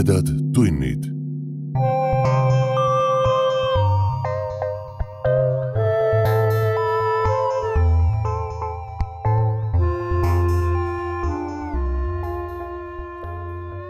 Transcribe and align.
tumedad 0.00 0.26
tunnid. 0.54 1.04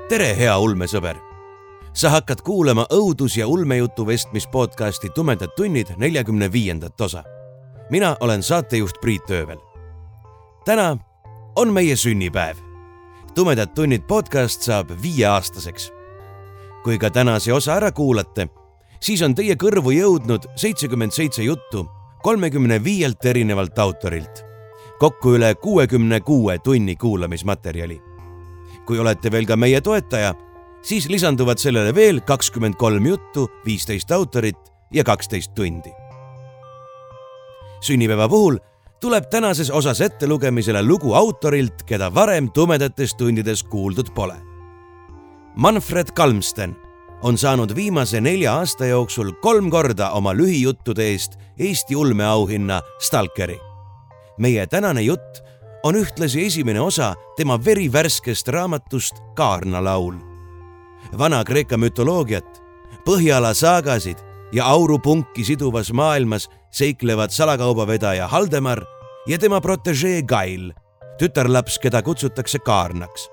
tere, 0.09 0.37
hea 0.37 0.59
ulmesõber. 0.59 1.17
sa 1.93 2.09
hakkad 2.09 2.41
kuulama 2.43 2.87
õudus- 2.91 3.37
ja 3.37 3.47
ulmejutu 3.47 4.07
vestmis 4.07 4.47
podcasti 4.47 5.09
Tumedad 5.15 5.51
tunnid 5.57 5.87
neljakümne 5.97 6.53
viiendat 6.53 7.01
osa. 7.01 7.25
mina 7.91 8.17
olen 8.21 8.43
saatejuht 8.43 9.01
Priit 9.01 9.31
Öövel. 9.31 9.59
täna 10.65 10.99
on 11.57 11.73
meie 11.73 11.97
sünnipäev. 11.97 12.57
tumedad 13.35 13.69
tunnid 13.75 14.03
podcast 14.03 14.63
saab 14.63 14.91
viieaastaseks. 15.03 16.00
Kui 16.85 16.99
ka 16.99 17.11
tänase 17.11 17.53
osa 17.53 17.75
ära 17.77 17.93
kuulate, 17.93 18.49
siis 19.01 19.23
on 19.23 19.35
teie 19.35 19.55
kõrvu 19.55 19.95
jõudnud 19.95 20.51
seitsekümmend 20.57 21.13
seitse 21.13 21.43
juttu 21.43 21.87
kolmekümne 22.23 22.85
viielt 22.85 23.25
erinevalt 23.25 23.79
autorilt. 23.79 24.45
kokku 24.99 25.35
üle 25.35 25.55
kuuekümne 25.55 26.21
kuue 26.21 26.59
tunni 26.59 26.97
kuulamismaterjali 26.97 28.11
kui 28.91 28.99
olete 28.99 29.31
veel 29.31 29.47
ka 29.47 29.55
meie 29.55 29.79
toetaja, 29.81 30.33
siis 30.83 31.07
lisanduvad 31.07 31.61
sellele 31.63 31.95
veel 31.95 32.21
kakskümmend 32.27 32.75
kolm 32.75 33.07
juttu, 33.07 33.47
viisteist 33.63 34.11
autorit 34.11 34.59
ja 34.93 35.05
kaksteist 35.05 35.55
tundi. 35.55 35.93
sünnipäeva 37.81 38.29
puhul 38.29 38.59
tuleb 39.01 39.31
tänases 39.31 39.71
osas 39.71 40.01
ettelugemisele 40.01 40.83
lugu 40.83 41.15
autorilt, 41.15 41.83
keda 41.87 42.11
varem 42.15 42.51
tumedates 42.53 43.15
tundides 43.15 43.63
kuuldud 43.63 44.11
pole. 44.15 44.35
Manfred 45.57 46.07
Kalmsten 46.15 46.77
on 47.23 47.39
saanud 47.39 47.75
viimase 47.75 48.21
nelja 48.21 48.55
aasta 48.55 48.87
jooksul 48.87 49.33
kolm 49.43 49.71
korda 49.71 50.11
oma 50.11 50.33
lühijuttude 50.35 51.03
eest 51.03 51.37
Eesti 51.59 51.97
ulmeauhinna 51.97 52.81
Stalkeri. 52.99 53.59
meie 54.39 54.67
tänane 54.67 55.03
jutt 55.03 55.43
on 55.83 55.95
ühtlasi 55.95 56.47
esimene 56.47 56.81
osa 56.81 57.15
tema 57.37 57.65
verivärskest 57.65 58.49
raamatust 58.49 59.15
Kaarna 59.35 59.85
laul. 59.85 60.15
Vana-Kreeka 61.19 61.77
mütoloogiat, 61.77 62.63
Põhjala 63.05 63.55
saagasid 63.55 64.19
ja 64.53 64.65
aurupunki 64.67 65.45
siduvas 65.45 65.93
maailmas 65.93 66.51
seiklevad 66.71 67.31
salakaubavedaja 67.31 68.29
Haldemar 68.29 68.85
ja 69.27 69.39
tema 69.39 69.61
protežee 69.61 70.23
Gail, 70.23 70.73
tütarlaps, 71.19 71.79
keda 71.79 72.03
kutsutakse 72.03 72.59
Kaarnaks. 72.59 73.29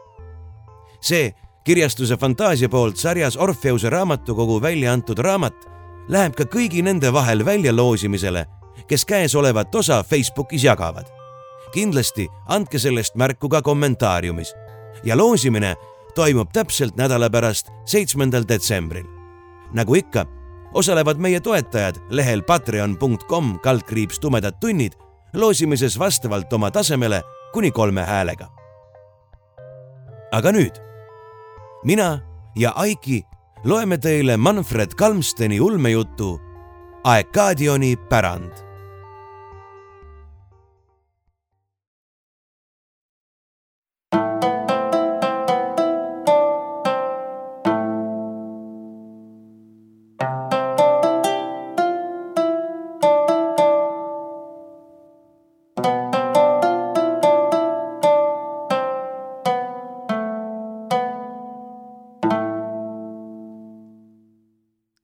see 1.02 1.34
kirjastuse 1.68 2.16
Fantaasia 2.18 2.70
poolt 2.70 2.98
sarjas 2.98 3.38
Orfeuse 3.38 3.90
raamatukogu 3.90 4.62
välja 4.62 4.94
antud 4.94 5.20
raamat 5.20 5.68
läheb 6.08 6.38
ka 6.40 6.48
kõigi 6.48 6.80
nende 6.82 7.12
vahel 7.14 7.44
väljaloosimisele, 7.46 8.46
kes 8.88 9.06
käesolevat 9.06 9.76
osa 9.76 10.00
Facebookis 10.04 10.64
jagavad 10.64 11.12
kindlasti 11.72 12.28
andke 12.48 12.80
sellest 12.80 13.16
märku 13.16 13.50
ka 13.50 13.62
kommentaariumis 13.62 14.54
ja 15.04 15.18
loosimine 15.18 15.76
toimub 16.16 16.50
täpselt 16.54 16.96
nädala 16.98 17.30
pärast, 17.30 17.68
seitsmendal 17.86 18.48
detsembril. 18.48 19.06
nagu 19.74 19.96
ikka, 19.96 20.26
osalevad 20.74 21.18
meie 21.18 21.40
toetajad 21.40 22.00
lehel 22.10 22.42
patreon.com 22.42 23.60
kaldkriips 23.60 24.20
tumedad 24.20 24.56
tunnid 24.60 24.94
loosimises 25.34 26.00
vastavalt 26.00 26.54
oma 26.54 26.72
tasemele 26.72 27.22
kuni 27.54 27.72
kolme 27.72 28.02
häälega. 28.02 28.48
aga 30.32 30.52
nüüd, 30.52 30.76
mina 31.84 32.20
ja 32.56 32.72
Aiki 32.76 33.26
loeme 33.64 33.98
teile 33.98 34.38
Manfred 34.38 34.96
Kalmsteni 34.96 35.60
ulmejutu 35.60 36.40
Aekaadioni 37.04 37.96
pärand 37.96 38.52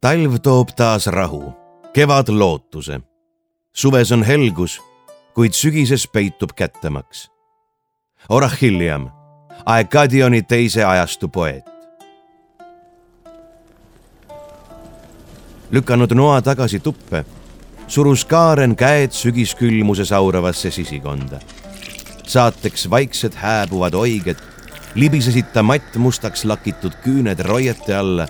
talv 0.03 0.35
toob 0.43 0.73
taas 0.75 1.07
rahu, 1.07 1.53
kevad 1.93 2.27
lootuse. 2.29 2.99
suves 3.73 4.11
on 4.11 4.23
helgus, 4.23 4.81
kuid 5.33 5.55
sügises 5.55 6.07
peitub 6.07 6.51
kättemaks. 6.55 7.31
Orachilliam, 8.29 9.09
Aegadioni 9.65 10.41
teise 10.41 10.83
ajastu 10.83 11.27
poeet. 11.27 11.63
lükanud 15.71 16.11
noa 16.11 16.41
tagasi 16.41 16.79
tuppe, 16.79 17.25
surus 17.87 18.25
Kaaren 18.25 18.75
käed 18.75 19.11
sügiskülmuses 19.11 20.11
auravasse 20.11 20.71
sisikonda. 20.71 21.39
saateks 22.27 22.89
vaiksed 22.89 23.33
hääbuvad 23.33 23.93
oiged, 23.93 24.37
libisesid 24.95 25.45
ta 25.53 25.63
mattmustaks 25.63 26.45
lakitud 26.45 26.91
küüned 27.03 27.39
roiete 27.39 27.95
alla 27.95 28.27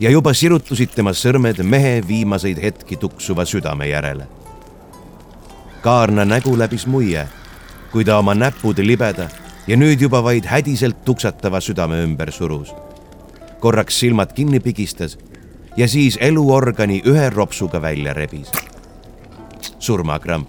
ja 0.00 0.10
juba 0.10 0.32
sirutusid 0.34 0.92
tema 0.94 1.12
sõrmed 1.14 1.62
mehe 1.66 1.98
viimaseid 2.06 2.60
hetki 2.62 2.96
tuksuva 2.96 3.44
südame 3.46 3.88
järele. 3.90 4.28
Kaarna 5.82 6.24
nägu 6.24 6.54
läbis 6.58 6.86
muie, 6.86 7.26
kui 7.92 8.04
ta 8.04 8.18
oma 8.18 8.34
näpud 8.34 8.78
libeda 8.82 9.28
ja 9.66 9.76
nüüd 9.76 10.00
juba 10.02 10.22
vaid 10.24 10.46
hädiselt 10.46 11.04
tuksatava 11.04 11.60
südame 11.60 12.02
ümber 12.04 12.32
surus. 12.32 12.74
korraks 13.60 13.98
silmad 13.98 14.32
kinni 14.32 14.60
pigistas 14.60 15.18
ja 15.76 15.88
siis 15.88 16.18
eluorgani 16.20 17.02
ühe 17.04 17.30
ropsuga 17.30 17.82
välja 17.82 18.12
rebis. 18.14 18.52
surmakramp. 19.78 20.48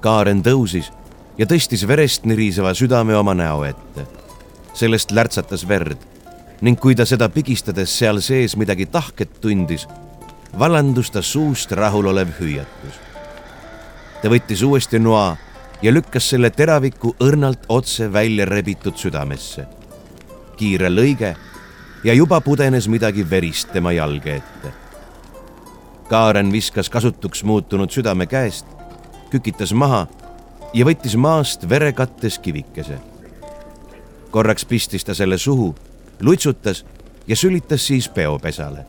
Kaaren 0.00 0.42
tõusis 0.42 0.92
ja 1.38 1.46
tõstis 1.46 1.86
verest 1.88 2.24
niriseva 2.24 2.74
südame 2.74 3.16
oma 3.16 3.34
näo 3.34 3.64
ette 3.64 4.23
sellest 4.74 5.14
lärtsatas 5.14 5.68
verd 5.68 5.98
ning 6.64 6.78
kui 6.80 6.94
ta 6.96 7.04
seda 7.06 7.28
pigistades 7.28 7.92
seal 7.98 8.20
sees 8.24 8.54
midagi 8.56 8.86
tahket 8.88 9.40
tundis, 9.42 9.86
vallandus 10.58 11.10
ta 11.12 11.22
suust 11.22 11.72
rahulolev 11.72 12.30
hüüatus. 12.38 13.00
ta 14.22 14.30
võttis 14.32 14.62
uuesti 14.64 14.98
noa 14.98 15.36
ja 15.82 15.92
lükkas 15.92 16.30
selle 16.30 16.50
teraviku 16.50 17.14
õrnalt 17.20 17.66
otse 17.68 18.12
välja 18.12 18.44
rebitud 18.44 18.96
südamesse. 18.96 19.66
kiire 20.56 20.88
lõige 20.88 21.34
ja 22.04 22.14
juba 22.14 22.40
pudenes 22.40 22.88
midagi 22.88 23.30
verist 23.30 23.72
tema 23.72 23.92
jalge 23.92 24.36
ette. 24.36 24.72
Kaaren 26.08 26.52
viskas 26.52 26.90
kasutuks 26.90 27.44
muutunud 27.44 27.90
südame 27.90 28.26
käest, 28.26 28.66
kükitas 29.30 29.72
maha 29.72 30.06
ja 30.74 30.84
võttis 30.84 31.16
maast 31.16 31.68
verekattes 31.68 32.38
kivikese 32.38 33.13
korraks 34.34 34.64
pistis 34.66 35.04
ta 35.06 35.14
selle 35.14 35.38
suhu, 35.38 35.68
lutsutas 36.20 36.84
ja 37.26 37.36
sülitas 37.36 37.86
siis 37.86 38.08
peopesale. 38.08 38.86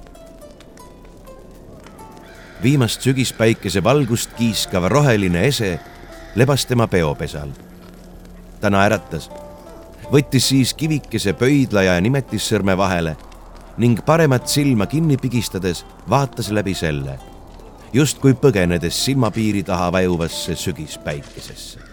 viimast 2.64 3.02
sügispäikese 3.02 3.84
valgust 3.84 4.34
kiiskav 4.34 4.88
roheline 4.90 5.48
ese 5.48 5.80
lebas 6.36 6.66
tema 6.66 6.88
peopesal. 6.88 7.50
ta 8.62 8.70
naeratas, 8.70 9.30
võttis 10.12 10.50
siis 10.50 10.74
kivikese 10.74 11.34
pöidla 11.34 11.84
ja 11.84 12.02
nimetissõrme 12.02 12.78
vahele 12.78 13.16
ning 13.78 14.02
paremat 14.06 14.48
silma 14.48 14.86
kinni 14.86 15.18
pigistades 15.18 15.86
vaatas 16.10 16.50
läbi 16.50 16.74
selle, 16.74 17.20
justkui 17.94 18.34
põgenedes 18.34 19.06
silmapiiri 19.06 19.64
taha 19.64 19.92
vajuvasse 19.92 20.56
sügispäikesesse. 20.56 21.85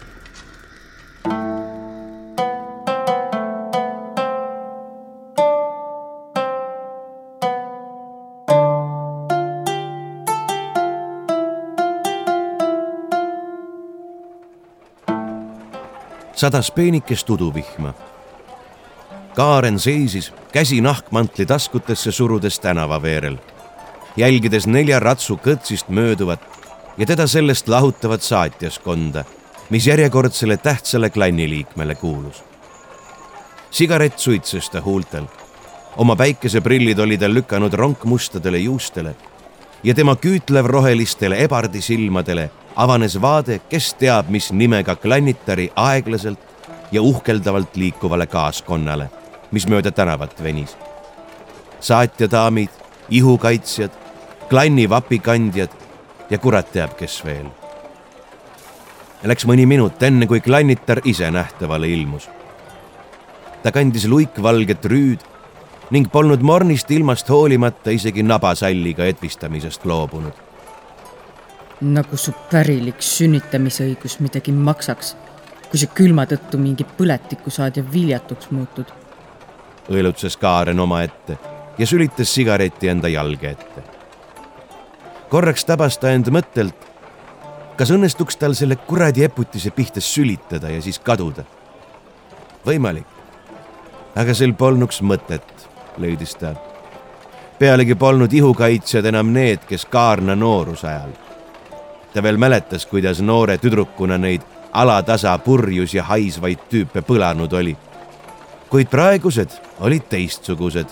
Sadas 16.43 16.71
peenikest 16.71 17.31
uduvihma. 17.31 17.95
Kaaren 19.35 19.79
seisis, 19.79 20.33
käsi 20.53 20.81
nahkmantli 20.81 21.47
taskutesse 21.47 22.13
surudes 22.13 22.59
tänavaveerel, 22.61 23.37
jälgides 24.17 24.67
nelja 24.67 24.99
ratsu 25.01 25.37
kõtsist 25.39 25.87
mööduvat 25.89 26.43
ja 26.99 27.07
teda 27.07 27.29
sellest 27.31 27.69
lahutavat 27.71 28.27
saatjaskonda, 28.27 29.25
mis 29.71 29.87
järjekordsele 29.87 30.57
tähtsale 30.57 31.11
klanniliikmele 31.11 31.95
kuulus. 31.95 32.43
sigaret 33.71 34.19
suitses 34.19 34.71
ta 34.71 34.81
huultel. 34.81 35.25
oma 35.97 36.17
päikeseprillid 36.17 36.99
oli 36.99 37.19
ta 37.19 37.31
lükanud 37.35 37.73
ronkmustadele 37.73 38.59
juustele 38.59 39.15
ja 39.85 39.95
tema 39.95 40.17
küütlev 40.17 40.67
rohelistele 40.67 41.43
ebardisilmadele 41.45 42.51
avanes 42.77 43.21
vaade, 43.21 43.61
kes 43.69 43.95
teab, 43.95 44.29
mis 44.31 44.53
nimega 44.53 44.97
klannitari 44.97 45.71
aeglaselt 45.77 46.39
ja 46.93 47.03
uhkeldavalt 47.03 47.77
liikuvale 47.77 48.27
kaaskonnale, 48.27 49.11
mis 49.51 49.67
mööda 49.69 49.91
tänavat 49.91 50.43
venis. 50.43 50.77
saatjadaamid, 51.81 52.69
ihukaitsjad, 53.11 53.91
klanni 54.49 54.89
vapikandjad 54.91 55.71
ja 56.31 56.39
kurat 56.39 56.73
teab, 56.73 56.95
kes 56.97 57.25
veel. 57.25 57.47
Läks 59.23 59.47
mõni 59.47 59.67
minut, 59.67 60.03
enne 60.03 60.27
kui 60.27 60.41
klannitar 60.41 61.01
ise 61.05 61.31
nähtavale 61.31 61.89
ilmus. 61.89 62.29
ta 63.63 63.73
kandis 63.73 64.07
luikvalget 64.09 64.85
rüüd 64.85 65.32
ning 65.93 66.09
polnud 66.13 66.41
mornist 66.41 66.91
ilmast 66.91 67.29
hoolimata 67.29 67.93
isegi 67.93 68.23
nabasalliga 68.23 69.05
etvistamisest 69.05 69.85
loobunud 69.85 70.49
nagu 71.83 72.17
su 72.17 72.33
pärilik 72.51 73.03
sünnitamisõigus 73.03 74.19
midagi 74.23 74.53
maksaks, 74.55 75.15
kui 75.71 75.81
sa 75.81 75.89
külma 75.91 76.25
tõttu 76.31 76.61
mingi 76.61 76.87
põletiku 76.99 77.51
saad 77.51 77.77
ja 77.77 77.83
viljatuks 77.93 78.51
muutud. 78.51 78.87
õelutses 79.91 80.37
Kaaren 80.39 80.81
omaette 80.81 81.39
ja 81.79 81.87
sülitas 81.87 82.35
sigareti 82.35 82.89
enda 82.89 83.09
jalge 83.09 83.51
ette. 83.51 83.83
korraks 85.29 85.65
tabas 85.65 85.99
ta 85.99 86.11
end 86.11 86.29
mõttelt, 86.29 86.87
kas 87.77 87.91
õnnestuks 87.91 88.37
tal 88.37 88.55
selle 88.55 88.77
kuradi 88.77 89.25
eputise 89.25 89.71
pihta 89.71 90.01
sülitada 90.01 90.71
ja 90.71 90.83
siis 90.83 90.99
kaduda. 90.99 91.45
võimalik, 92.67 93.07
aga 94.15 94.35
sel 94.35 94.55
polnuks 94.55 95.03
mõtet, 95.03 95.62
leidis 95.97 96.37
ta 96.37 96.55
pealegi 97.59 97.95
polnud 97.95 98.33
ihukaitsjad 98.33 99.05
enam 99.07 99.33
need, 99.33 99.67
kes 99.69 99.85
Kaarna 99.87 100.37
nooruse 100.37 100.89
ajal 100.89 101.13
ta 102.15 102.23
veel 102.23 102.37
mäletas, 102.37 102.87
kuidas 102.87 103.21
noore 103.21 103.59
tüdrukuna 103.59 104.19
neid 104.19 104.43
alatasa 104.73 105.39
purjus 105.39 105.95
ja 105.95 106.05
haisvaid 106.05 106.69
tüüpe 106.71 107.03
põlanud 107.03 107.53
oli. 107.53 107.77
kuid 108.71 108.89
praegused 108.89 109.51
olid 109.81 110.03
teistsugused. 110.09 110.87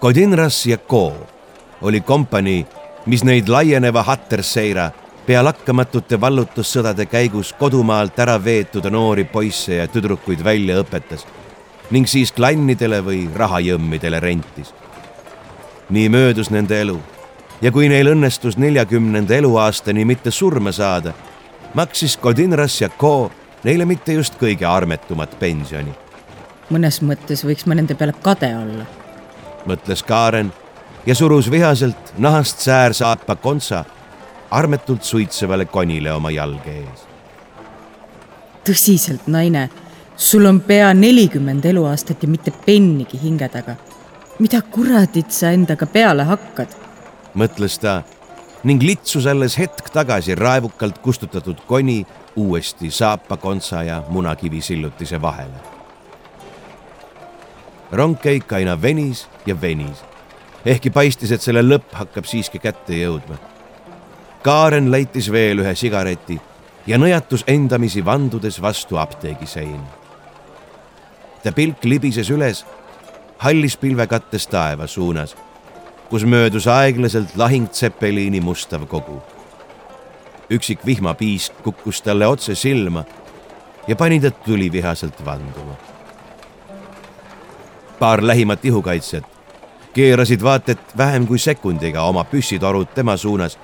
Kodinras 0.00 0.66
ja 0.66 0.78
Co 0.78 1.12
oli 1.82 2.00
kompanii, 2.00 2.66
mis 3.06 3.24
neid 3.24 3.48
laieneva 3.48 4.02
Hatterseira 4.02 4.90
pea 5.26 5.44
lakkamatute 5.44 6.20
vallutussõdade 6.20 7.06
käigus 7.06 7.52
kodumaalt 7.52 8.18
ära 8.18 8.44
veetud 8.44 8.90
noori 8.90 9.24
poisse 9.24 9.74
ja 9.74 9.86
tüdrukuid 9.86 10.44
välja 10.44 10.80
õpetas 10.82 11.26
ning 11.90 12.06
siis 12.08 12.32
klannidele 12.32 13.00
või 13.04 13.28
rahajõmmidele 13.34 14.20
rentis. 14.20 14.74
nii 15.90 16.08
möödus 16.08 16.50
nende 16.50 16.80
elu 16.80 16.98
ja 17.62 17.72
kui 17.72 17.88
neil 17.88 18.12
õnnestus 18.12 18.56
neljakümnenda 18.56 19.34
eluaastani 19.34 20.04
mitte 20.04 20.30
surma 20.30 20.72
saada, 20.72 21.12
maksis 21.74 22.16
Godinras 22.16 22.80
ja 22.80 22.88
Co 22.88 23.30
neile 23.64 23.84
mitte 23.84 24.12
just 24.12 24.38
kõige 24.40 24.66
armetumat 24.66 25.38
pensioni. 25.38 25.92
mõnes 26.70 27.02
mõttes 27.02 27.44
võiks 27.44 27.66
ma 27.66 27.74
nende 27.74 27.94
peale 27.94 28.14
kade 28.22 28.54
olla, 28.56 28.86
mõtles 29.66 30.02
Kaaren 30.02 30.52
ja 31.06 31.14
surus 31.14 31.50
vihaselt 31.50 32.14
nahast 32.18 32.58
säärsaapa 32.58 33.36
kontsa 33.36 33.84
armetult 34.50 35.02
suitsevale 35.02 35.64
konile 35.64 36.12
oma 36.12 36.30
jalge 36.30 36.70
ees. 36.70 37.06
tõsiselt, 38.64 39.26
naine, 39.26 39.68
sul 40.20 40.44
on 40.44 40.60
pea 40.60 40.94
nelikümmend 40.94 41.64
eluaastat 41.64 42.22
ja 42.22 42.28
mitte 42.28 42.50
pennigi 42.66 43.20
hinge 43.22 43.48
taga. 43.48 43.76
mida 44.38 44.62
kuradit 44.62 45.30
sa 45.30 45.50
endaga 45.50 45.86
peale 45.86 46.24
hakkad? 46.24 46.68
mõtles 47.34 47.78
ta 47.80 48.02
ning 48.64 48.82
litsus 48.82 49.26
alles 49.26 49.56
hetk 49.58 49.88
tagasi 49.92 50.34
raevukalt 50.34 50.98
kustutatud 50.98 51.60
koni 51.66 52.06
uuesti 52.36 52.90
saapakontsa 52.90 53.82
ja 53.82 54.02
munakivi 54.08 54.60
sillutise 54.60 55.22
vahele. 55.22 55.60
rongkäik 57.92 58.52
aina 58.52 58.82
venis 58.82 59.28
ja 59.46 59.60
venis, 59.60 60.04
ehkki 60.66 60.90
paistis, 60.90 61.32
et 61.32 61.42
selle 61.42 61.62
lõpp 61.62 61.92
hakkab 61.92 62.24
siiski 62.24 62.58
kätte 62.58 62.92
jõudma. 62.92 63.38
Kaaren 64.42 64.90
leitis 64.90 65.32
veel 65.32 65.64
ühe 65.64 65.74
sigareti 65.74 66.40
ja 66.86 66.98
nõjatus 66.98 67.44
endamisi 67.46 68.04
vandudes 68.04 68.62
vastu 68.62 68.96
apteegi 68.96 69.46
seina. 69.46 69.99
Ta 71.42 71.52
pilk 71.52 71.84
libises 71.84 72.30
üles 72.30 72.64
hallis 73.38 73.76
pilvekattes 73.76 74.46
taeva 74.46 74.86
suunas 74.86 75.36
kus 76.10 76.24
möödus 76.24 76.66
aeglaselt 76.66 77.36
lahing 77.36 77.68
Zeppelini 77.72 78.40
mustav 78.40 78.86
kogu. 78.86 79.22
üksik 80.50 80.86
vihmapiisk 80.86 81.52
kukkus 81.62 82.02
talle 82.02 82.26
otse 82.26 82.54
silma 82.54 83.04
ja 83.86 83.96
pani 83.96 84.20
ta 84.20 84.30
tulivihaselt 84.30 85.24
vanduma. 85.24 85.74
paar 87.98 88.26
lähimat 88.26 88.64
ihukaitsjat 88.64 89.24
keerasid 89.94 90.42
vaat 90.42 90.68
et 90.68 90.96
vähem 90.96 91.26
kui 91.26 91.38
sekundiga 91.38 92.02
oma 92.02 92.24
püssitorud 92.24 92.94
tema 92.94 93.16
suunas. 93.16 93.58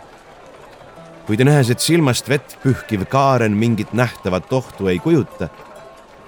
kuid 1.26 1.40
nähes, 1.44 1.70
et 1.70 1.81
silmast 1.81 2.28
vett 2.28 2.58
pühkiv 2.62 3.05
Kaaren 3.05 3.52
mingit 3.52 3.93
nähtavat 3.93 4.52
ohtu 4.52 4.87
ei 4.87 4.99
kujuta, 4.99 5.49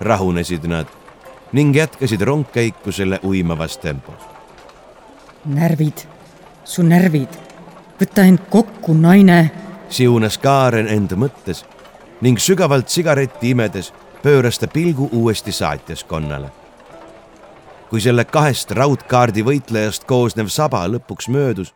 rahunesid 0.00 0.66
nad 0.66 0.97
ning 1.52 1.76
jätkasid 1.76 2.20
rongkäiku 2.20 2.92
selle 2.92 3.20
uimavas 3.24 3.78
tempos 3.78 4.38
närvid, 5.48 6.04
su 6.64 6.82
närvid, 6.82 7.38
võta 8.00 8.26
end 8.28 8.44
kokku, 8.50 8.94
naine. 8.94 9.50
siunas 9.88 10.38
Kaaren 10.38 10.88
enda 10.88 11.16
mõttes 11.16 11.64
ning 12.20 12.38
sügavalt 12.38 12.88
sigaretti 12.88 13.50
imedes 13.54 13.92
pööras 14.22 14.58
ta 14.58 14.66
pilgu 14.66 15.08
uuesti 15.12 15.52
saatjaskonnale. 15.52 16.50
kui 17.90 18.00
selle 18.00 18.24
kahest 18.24 18.70
raudkaardi 18.70 19.42
võitlejast 19.42 20.04
koosnev 20.04 20.48
saba 20.48 20.84
lõpuks 20.88 21.28
möödus, 21.28 21.74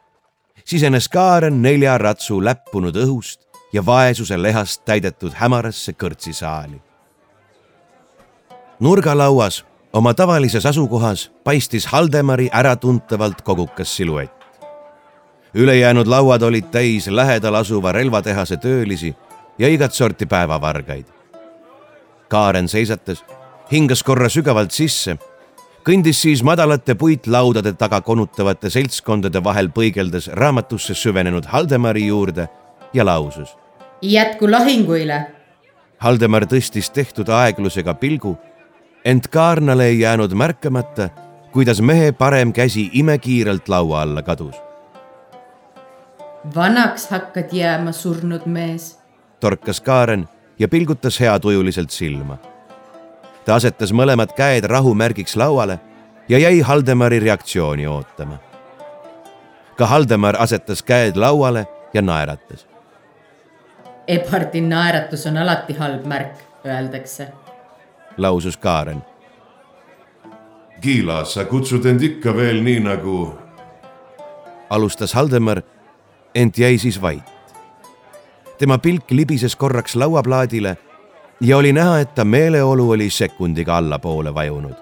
sisenes 0.65 1.09
Kaaren 1.09 1.63
nelja 1.63 1.99
ratsu 1.99 2.45
läppunud 2.45 2.97
õhust 2.97 3.41
ja 3.73 3.87
vaesuse 3.87 4.43
lehast 4.43 4.85
täidetud 4.85 5.33
hämarasse 5.33 5.93
kõrtsisaali. 5.93 6.83
Nurgalauas 8.81 9.65
oma 9.93 10.15
tavalises 10.15 10.67
asukohas 10.67 11.33
paistis 11.45 11.87
Haldemari 11.87 12.49
äratuntavalt 12.53 13.43
kogukas 13.43 13.97
siluett. 13.97 14.43
ülejäänud 15.55 16.07
lauad 16.07 16.43
olid 16.43 16.65
täis 16.71 17.09
lähedal 17.09 17.55
asuva 17.55 17.93
relvatehase 17.93 18.57
töölisi 18.57 19.17
ja 19.59 19.69
igat 19.69 19.93
sorti 19.93 20.27
päevavargaid. 20.27 21.05
Kaaren 22.29 22.69
seisatas, 22.69 23.25
hingas 23.73 24.03
korra 24.03 24.29
sügavalt 24.29 24.71
sisse, 24.71 25.19
kõndis 25.85 26.23
siis 26.23 26.43
madalate 26.43 26.95
puitlaudade 26.95 27.73
taga 27.73 28.01
konutavate 28.01 28.71
seltskondade 28.71 29.45
vahel 29.45 29.69
põigeldes 29.69 30.31
raamatusse 30.33 30.95
süvenenud 30.95 31.45
Haldemari 31.45 32.07
juurde 32.07 32.49
ja 32.95 33.05
lausus. 33.05 33.57
jätku 34.03 34.51
lahinguile. 34.51 35.27
Haldemar 35.99 36.45
tõstis 36.45 36.91
tehtud 36.91 37.29
aeglusega 37.29 37.95
pilgu 37.95 38.39
ent 39.05 39.29
Kaarnale 39.29 39.87
ei 39.87 40.01
jäänud 40.01 40.33
märkamata, 40.35 41.09
kuidas 41.53 41.81
mehe 41.81 42.13
parem 42.13 42.53
käsi 42.53 42.91
imekiirelt 42.93 43.69
laua 43.69 44.03
alla 44.03 44.23
kadus. 44.23 44.55
vanaks 46.55 47.09
hakkad 47.11 47.49
jääma, 47.53 47.93
surnud 47.93 48.47
mees, 48.47 49.01
torkas 49.41 49.81
Kaaren 49.81 50.29
ja 50.59 50.69
pilgutas 50.69 51.21
heatujuliselt 51.21 51.91
silma. 51.91 52.39
ta 53.45 53.55
asetas 53.55 53.93
mõlemad 53.93 54.35
käed 54.37 54.65
rahumärgiks 54.65 55.37
lauale 55.37 55.81
ja 56.29 56.39
jäi 56.39 56.61
Haldemari 56.61 57.21
reaktsiooni 57.21 57.87
ootama. 57.87 58.39
ka 59.77 59.87
Haldemar 59.87 60.37
asetas 60.43 60.83
käed 60.83 61.17
lauale 61.17 61.67
ja 61.95 62.03
naeratas. 62.03 62.67
Ebardi 64.07 64.61
naeratus 64.61 65.27
on 65.27 65.37
alati 65.37 65.73
halb 65.73 66.07
märk, 66.07 66.35
öeldakse 66.67 67.29
lausus 68.17 68.57
Kaaren. 68.57 69.03
Kiila, 70.81 71.25
sa 71.25 71.45
kutsud 71.45 71.87
end 71.87 72.03
ikka 72.03 72.37
veel 72.37 72.63
nii 72.63 72.81
nagu. 72.81 73.39
alustas 74.71 75.15
Haldemar, 75.15 75.63
ent 76.35 76.59
jäi 76.59 76.79
siis 76.79 77.03
vait. 77.03 77.23
tema 78.59 78.79
pilk 78.79 79.11
libises 79.11 79.57
korraks 79.57 79.97
lauaplaadile 79.97 80.77
ja 81.41 81.57
oli 81.57 81.73
näha, 81.73 81.99
et 81.99 82.15
ta 82.15 82.25
meeleolu 82.25 82.91
oli 82.91 83.11
sekundiga 83.11 83.77
allapoole 83.77 84.35
vajunud. 84.35 84.75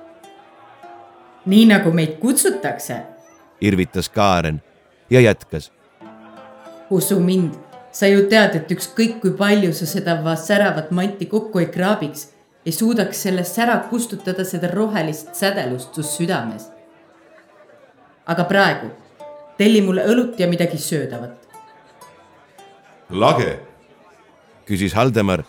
nii 1.47 1.67
nagu 1.67 1.93
meid 1.93 2.19
kutsutakse, 2.21 2.97
irvitas 3.61 4.09
Kaaren 4.09 4.63
ja 5.11 5.21
jätkas. 5.21 5.73
usu 6.91 7.21
mind, 7.21 7.55
sa 7.93 8.07
ju 8.07 8.27
tead, 8.29 8.55
et 8.55 8.71
ükskõik 8.71 9.21
kui 9.21 9.31
palju 9.31 9.73
sa 9.73 9.87
seda 9.87 10.37
säravat 10.37 10.91
manti 10.91 11.27
kokku 11.27 11.59
ei 11.59 11.67
kraabiks 11.67 12.40
ei 12.71 12.75
suudaks 12.75 13.23
sellest 13.25 13.59
ära 13.59 13.79
kustutada 13.91 14.45
seda 14.47 14.69
rohelist 14.71 15.35
sädelust 15.35 15.95
su 15.95 16.03
südames. 16.07 16.69
aga 18.27 18.45
praegu 18.45 18.91
telli 19.59 19.81
mulle 19.83 20.05
õlut 20.07 20.39
ja 20.39 20.47
midagi 20.47 20.79
söödavat. 20.79 21.49
lage, 23.11 23.59
küsis 24.67 24.95
Haldemar 24.95 25.43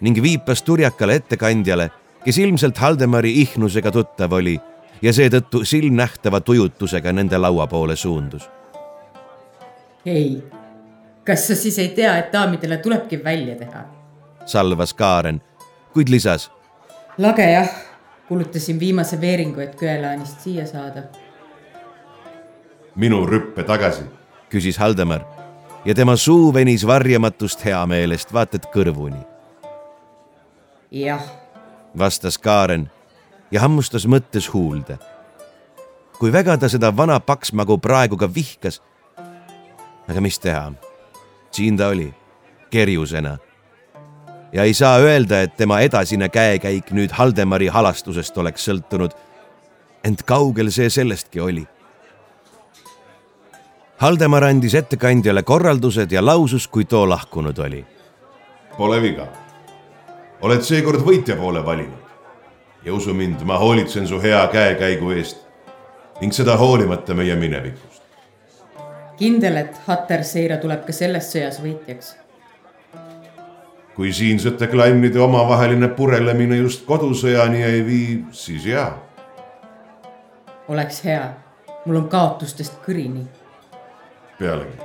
ning 0.00 0.20
viipas 0.22 0.62
turjakale 0.62 1.14
ettekandjale, 1.14 1.90
kes 2.24 2.38
ilmselt 2.38 2.76
Haldemari 2.76 3.32
ihnusega 3.40 3.90
tuttav 3.90 4.32
oli 4.32 4.60
ja 5.02 5.12
seetõttu 5.12 5.64
silmnähtava 5.64 6.40
tujutusega 6.40 7.12
nende 7.12 7.38
laua 7.38 7.66
poole 7.66 7.96
suundus. 7.96 8.50
ei, 10.04 10.44
kas 11.24 11.48
sa 11.48 11.56
siis 11.56 11.78
ei 11.78 11.88
tea, 11.88 12.18
et 12.18 12.32
daamidele 12.32 12.76
tulebki 12.76 13.24
välja 13.24 13.56
teha? 13.56 13.84
salvas 14.46 14.94
Kaaren, 14.94 15.40
kuid 15.94 16.08
lisas. 16.08 16.50
Lage 17.18 17.50
jah, 17.50 17.68
kulutasin 18.28 18.80
viimase 18.80 19.20
veeringu, 19.20 19.60
et 19.60 19.74
Köelaanist 19.74 20.40
siia 20.40 20.66
saada. 20.66 21.02
minu 22.94 23.26
rüppe 23.26 23.64
tagasi, 23.64 24.04
küsis 24.50 24.78
Haldemar 24.78 25.24
ja 25.84 25.94
tema 25.94 26.16
suu 26.16 26.54
venis 26.54 26.86
varjamatust 26.86 27.64
heameelest 27.64 28.32
vaat 28.32 28.54
et 28.54 28.66
kõrvuni. 28.74 29.20
jah, 30.90 31.22
vastas 31.98 32.38
Kaaren 32.38 32.90
ja 33.50 33.60
hammustas 33.60 34.06
mõttes 34.06 34.52
huulde. 34.52 34.98
kui 36.18 36.32
väga 36.32 36.56
ta 36.58 36.68
seda 36.68 36.96
vana 36.96 37.20
paksmagu 37.20 37.78
praegu 37.78 38.16
ka 38.16 38.34
vihkas. 38.34 38.82
aga 40.08 40.20
mis 40.20 40.38
teha, 40.38 40.72
siin 41.50 41.76
ta 41.76 41.88
oli, 41.88 42.14
kerjusena. 42.70 43.38
Ja 44.52 44.62
ei 44.62 44.74
saa 44.74 44.98
öelda, 44.98 45.40
et 45.40 45.56
tema 45.56 45.80
edasine 45.80 46.28
käekäik 46.28 46.90
nüüd 46.90 47.12
Haldemari 47.12 47.66
halastusest 47.66 48.38
oleks 48.38 48.68
sõltunud. 48.68 49.10
ent 50.04 50.22
kaugel 50.22 50.70
see 50.70 50.90
sellestki 50.90 51.40
oli 51.40 51.66
Haldemar 53.96 54.44
andis 54.44 54.74
ettekandjale 54.74 55.42
korraldused 55.42 56.12
ja 56.12 56.20
lausus, 56.24 56.68
kui 56.68 56.84
too 56.84 57.08
lahkunud 57.08 57.58
oli. 57.58 57.84
Pole 58.76 59.02
viga. 59.02 59.26
oled 60.44 60.60
seekord 60.60 61.00
võitja 61.00 61.32
poole 61.36 61.62
valinud 61.64 62.84
ja 62.84 62.92
usu 62.94 63.14
mind, 63.14 63.40
ma 63.48 63.56
hoolitsen 63.58 64.04
su 64.06 64.18
hea 64.20 64.42
käekäigu 64.52 65.10
eest 65.16 65.38
ning 66.20 66.32
seda 66.32 66.58
hoolimata 66.60 67.14
meie 67.14 67.34
minevikust. 67.36 68.02
kindel, 69.16 69.56
et 69.56 69.80
Hatterseira 69.86 70.60
tuleb 70.60 70.84
ka 70.86 70.92
selles 70.92 71.32
sõjas 71.32 71.56
võitjaks. 71.62 72.12
Kui 73.96 74.12
siinsete 74.12 74.66
klannide 74.66 75.20
omavaheline 75.20 75.88
purelemine 75.96 76.56
just 76.56 76.84
kodusõjani 76.84 77.62
ei 77.64 77.84
vii, 77.86 78.08
siis 78.30 78.66
jaa. 78.68 78.90
oleks 80.68 81.04
hea, 81.04 81.30
mul 81.86 82.02
on 82.02 82.08
kaotustest 82.12 82.76
kõrini. 82.84 83.24
pealegi, 84.38 84.76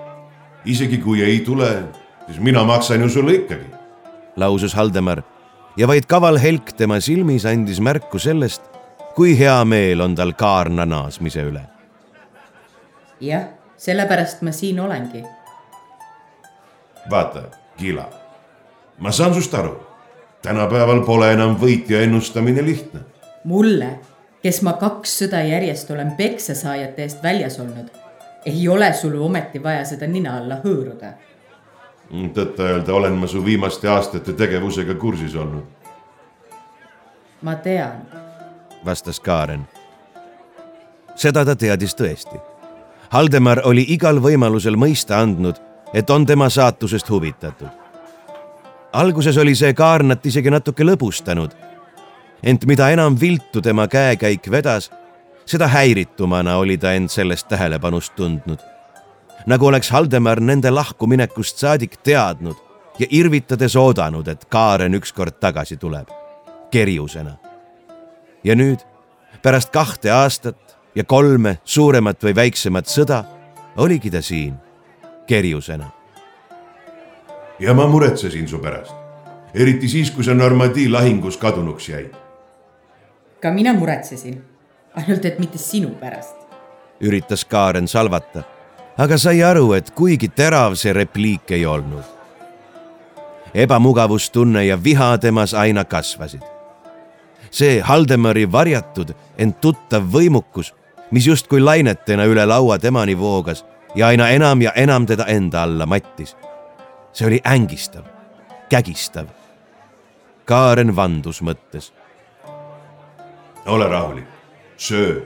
isegi 0.66 0.98
kui 0.98 1.24
ei 1.24 1.40
tule, 1.40 1.84
siis 2.26 2.40
mina 2.40 2.64
maksan 2.64 3.02
ju 3.02 3.10
sulle 3.10 3.34
ikkagi. 3.34 3.66
lausus 4.36 4.74
Haldemar 4.74 5.24
ja 5.78 5.88
vaid 5.88 6.08
kaval 6.08 6.40
helk 6.40 6.72
tema 6.78 7.00
silmis 7.00 7.46
andis 7.46 7.80
märku 7.80 8.20
sellest, 8.20 8.62
kui 9.16 9.36
hea 9.40 9.60
meel 9.66 10.02
on 10.02 10.16
tal 10.16 10.32
kaarna 10.34 10.86
naasmise 10.86 11.44
üle. 11.44 11.66
jah, 13.20 13.44
sellepärast 13.78 14.42
ma 14.42 14.52
siin 14.52 14.80
olengi. 14.80 15.26
vaata, 17.10 17.44
Gila, 17.78 18.21
ma 19.02 19.12
saan 19.12 19.34
sust 19.34 19.54
aru. 19.54 19.76
tänapäeval 20.42 21.02
pole 21.06 21.34
enam 21.34 21.58
võitja 21.62 22.02
ennustamine 22.02 22.66
lihtne. 22.66 23.00
mulle, 23.44 23.90
kes 24.44 24.62
ma 24.62 24.74
kaks 24.74 25.18
sõda 25.24 25.42
järjest 25.48 25.92
olen 25.92 26.12
peksasaajate 26.12 27.04
eest 27.04 27.24
väljas 27.24 27.60
olnud, 27.60 27.90
ei 28.46 28.68
ole 28.68 28.94
sul 28.94 29.20
ometi 29.22 29.64
vaja 29.64 29.84
seda 29.86 30.08
nina 30.08 30.38
alla 30.38 30.62
hõõruda 30.64 31.14
tõtt-öelda 32.12 32.94
olen 32.94 33.14
ma 33.14 33.28
su 33.28 33.46
viimaste 33.46 33.90
aastate 33.90 34.34
tegevusega 34.34 34.96
kursis 34.96 35.36
olnud. 35.36 35.64
ma 37.42 37.56
tean, 37.56 38.02
vastas 38.86 39.20
Kaaren. 39.20 39.68
seda 41.16 41.46
ta 41.46 41.56
teadis 41.56 41.96
tõesti. 41.96 42.40
Haldemar 43.10 43.62
oli 43.64 43.86
igal 43.88 44.22
võimalusel 44.24 44.76
mõista 44.76 45.20
andnud, 45.20 45.56
et 45.94 46.10
on 46.10 46.26
tema 46.26 46.50
saatusest 46.50 47.10
huvitatud. 47.10 47.81
Alguses 48.94 49.38
oli 49.38 49.56
see 49.56 49.74
Kaarnat 49.74 50.26
isegi 50.26 50.50
natuke 50.50 50.84
lõbustanud. 50.84 51.52
ent 52.44 52.66
mida 52.66 52.90
enam 52.90 53.20
viltu 53.22 53.62
tema 53.62 53.88
käekäik 53.88 54.52
vedas, 54.52 54.92
seda 55.46 55.68
häiritumana 55.68 56.58
oli 56.58 56.78
ta 56.78 56.94
end 56.94 57.10
sellest 57.10 57.48
tähelepanust 57.48 58.16
tundnud 58.16 58.60
nagu 59.46 59.68
oleks 59.68 59.90
Haldemar 59.90 60.40
nende 60.40 60.72
lahkuminekust 60.72 61.58
saadik 61.58 61.98
teadnud 62.04 62.58
ja 63.00 63.08
irvitades 63.10 63.76
oodanud, 63.76 64.28
et 64.28 64.46
Kaaren 64.46 64.94
ükskord 64.94 65.40
tagasi 65.40 65.78
tuleb, 65.78 66.10
kerjusena. 66.72 67.38
ja 68.44 68.56
nüüd, 68.56 68.80
pärast 69.42 69.70
kahte 69.70 70.12
aastat 70.12 70.78
ja 70.96 71.04
kolme 71.04 71.60
suuremat 71.66 72.24
või 72.24 72.36
väiksemat 72.36 72.88
sõda, 72.88 73.24
oligi 73.78 74.12
ta 74.12 74.22
siin, 74.22 74.56
kerjusena. 75.28 75.92
Ja 77.62 77.74
ma 77.74 77.88
muretsesin 77.88 78.48
su 78.48 78.60
pärast, 78.60 78.96
eriti 79.54 79.88
siis, 79.88 80.12
kui 80.12 80.24
sa 80.24 80.34
Normandii 80.34 80.90
lahingus 80.90 81.38
kadunuks 81.38 81.90
jäid. 81.90 82.16
ka 83.42 83.52
mina 83.52 83.74
muretsesin, 83.74 84.42
ainult 84.94 85.26
et 85.26 85.40
mitte 85.40 85.58
sinu 85.58 85.96
pärast. 86.00 86.36
üritas 87.02 87.46
Kaaren 87.46 87.88
salvata 87.88 88.44
aga 88.98 89.18
sai 89.18 89.42
aru, 89.44 89.74
et 89.74 89.92
kuigi 89.96 90.30
terav 90.30 90.76
see 90.76 90.94
repliik 90.94 91.52
ei 91.52 91.66
olnud. 91.66 92.04
ebamugavustunne 93.54 94.66
ja 94.66 94.78
viha 94.84 95.18
temas 95.18 95.54
aina 95.54 95.86
kasvasid. 95.86 96.42
see 97.52 97.80
Haldemari 97.82 98.52
varjatud, 98.52 99.14
ent 99.38 99.62
tuttav 99.62 100.04
võimukus, 100.04 100.74
mis 101.12 101.28
justkui 101.28 101.62
lainetena 101.62 102.26
üle 102.26 102.46
laua 102.46 102.80
temani 102.80 103.18
voogas 103.18 103.66
ja 103.96 104.08
aina 104.08 104.30
enam 104.30 104.62
ja 104.62 104.72
enam 104.76 105.06
teda 105.06 105.26
enda 105.26 105.64
alla 105.64 105.86
mattis. 105.86 106.36
See 107.14 107.28
oli 107.28 107.42
ängistav, 107.46 108.04
kägistav. 108.70 109.28
Kaaren 110.46 110.96
vandus 110.96 111.42
mõttes. 111.42 111.94
ole 113.66 113.88
rahulik, 113.88 114.28
söö, 114.78 115.22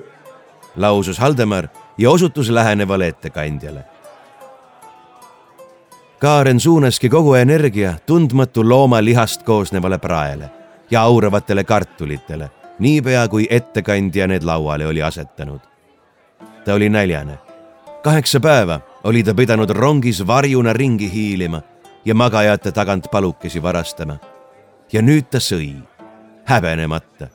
lausus 0.76 1.20
Haldemar 1.20 1.68
ja 1.98 2.12
osutus 2.12 2.50
lähenevale 2.50 3.08
ettekandjale. 3.08 3.86
Kaaren 6.20 6.60
suunaski 6.60 7.10
kogu 7.10 7.34
energia 7.34 7.94
tundmatu 8.06 8.70
loomalihast 8.70 9.44
koosnevale 9.44 9.98
praele 9.98 10.50
ja 10.92 11.02
auravatele 11.02 11.64
kartulitele, 11.64 12.52
niipea 12.80 13.28
kui 13.28 13.48
ettekandja 13.50 14.28
need 14.28 14.44
lauale 14.44 14.88
oli 14.88 15.02
asetanud. 15.02 15.60
ta 16.66 16.74
oli 16.74 16.90
näljane. 16.90 17.40
kaheksa 18.04 18.40
päeva 18.40 18.80
oli 19.04 19.24
ta 19.24 19.34
pidanud 19.34 19.70
rongis 19.70 20.28
varjuna 20.28 20.74
ringi 20.74 21.14
hiilima 21.14 21.62
ja 22.06 22.16
magajate 22.16 22.72
tagant 22.72 23.12
palukesi 23.12 23.64
varastama. 23.64 24.18
ja 24.94 25.02
nüüd 25.02 25.30
ta 25.32 25.38
sõi, 25.38 25.76
häbenemata. 26.46 27.28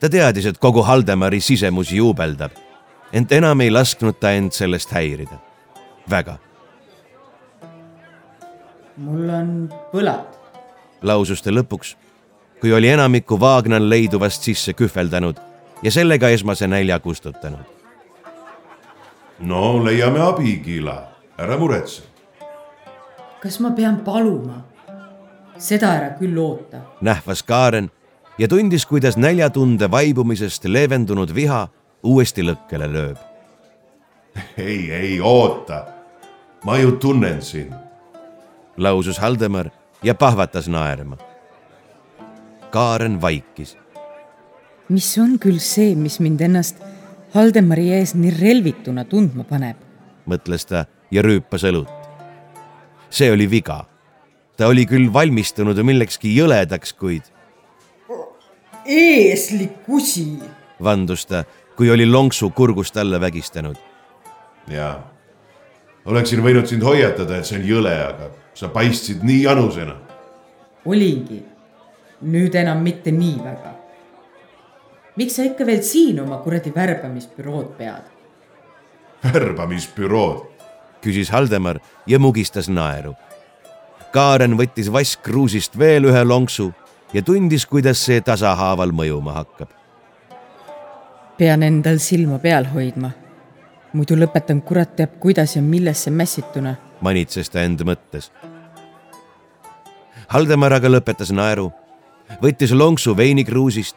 ta 0.00 0.08
teadis, 0.08 0.46
et 0.46 0.58
kogu 0.58 0.82
Haldemari 0.82 1.40
sisemus 1.40 1.92
juubeldab 1.92 2.66
ent 3.12 3.32
enam 3.32 3.60
ei 3.60 3.70
lasknud 3.70 4.18
ta 4.20 4.30
end 4.30 4.52
sellest 4.52 4.92
häirida. 4.92 5.38
väga. 6.10 6.38
mul 8.96 9.28
on 9.28 9.48
põlad, 9.92 10.26
lausus 11.02 11.42
ta 11.42 11.50
lõpuks, 11.50 11.94
kui 12.60 12.72
oli 12.72 12.88
enamiku 12.88 13.40
Wagner 13.40 13.82
leiduvast 13.82 14.42
sisse 14.42 14.72
kühveldanud 14.72 15.40
ja 15.82 15.90
sellega 15.90 16.28
esmase 16.28 16.66
nälja 16.66 16.98
kustutanud. 17.00 17.66
no 19.38 19.84
leiame 19.84 20.20
abi, 20.20 20.56
Kiila, 20.64 21.02
ära 21.38 21.58
muretse. 21.58 22.15
Kas 23.42 23.60
ma 23.60 23.70
pean 23.70 24.00
paluma? 24.04 24.64
seda 25.58 25.92
ära 25.96 26.10
küll 26.18 26.36
oota. 26.38 26.80
nähvas 27.00 27.42
Kaaren 27.42 27.90
ja 28.38 28.48
tundis, 28.48 28.86
kuidas 28.86 29.16
näljatunde 29.16 29.90
vaibumisest 29.90 30.64
leevendunud 30.64 31.34
viha 31.34 31.68
uuesti 32.02 32.44
lõkkele 32.44 32.88
lööb. 32.92 33.16
ei, 34.56 34.90
ei 34.92 35.20
oota. 35.20 35.86
ma 36.64 36.78
ju 36.78 36.92
tunnen 36.92 37.42
sind. 37.42 37.72
lausus 38.76 39.18
Haldemar 39.18 39.70
ja 40.02 40.14
pahvatas 40.14 40.68
naerma. 40.68 41.16
Kaaren 42.70 43.20
vaikis. 43.20 43.76
mis 44.88 45.18
on 45.18 45.38
küll 45.38 45.58
see, 45.58 45.94
mis 45.94 46.20
mind 46.20 46.40
ennast 46.40 46.82
Haldemari 47.34 47.90
ees 47.92 48.14
nii 48.14 48.30
relvituna 48.40 49.04
tundma 49.04 49.44
paneb? 49.44 49.76
mõtles 50.26 50.66
ta 50.66 50.84
ja 51.10 51.22
rüüpas 51.22 51.64
õlut. 51.64 51.95
See 53.10 53.30
oli 53.32 53.50
viga. 53.50 53.84
ta 54.56 54.66
oli 54.66 54.86
küll 54.86 55.12
valmistunud 55.12 55.78
millekski 55.84 56.36
jõledaks, 56.36 56.92
kuid 56.96 57.36
eeslik 58.86 59.82
kusi. 59.86 60.38
vandus 60.82 61.26
ta, 61.26 61.44
kui 61.76 61.90
oli 61.90 62.06
lonksu 62.06 62.50
kurgust 62.50 62.96
alla 62.96 63.20
vägistanud. 63.20 63.76
jaa, 64.68 65.10
oleksin 66.04 66.42
võinud 66.42 66.66
sind 66.66 66.82
hoiatada, 66.82 67.38
et 67.38 67.46
see 67.46 67.58
on 67.60 67.66
jõle, 67.66 67.94
aga 68.06 68.30
sa 68.54 68.68
paistsid 68.68 69.22
nii 69.22 69.42
janusena. 69.42 69.96
olingi, 70.84 71.42
nüüd 72.22 72.54
enam 72.54 72.82
mitte 72.82 73.10
nii 73.10 73.38
väga. 73.44 73.74
miks 75.16 75.36
sa 75.36 75.42
ikka 75.42 75.66
veel 75.66 75.82
siin 75.82 76.20
oma 76.20 76.38
kuradi 76.44 76.74
värbamisbürood 76.74 77.74
pead? 77.78 78.12
värbamisbürood, 79.24 80.44
küsis 81.02 81.30
Haldemar 81.30 81.80
ja 82.06 82.18
mugistas 82.18 82.68
naeru. 82.68 83.14
Kaaren 84.12 84.56
võttis 84.58 84.92
vasskruusist 84.92 85.78
veel 85.78 86.08
ühe 86.08 86.24
lonksu 86.24 86.72
ja 87.12 87.22
tundis, 87.22 87.66
kuidas 87.66 88.04
see 88.04 88.20
tasahaaval 88.20 88.92
mõjuma 88.92 89.32
hakkab. 89.40 89.68
pean 91.38 91.62
endal 91.62 91.98
silma 91.98 92.38
peal 92.38 92.64
hoidma. 92.74 93.10
muidu 93.92 94.16
lõpetan 94.16 94.62
kurat 94.62 94.96
teab 94.96 95.18
kuidas 95.20 95.56
ja 95.56 95.62
millesse 95.62 96.10
mässituna. 96.10 96.74
manitses 97.00 97.50
ta 97.50 97.60
end 97.60 97.80
mõttes. 97.80 98.30
Haldemar 100.28 100.72
aga 100.72 100.88
lõpetas 100.88 101.32
naeru, 101.32 101.72
võttis 102.42 102.72
lonksu 102.72 103.16
veinikruusist, 103.16 103.96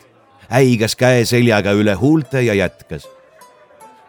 äigas 0.49 0.95
käe 0.95 1.25
seljaga 1.25 1.71
üle 1.71 1.93
huulte 1.93 2.41
ja 2.41 2.53
jätkas. 2.53 3.07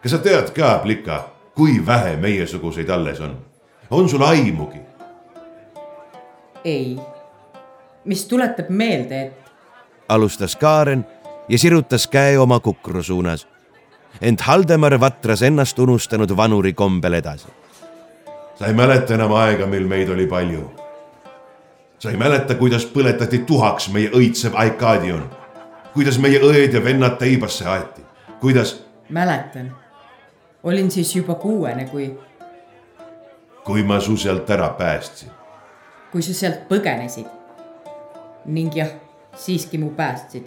kas 0.02 0.10
sa 0.10 0.18
tead 0.18 0.50
ka, 0.50 0.78
Plika, 0.82 1.24
kui 1.54 1.86
vähe 1.86 2.16
meiesuguseid 2.16 2.88
alles 2.88 3.20
on? 3.20 3.38
on 3.90 4.08
sul 4.08 4.22
aimugi? 4.22 4.78
ei 6.64 6.98
mis 8.04 8.26
tuletab 8.26 8.68
meelde, 8.68 9.22
et 9.22 9.50
alustas 10.08 10.56
Kaaren 10.56 11.06
ja 11.48 11.58
sirutas 11.58 12.06
käe 12.06 12.38
oma 12.38 12.60
kukru 12.60 13.02
suunas. 13.02 13.48
ent 14.20 14.40
Haldemar 14.40 15.00
vatras 15.00 15.42
ennast 15.42 15.78
unustanud 15.78 16.36
vanuri 16.36 16.72
kombel 16.72 17.12
edasi. 17.12 17.48
sa 18.54 18.66
ei 18.66 18.74
mäleta 18.74 19.14
enam 19.14 19.32
aega, 19.32 19.66
mil 19.66 19.86
meid 19.86 20.08
oli 20.08 20.26
palju. 20.26 20.70
sa 21.98 22.10
ei 22.10 22.16
mäleta, 22.16 22.54
kuidas 22.54 22.86
põletati 22.86 23.38
tuhaks 23.38 23.92
meie 23.92 24.10
õitsev 24.10 24.52
Aikadion, 24.54 25.30
kuidas 25.94 26.18
meie 26.18 26.40
õed 26.40 26.74
ja 26.74 26.84
vennad 26.84 27.18
teibasse 27.18 27.68
aeti, 27.68 28.02
kuidas. 28.40 28.84
mäletan, 29.08 29.76
olin 30.62 30.90
siis 30.90 31.16
juba 31.16 31.34
kuuene, 31.34 31.84
kui. 31.84 32.18
kui 33.64 33.82
ma 33.82 34.00
su 34.00 34.16
sealt 34.16 34.50
ära 34.50 34.68
päästsin. 34.68 35.30
kui 36.12 36.22
sa 36.22 36.34
sealt 36.34 36.68
põgenesid 36.68 37.26
ning 38.44 38.74
jah, 38.76 38.88
siiski 39.36 39.78
mu 39.78 39.90
päästsid. 39.90 40.44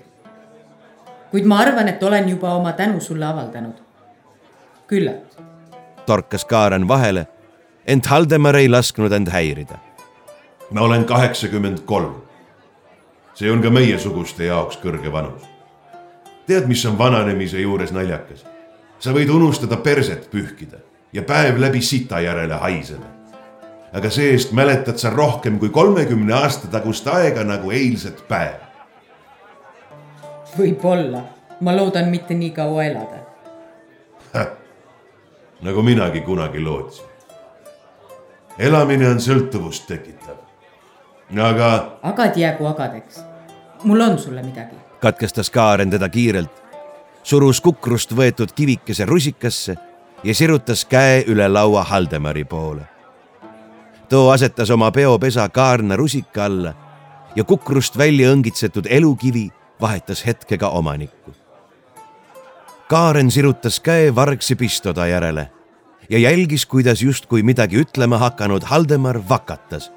kuid 1.32 1.46
ma 1.46 1.60
arvan, 1.60 1.88
et 1.88 2.04
olen 2.04 2.30
juba 2.30 2.54
oma 2.54 2.72
tänu 2.72 3.00
sulle 3.00 3.26
avaldanud. 3.26 3.74
küllalt. 4.88 5.38
torkas 6.06 6.46
Kaaren 6.46 6.88
vahele, 6.88 7.28
ent 7.86 8.06
Haldemar 8.06 8.56
ei 8.56 8.70
lasknud 8.70 9.12
end 9.12 9.30
häirida. 9.30 9.78
ma 10.72 10.82
olen 10.82 11.06
kaheksakümmend 11.06 11.80
kolm. 11.86 12.22
see 13.34 13.52
on 13.52 13.62
ka 13.62 13.70
meiesuguste 13.70 14.46
jaoks 14.46 14.78
kõrge 14.78 15.12
vanus. 15.12 15.42
tead, 16.48 16.68
mis 16.68 16.86
on 16.86 16.98
vananemise 16.98 17.60
juures 17.60 17.92
naljakas? 17.92 18.53
Sa 19.04 19.12
võid 19.12 19.30
unustada 19.30 19.78
perset 19.84 20.30
pühkida 20.32 20.80
ja 21.14 21.26
päev 21.28 21.60
läbi 21.60 21.82
sita 21.82 22.22
järele 22.24 22.56
haiseda 22.62 23.14
aga 23.94 24.10
see-eest 24.10 24.54
mäletad 24.58 24.98
sa 24.98 25.10
rohkem 25.14 25.60
kui 25.60 25.70
kolmekümne 25.70 26.34
aasta 26.34 26.68
tagust 26.68 27.08
aega 27.08 27.44
nagu 27.44 27.72
eilset 27.72 28.24
päeva. 28.28 28.72
võib-olla, 30.58 31.24
ma 31.62 31.76
loodan 31.76 32.10
mitte 32.10 32.34
nii 32.34 32.50
kaua 32.52 32.84
elada. 32.84 33.20
nagu 35.62 35.82
minagi 35.82 36.22
kunagi 36.22 36.64
lootsin. 36.64 37.06
elamine 38.58 39.10
on 39.10 39.22
sõltuvust 39.22 39.88
tekitav. 39.88 40.42
aga. 41.38 41.98
agad 42.02 42.38
jäägu 42.38 42.66
agadeks. 42.66 43.22
mul 43.84 44.02
on 44.02 44.20
sulle 44.20 44.42
midagi. 44.42 44.76
katkestas 45.00 45.50
Kaaren 45.50 45.90
teda 45.90 46.10
kiirelt, 46.10 46.63
surus 47.24 47.62
kukrust 47.62 48.16
võetud 48.16 48.52
kivikese 48.56 49.06
rusikasse 49.06 49.76
ja 50.24 50.36
sirutas 50.36 50.86
käe 50.86 51.24
üle 51.28 51.48
laua 51.48 51.84
Haldemari 51.84 52.44
poole 52.46 52.94
too 54.14 54.30
asetas 54.30 54.70
oma 54.70 54.92
peopesa 54.92 55.50
kaarna 55.50 55.96
rusika 55.96 56.46
alla 56.46 56.74
ja 57.36 57.44
kukrust 57.44 57.98
välja 57.98 58.30
õngitsetud 58.30 58.86
elukivi 58.90 59.48
vahetas 59.82 60.26
hetkega 60.26 60.70
omanikku. 60.70 61.34
Kaaren 62.88 63.32
sirutas 63.32 63.80
käe 63.80 64.12
vargsi 64.16 64.56
pistoda 64.56 65.08
järele 65.08 65.48
ja 66.10 66.20
jälgis, 66.20 66.66
kuidas 66.66 67.02
justkui 67.02 67.44
midagi 67.44 67.82
ütlema 67.82 68.18
hakanud 68.18 68.64
Haldemar 68.64 69.20
vakatas. 69.30 69.92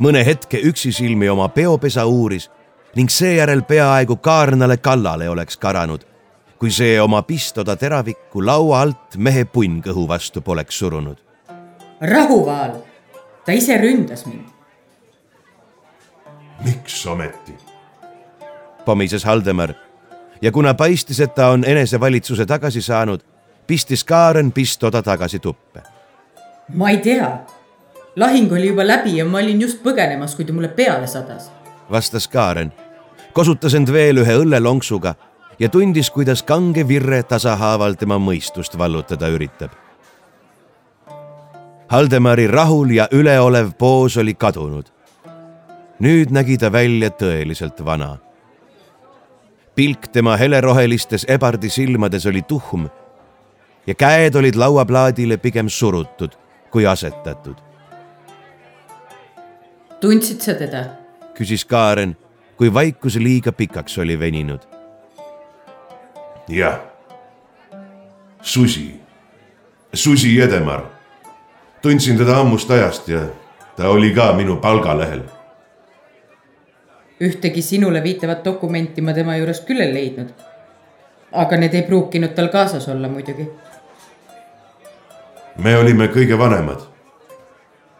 mõne 0.00 0.24
hetke 0.26 0.58
üksisilmi 0.58 1.28
oma 1.28 1.48
peopesa 1.48 2.04
uuris 2.04 2.50
ning 2.96 3.10
seejärel 3.10 3.62
peaaegu 3.62 4.16
kaarnale 4.16 4.76
kallale 4.76 5.30
oleks 5.30 5.56
karanud, 5.56 6.02
kui 6.58 6.70
see 6.70 7.00
oma 7.00 7.22
pistoda 7.22 7.76
teravikku 7.76 8.46
laua 8.46 8.80
alt 8.80 9.16
mehe 9.16 9.44
punnkõhu 9.44 10.08
vastu 10.08 10.40
poleks 10.40 10.78
surunud. 10.78 11.16
rahuvaal 12.00 12.78
ta 13.44 13.52
ise 13.52 13.76
ründas 13.78 14.26
mind. 14.26 14.48
miks 16.64 17.06
ometi? 17.06 17.54
pomises 18.84 19.24
Haldemar 19.24 19.74
ja 20.42 20.52
kuna 20.52 20.74
paistis, 20.74 21.20
et 21.20 21.34
ta 21.34 21.48
on 21.48 21.64
enesevalitsuse 21.64 22.46
tagasi 22.46 22.82
saanud, 22.82 23.20
pistis 23.66 24.04
Kaaren 24.04 24.52
pistoda 24.52 25.02
tagasi 25.02 25.38
tuppe. 25.38 25.82
ma 26.74 26.90
ei 26.90 26.98
tea. 26.98 27.38
lahing 28.16 28.52
oli 28.52 28.68
juba 28.68 28.86
läbi 28.86 29.16
ja 29.16 29.24
ma 29.24 29.38
olin 29.38 29.60
just 29.60 29.82
põgenemas, 29.82 30.36
kui 30.36 30.44
ta 30.44 30.52
mulle 30.52 30.68
peale 30.68 31.06
sadas. 31.06 31.50
vastas 31.90 32.28
Kaaren, 32.28 32.72
kosutas 33.32 33.74
end 33.74 33.92
veel 33.92 34.16
ühe 34.16 34.36
õllelonksuga 34.44 35.14
ja 35.58 35.68
tundis, 35.68 36.10
kuidas 36.10 36.42
kange 36.42 36.88
virre 36.88 37.22
tasahaaval 37.22 37.94
tema 37.94 38.18
mõistust 38.18 38.78
vallutada 38.78 39.28
üritab 39.28 39.84
Haldemari 41.94 42.46
rahul 42.46 42.90
ja 42.90 43.08
üleolev 43.12 43.72
poos 43.78 44.16
oli 44.16 44.34
kadunud. 44.34 44.84
nüüd 46.00 46.32
nägi 46.34 46.56
ta 46.58 46.72
välja 46.72 47.10
tõeliselt 47.10 47.84
vana. 47.84 48.16
pilk 49.74 50.08
tema 50.12 50.36
helerohelistes 50.36 51.26
ebardi 51.28 51.70
silmades 51.70 52.26
oli 52.26 52.42
tuhm 52.42 52.86
ja 53.86 53.94
käed 53.94 54.34
olid 54.34 54.54
lauaplaadile 54.54 55.36
pigem 55.36 55.68
surutud 55.68 56.32
kui 56.70 56.86
asetatud. 56.86 57.56
tundsid 60.00 60.40
sa 60.40 60.54
teda? 60.54 60.84
küsis 61.34 61.64
Kaaren, 61.64 62.16
kui 62.56 62.74
vaikus 62.74 63.16
liiga 63.16 63.52
pikaks 63.52 63.98
oli 63.98 64.18
veninud. 64.18 64.73
Jah. 66.48 66.80
Susi, 68.42 69.00
Susi 69.94 70.40
Edemar 70.40 70.94
tundsin 71.84 72.18
teda 72.18 72.40
ammust 72.40 72.70
ajast 72.70 73.08
ja 73.08 73.20
ta 73.76 73.88
oli 73.88 74.10
ka 74.14 74.32
minu 74.32 74.56
palgalehel. 74.56 75.20
ühtegi 77.20 77.62
sinule 77.62 78.02
viitavat 78.02 78.44
dokumenti 78.44 79.00
ma 79.00 79.12
tema 79.12 79.36
juurest 79.36 79.66
küll 79.66 79.80
ei 79.80 79.94
leidnud. 79.94 80.28
aga 81.32 81.56
need 81.56 81.74
ei 81.74 81.82
pruukinud 81.82 82.32
tal 82.34 82.48
kaasas 82.48 82.88
olla 82.88 83.08
muidugi. 83.08 83.50
me 85.58 85.76
olime 85.78 86.06
kõige 86.06 86.38
vanemad. 86.38 86.80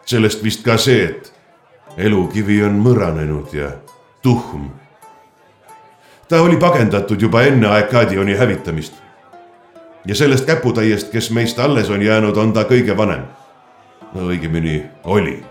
sellest 0.05 0.43
vist 0.43 0.63
ka 0.63 0.77
see, 0.77 1.05
et 1.05 1.33
elukivi 1.97 2.63
on 2.63 2.81
mõranenud 2.81 3.53
ja 3.53 3.71
tuhm. 4.21 4.69
Ta 6.29 6.41
oli 6.41 6.57
pagendatud 6.57 7.21
juba 7.21 7.41
enne 7.41 7.67
Aekadioni 7.67 8.35
hävitamist. 8.35 8.93
ja 10.05 10.15
sellest 10.15 10.45
käputäiest, 10.45 11.11
kes 11.11 11.31
meist 11.31 11.59
alles 11.59 11.89
on 11.89 12.01
jäänud, 12.01 12.37
on 12.37 12.53
ta 12.53 12.63
kõige 12.63 12.97
vanem 12.97 13.25
no 14.15 14.29
õigemini 14.31 14.79
oli. 15.03 15.43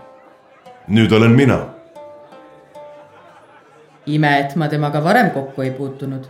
nüüd 0.87 1.11
olen 1.11 1.31
mina. 1.31 1.59
ime, 4.05 4.39
et 4.39 4.55
ma 4.55 4.67
temaga 4.69 5.03
varem 5.03 5.31
kokku 5.31 5.61
ei 5.61 5.71
puutunud. 5.71 6.25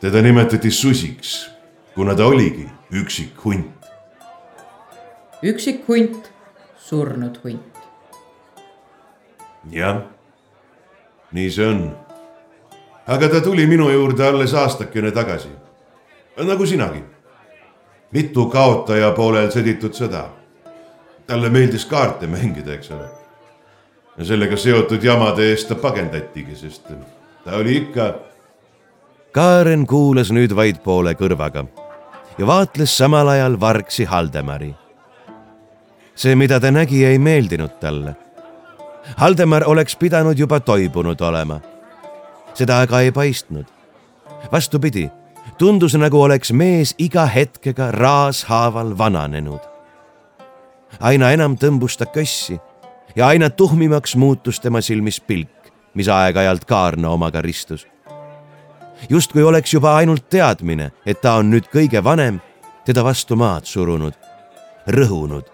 teda 0.00 0.22
nimetati 0.22 0.70
susiks, 0.70 1.50
kuna 1.94 2.14
ta 2.14 2.26
oligi 2.26 2.68
üksik 2.92 3.44
hunt. 3.44 3.88
üksik 5.42 5.88
hunt, 5.88 6.32
surnud 6.76 7.40
hunt. 7.44 7.80
jah, 9.70 10.02
nii 11.32 11.50
see 11.50 11.66
on. 11.66 12.09
Aga 13.10 13.28
ta 13.28 13.40
tuli 13.40 13.66
minu 13.66 13.90
juurde 13.90 14.26
alles 14.26 14.54
aastakene 14.54 15.10
tagasi. 15.10 15.48
nagu 16.36 16.66
sinagi 16.66 17.02
mitu 18.12 18.46
kaotaja 18.50 19.10
poolel 19.16 19.50
sõditud 19.50 19.94
sõda 19.94 20.24
talle 21.26 21.50
meeldis 21.50 21.86
kaarte 21.86 22.26
mängida, 22.26 22.74
eks 22.74 22.90
ole. 22.90 23.06
ja 24.18 24.24
sellega 24.24 24.56
seotud 24.56 25.04
jamade 25.04 25.46
eest 25.50 25.68
ta 25.68 25.74
pagendatigi, 25.78 26.56
sest 26.56 26.90
ta 27.44 27.56
oli 27.56 27.76
ikka. 27.84 28.14
Kaaren 29.32 29.86
kuulas 29.86 30.32
nüüd 30.34 30.54
vaid 30.56 30.82
poole 30.82 31.14
kõrvaga 31.14 31.64
ja 32.38 32.46
vaatles 32.46 32.96
samal 32.98 33.28
ajal 33.28 33.60
vargsi 33.60 34.04
Haldemari. 34.04 34.74
see, 36.14 36.34
mida 36.34 36.60
ta 36.60 36.70
nägi, 36.70 37.04
ei 37.04 37.18
meeldinud 37.18 37.78
talle. 37.80 38.16
Haldemar 39.16 39.64
oleks 39.66 39.96
pidanud 39.96 40.38
juba 40.38 40.60
toibunud 40.60 41.20
olema. 41.20 41.60
Seda 42.54 42.80
aga 42.80 43.00
ei 43.00 43.12
paistnud. 43.12 43.66
vastupidi, 44.52 45.10
tundus 45.58 45.94
nagu 45.94 46.22
oleks 46.22 46.52
mees 46.52 46.94
iga 46.98 47.26
hetkega 47.26 47.90
raashaaval 47.90 48.98
vananenud. 48.98 49.60
aina 51.00 51.30
enam 51.30 51.56
tõmbus 51.56 51.98
ta 51.98 52.06
kössi 52.06 52.60
ja 53.16 53.26
aina 53.26 53.50
tuhmimaks 53.50 54.16
muutus 54.16 54.60
tema 54.60 54.80
silmis 54.80 55.20
pilk, 55.20 55.72
mis 55.94 56.08
aeg-ajalt 56.08 56.64
Kaarna 56.64 57.08
omaga 57.08 57.40
ristus 57.40 57.86
justkui 59.08 59.42
oleks 59.42 59.74
juba 59.74 59.96
ainult 59.96 60.28
teadmine, 60.28 60.90
et 61.06 61.20
ta 61.20 61.34
on 61.40 61.50
nüüd 61.50 61.70
kõige 61.72 62.02
vanem, 62.04 62.40
teda 62.84 63.04
vastu 63.04 63.36
maad 63.36 63.64
surunud, 63.64 64.14
rõhunud. 64.88 65.44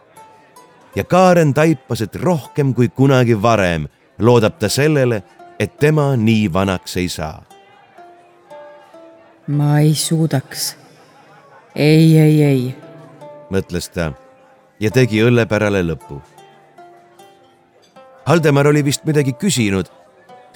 ja 0.96 1.04
Kaaren 1.04 1.54
taipas, 1.54 2.00
et 2.00 2.16
rohkem 2.16 2.74
kui 2.74 2.88
kunagi 2.88 3.42
varem 3.42 3.88
loodab 4.18 4.58
ta 4.58 4.68
sellele, 4.68 5.22
et 5.58 5.76
tema 5.78 6.16
nii 6.16 6.52
vanaks 6.52 6.96
ei 6.96 7.08
saa. 7.08 7.42
ma 9.46 9.78
ei 9.78 9.94
suudaks. 9.94 10.76
ei, 11.74 12.18
ei, 12.18 12.42
ei, 12.42 12.76
mõtles 13.50 13.90
ta 13.90 14.12
ja 14.80 14.90
tegi 14.90 15.22
õllepärale 15.22 15.82
lõpu. 15.82 16.20
Haldemar 18.26 18.66
oli 18.66 18.84
vist 18.84 19.04
midagi 19.04 19.32
küsinud 19.32 19.86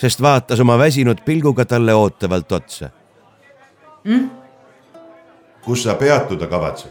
sest 0.01 0.23
vaatas 0.23 0.61
oma 0.61 0.79
väsinud 0.79 1.21
pilguga 1.25 1.65
talle 1.65 1.95
ootavalt 1.95 2.53
otsa 2.53 2.89
mm?. 4.05 4.31
kus 5.65 5.83
sa 5.83 5.95
peatuda 5.95 6.47
kavatsed? 6.47 6.91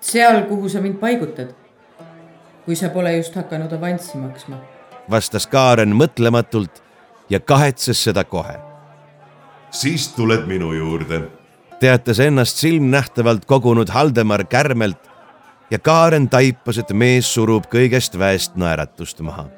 seal, 0.00 0.42
kuhu 0.48 0.68
sa 0.68 0.80
mind 0.80 0.98
paigutad. 0.98 1.54
kui 2.64 2.76
sa 2.76 2.88
pole 2.88 3.16
just 3.16 3.34
hakanud 3.34 3.72
avanssi 3.72 4.18
maksma. 4.18 4.56
Vastas 5.10 5.46
Kaaren 5.46 5.94
mõtlematult 5.96 6.82
ja 7.30 7.40
kahetses 7.40 8.04
seda 8.04 8.24
kohe. 8.24 8.58
siis 9.70 10.08
tuled 10.08 10.46
minu 10.46 10.72
juurde. 10.72 11.22
teatas 11.80 12.20
ennast 12.20 12.56
silmnähtavalt 12.56 13.44
kogunud 13.44 13.88
Haldemar 13.88 14.44
kärmelt 14.44 15.10
ja 15.70 15.78
Kaaren 15.78 16.28
taipas, 16.28 16.78
et 16.78 16.92
mees 16.92 17.34
surub 17.34 17.64
kõigest 17.66 18.18
väest 18.18 18.56
naeratust 18.56 19.20
maha 19.20 19.48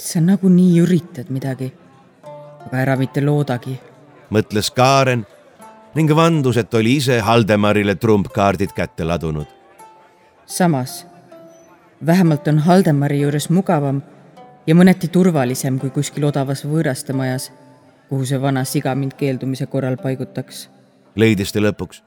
sa 0.00 0.20
nagunii 0.20 0.80
üritad 0.80 1.28
midagi, 1.28 1.68
aga 2.66 2.80
ära 2.82 2.96
mitte 2.96 3.20
loodagi. 3.24 3.76
mõtles 4.30 4.70
Kaaren 4.72 5.26
ning 5.94 6.10
vandus, 6.14 6.56
et 6.56 6.74
oli 6.74 6.96
ise 6.96 7.20
Haldemarile 7.20 7.94
trumpkaardid 7.94 8.72
kätte 8.72 9.04
ladunud. 9.04 9.46
samas, 10.46 11.06
vähemalt 12.06 12.48
on 12.48 12.58
Haldemari 12.58 13.20
juures 13.20 13.50
mugavam 13.50 14.02
ja 14.66 14.74
mõneti 14.74 15.08
turvalisem 15.08 15.78
kui 15.78 15.90
kuskil 15.90 16.24
odavas 16.24 16.64
võõraste 16.64 17.12
majas, 17.12 17.50
kuhu 18.08 18.26
see 18.26 18.40
vana 18.40 18.64
siga 18.64 18.94
mind 18.94 19.16
keeldumise 19.18 19.66
korral 19.66 19.96
paigutaks. 19.96 20.68
leidis 21.16 21.52
ta 21.52 21.60
lõpuks 21.60 22.02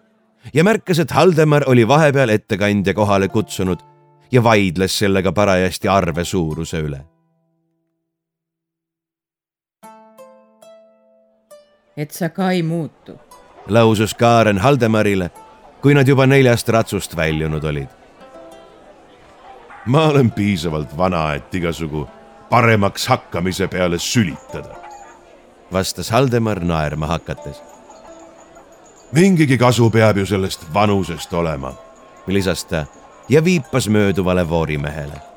ja 0.54 0.64
märkas, 0.64 1.00
et 1.00 1.12
Haldemar 1.12 1.64
oli 1.68 1.88
vahepeal 1.88 2.30
ettekandja 2.30 2.94
kohale 2.94 3.28
kutsunud 3.28 3.80
ja 4.32 4.44
vaidles 4.44 5.00
sellega 5.00 5.32
parajasti 5.32 5.88
arve 5.88 6.26
suuruse 6.26 6.80
üle 6.82 7.04
et 11.98 12.12
sa 12.12 12.30
ka 12.30 12.52
ei 12.52 12.64
muutu. 12.64 13.20
lausus 13.68 14.14
Kaaren 14.14 14.58
Haldemarile, 14.58 15.30
kui 15.82 15.94
nad 15.94 16.08
juba 16.08 16.26
neljast 16.28 16.70
ratsust 16.70 17.16
väljunud 17.16 17.64
olid. 17.64 18.03
Ma 19.86 20.08
olen 20.08 20.32
piisavalt 20.32 20.98
vana, 20.98 21.34
et 21.34 21.56
igasugu 21.56 22.08
paremaks 22.50 23.08
hakkamise 23.08 23.68
peale 23.68 24.00
sülitada. 24.00 24.76
vastas 25.74 26.12
Haldemar 26.12 26.60
naerma 26.60 27.08
hakates. 27.08 27.62
mingigi 29.12 29.58
kasu 29.58 29.90
peab 29.90 30.18
ju 30.18 30.26
sellest 30.26 30.74
vanusest 30.74 31.34
olema, 31.34 31.74
lisas 32.28 32.66
ta 32.66 32.86
ja 33.30 33.44
viipas 33.44 33.90
mööduvale 33.90 34.50
voorimehele 34.50 35.33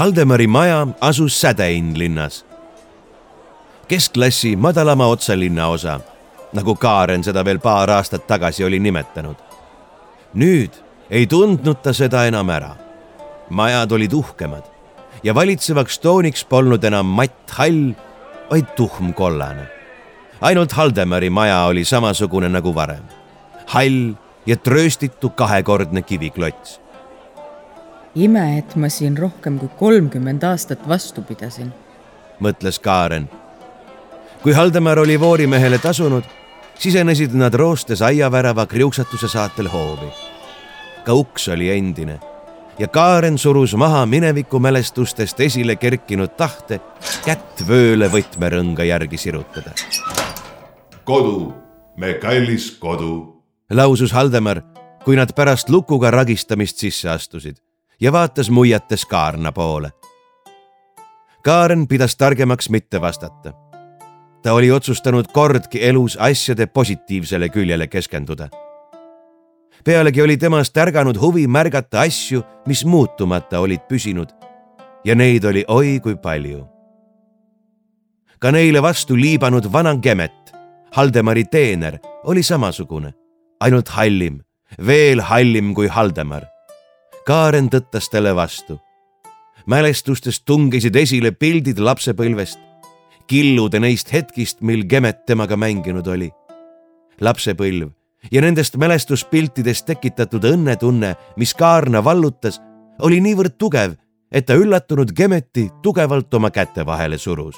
Haldemari 0.00 0.46
maja 0.46 0.86
asus 1.00 1.40
Sädein 1.40 1.98
linnas. 1.98 2.46
keskklassi 3.88 4.56
madalama 4.56 5.06
otsalinna 5.06 5.66
osa, 5.68 6.00
nagu 6.52 6.74
Kaaren 6.74 7.24
seda 7.24 7.44
veel 7.44 7.58
paar 7.58 7.90
aastat 7.90 8.26
tagasi 8.26 8.64
oli 8.64 8.78
nimetanud. 8.78 9.36
nüüd 10.34 10.70
ei 11.10 11.26
tundnud 11.26 11.82
ta 11.82 11.92
seda 11.92 12.24
enam 12.24 12.48
ära. 12.48 12.70
majad 13.50 13.92
olid 13.92 14.12
uhkemad 14.12 14.64
ja 15.22 15.34
valitsevaks 15.34 15.98
tooniks 15.98 16.44
polnud 16.44 16.84
enam 16.84 17.06
matt 17.06 17.50
hall, 17.50 17.92
vaid 18.50 18.66
tuhmkollane. 18.76 19.68
ainult 20.40 20.72
Haldemari 20.72 21.30
maja 21.30 21.64
oli 21.64 21.84
samasugune 21.84 22.48
nagu 22.48 22.74
varem. 22.74 23.04
hall 23.66 24.14
ja 24.46 24.56
trööstitu 24.56 25.28
kahekordne 25.28 26.02
kiviklots 26.02 26.80
ime, 28.14 28.58
et 28.58 28.74
ma 28.76 28.88
siin 28.88 29.18
rohkem 29.18 29.58
kui 29.58 29.70
kolmkümmend 29.78 30.42
aastat 30.42 30.82
vastu 30.88 31.22
pidasin, 31.22 31.72
mõtles 32.40 32.80
Kaaren. 32.82 33.28
kui 34.42 34.52
Haldemar 34.52 34.98
oli 34.98 35.20
voorimehele 35.20 35.78
tasunud, 35.78 36.24
sisenesid 36.78 37.34
nad 37.34 37.54
roostes 37.54 38.02
aiavärava 38.02 38.66
kriuksatuse 38.66 39.28
saatel 39.28 39.68
hoovi. 39.68 40.10
ka 41.04 41.12
uks 41.12 41.48
oli 41.48 41.70
endine 41.70 42.20
ja 42.78 42.88
Kaaren 42.88 43.38
surus 43.38 43.74
maha 43.74 44.06
minevikumälestustest 44.06 45.40
esile 45.40 45.76
kerkinud 45.76 46.36
tahte 46.36 46.80
kätt 47.24 47.68
vööle 47.68 48.08
võtmerõnga 48.08 48.84
järgi 48.84 49.16
sirutada. 49.16 49.70
kodu, 51.04 51.54
me 51.96 52.14
kallis 52.14 52.70
kodu, 52.70 53.42
lausus 53.70 54.12
Haldemar, 54.12 54.62
kui 55.04 55.16
nad 55.16 55.32
pärast 55.36 55.68
lukuga 55.68 56.10
ragistamist 56.10 56.78
sisse 56.78 57.08
astusid 57.08 57.69
ja 58.00 58.12
vaatas 58.12 58.50
muiates 58.50 59.06
Kaarna 59.06 59.52
poole. 59.52 59.92
Kaaren 61.44 61.88
pidas 61.88 62.16
targemaks 62.16 62.70
mitte 62.70 63.00
vastata. 63.00 63.52
ta 64.42 64.52
oli 64.52 64.70
otsustanud 64.70 65.24
kordki 65.32 65.84
elus 65.88 66.16
asjade 66.20 66.66
positiivsele 66.66 67.48
küljele 67.48 67.86
keskenduda. 67.86 68.48
pealegi 69.84 70.22
oli 70.22 70.36
temast 70.36 70.76
ärganud 70.76 71.20
huvi 71.20 71.46
märgata 71.46 72.00
asju, 72.00 72.42
mis 72.66 72.84
muutumata 72.84 73.60
olid 73.60 73.80
püsinud 73.88 74.28
ja 75.04 75.14
neid 75.14 75.44
oli 75.44 75.64
oi 75.68 76.00
kui 76.00 76.16
palju. 76.16 76.66
ka 78.38 78.50
neile 78.50 78.82
vastu 78.82 79.16
liibanud 79.16 79.72
vana 79.72 79.96
Gemet, 79.96 80.52
Haldemari 80.92 81.44
teener, 81.44 81.98
oli 82.24 82.42
samasugune, 82.42 83.14
ainult 83.60 83.88
hallim, 83.88 84.40
veel 84.86 85.20
hallim 85.20 85.74
kui 85.74 85.86
Haldemar 85.86 86.59
Kaaren 87.30 87.68
tõttas 87.70 88.08
talle 88.10 88.32
vastu. 88.34 88.80
mälestustest 89.66 90.42
tungisid 90.44 90.96
esile 90.96 91.30
pildid 91.30 91.78
lapsepõlvest, 91.78 92.58
killude 93.30 93.78
neist 93.78 94.10
hetkist, 94.12 94.60
mil 94.60 94.82
Gemet 94.84 95.26
temaga 95.26 95.56
mänginud 95.56 96.06
oli. 96.06 96.30
lapsepõlv 97.20 97.92
ja 98.32 98.42
nendest 98.42 98.76
mälestuspiltidest 98.76 99.86
tekitatud 99.86 100.44
õnnetunne, 100.44 101.14
mis 101.36 101.54
Kaarna 101.54 102.02
vallutas, 102.04 102.60
oli 102.98 103.20
niivõrd 103.20 103.54
tugev, 103.58 103.94
et 104.32 104.46
ta 104.46 104.58
üllatunud 104.58 105.14
Gemeti 105.14 105.68
tugevalt 105.82 106.34
oma 106.34 106.50
käte 106.50 106.86
vahele 106.86 107.18
surus. 107.18 107.54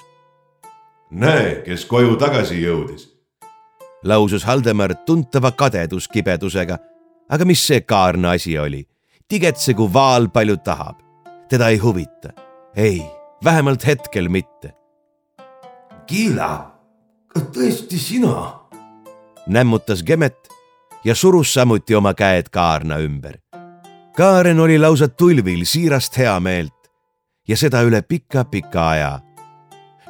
näe, 1.10 1.62
kes 1.64 1.84
koju 1.84 2.16
tagasi 2.16 2.60
jõudis, 2.60 3.08
lausus 4.04 4.44
Haldemar 4.44 4.94
tuntava 5.06 5.50
kadeduskibedusega. 5.50 6.78
aga 7.28 7.44
mis 7.44 7.66
see 7.66 7.80
Kaarna 7.80 8.30
asi 8.30 8.58
oli? 8.58 8.91
Tigetsegu 9.32 9.92
vaal 9.92 10.28
palju 10.28 10.56
tahab. 10.56 10.96
teda 11.48 11.68
ei 11.68 11.76
huvita. 11.76 12.28
ei, 12.76 13.02
vähemalt 13.44 13.86
hetkel 13.86 14.28
mitte. 14.28 14.72
Kiila, 16.06 16.72
kas 17.28 17.42
tõesti 17.42 17.98
sina? 17.98 18.60
nämmutas 19.46 20.02
Gemet 20.02 20.48
ja 21.04 21.14
surus 21.14 21.54
samuti 21.54 21.94
oma 21.94 22.14
käed 22.14 22.52
Kaarna 22.52 22.98
ümber. 22.98 23.38
Kaaren 24.16 24.60
oli 24.60 24.78
lausa 24.78 25.08
tulvil 25.08 25.64
siirast 25.64 26.18
heameelt 26.18 26.92
ja 27.48 27.56
seda 27.56 27.80
üle 27.82 28.02
pika-pika 28.02 28.88
aja. 28.88 29.20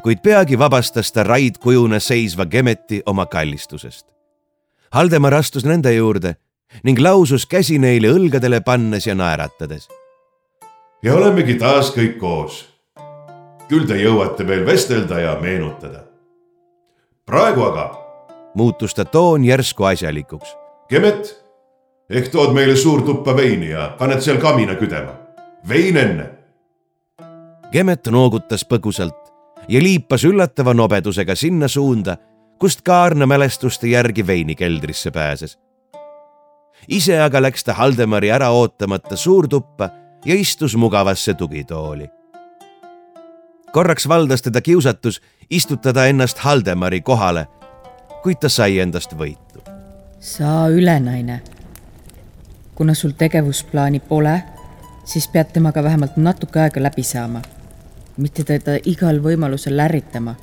kuid 0.02 0.18
peagi 0.22 0.58
vabastas 0.58 1.12
ta 1.12 1.22
raidkujuna 1.22 2.00
seisva 2.00 2.46
Gemeti 2.46 3.02
oma 3.06 3.26
kallistusest. 3.26 4.06
Haldemar 4.90 5.34
astus 5.34 5.64
nende 5.64 5.94
juurde 5.94 6.34
ning 6.82 6.98
lausus 6.98 7.46
käsi 7.46 7.78
neile 7.78 8.10
õlgadele 8.12 8.60
pannes 8.64 9.06
ja 9.06 9.14
naeratades. 9.14 9.88
ja 11.02 11.14
olemegi 11.14 11.54
taas 11.54 11.92
kõik 11.94 12.18
koos. 12.18 12.68
küll 13.68 13.86
te 13.86 13.96
jõuate 13.96 14.46
veel 14.46 14.66
vestelda 14.66 15.20
ja 15.20 15.36
meenutada. 15.40 16.04
praegu 17.26 17.62
aga. 17.62 17.86
muutus 18.54 18.94
ta 18.94 19.04
toon 19.04 19.44
järsku 19.44 19.84
asjalikuks. 19.84 20.56
Kemet, 20.88 21.44
ehk 22.10 22.28
tood 22.28 22.52
meile 22.52 22.76
suurtuppa 22.76 23.36
veini 23.36 23.70
ja 23.70 23.94
paned 23.98 24.20
seal 24.20 24.36
kamina 24.36 24.74
küdema. 24.74 25.12
vein 25.68 25.96
enne. 25.96 26.30
Kemet 27.72 28.06
noogutas 28.06 28.64
põgusalt 28.64 29.32
ja 29.68 29.80
liipas 29.80 30.24
üllatava 30.24 30.74
nobedusega 30.74 31.34
sinna 31.34 31.68
suunda, 31.68 32.16
kust 32.58 32.82
Kaarna 32.82 33.26
mälestuste 33.26 33.86
järgi 33.86 34.26
veinikeldrisse 34.26 35.10
pääses 35.10 35.58
ise 36.88 37.20
aga 37.22 37.42
läks 37.42 37.64
ta 37.64 37.74
Haldemari 37.74 38.30
ära 38.30 38.50
ootamata 38.50 39.16
suurtuppa 39.16 39.90
ja 40.24 40.34
istus 40.34 40.76
mugavasse 40.76 41.34
tugitooli. 41.34 42.10
korraks 43.72 44.08
valdas 44.08 44.42
teda 44.42 44.60
kiusatus 44.60 45.22
istutada 45.50 46.06
ennast 46.06 46.38
Haldemari 46.38 47.00
kohale, 47.00 47.46
kuid 48.22 48.36
ta 48.40 48.48
sai 48.48 48.78
endast 48.78 49.12
võitu. 49.12 49.62
saa 50.20 50.68
üle, 50.68 51.00
naine. 51.00 51.42
kuna 52.74 52.94
sul 52.94 53.10
tegevusplaani 53.10 54.00
pole, 54.00 54.42
siis 55.04 55.28
pead 55.28 55.52
temaga 55.52 55.82
vähemalt 55.82 56.16
natuke 56.16 56.60
aega 56.60 56.82
läbi 56.82 57.02
saama. 57.02 57.42
mitte 58.16 58.44
teda 58.44 58.78
igal 58.84 59.22
võimalusel 59.22 59.80
ärritama. 59.80 60.34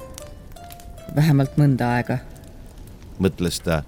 vähemalt 1.15 1.57
mõnda 1.57 1.95
aega. 1.95 2.17
mõtles 3.19 3.59
ta, 3.59 3.83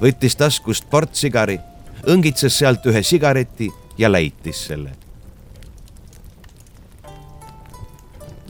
võttis 0.00 0.36
taskust 0.36 0.90
portsigari 0.90 1.60
õngitses 2.06 2.58
sealt 2.58 2.86
ühe 2.86 3.02
sigareti 3.02 3.70
ja 3.98 4.12
läitis 4.12 4.66
selle. 4.68 4.90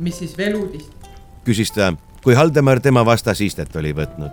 mis 0.00 0.18
siis 0.18 0.34
veel 0.36 0.58
uudist? 0.58 0.92
küsis 1.44 1.72
ta, 1.72 1.94
kui 2.22 2.34
Haldemar 2.36 2.82
tema 2.84 3.04
vastas 3.04 3.40
istet 3.40 3.76
oli 3.76 3.94
võtnud. 3.96 4.30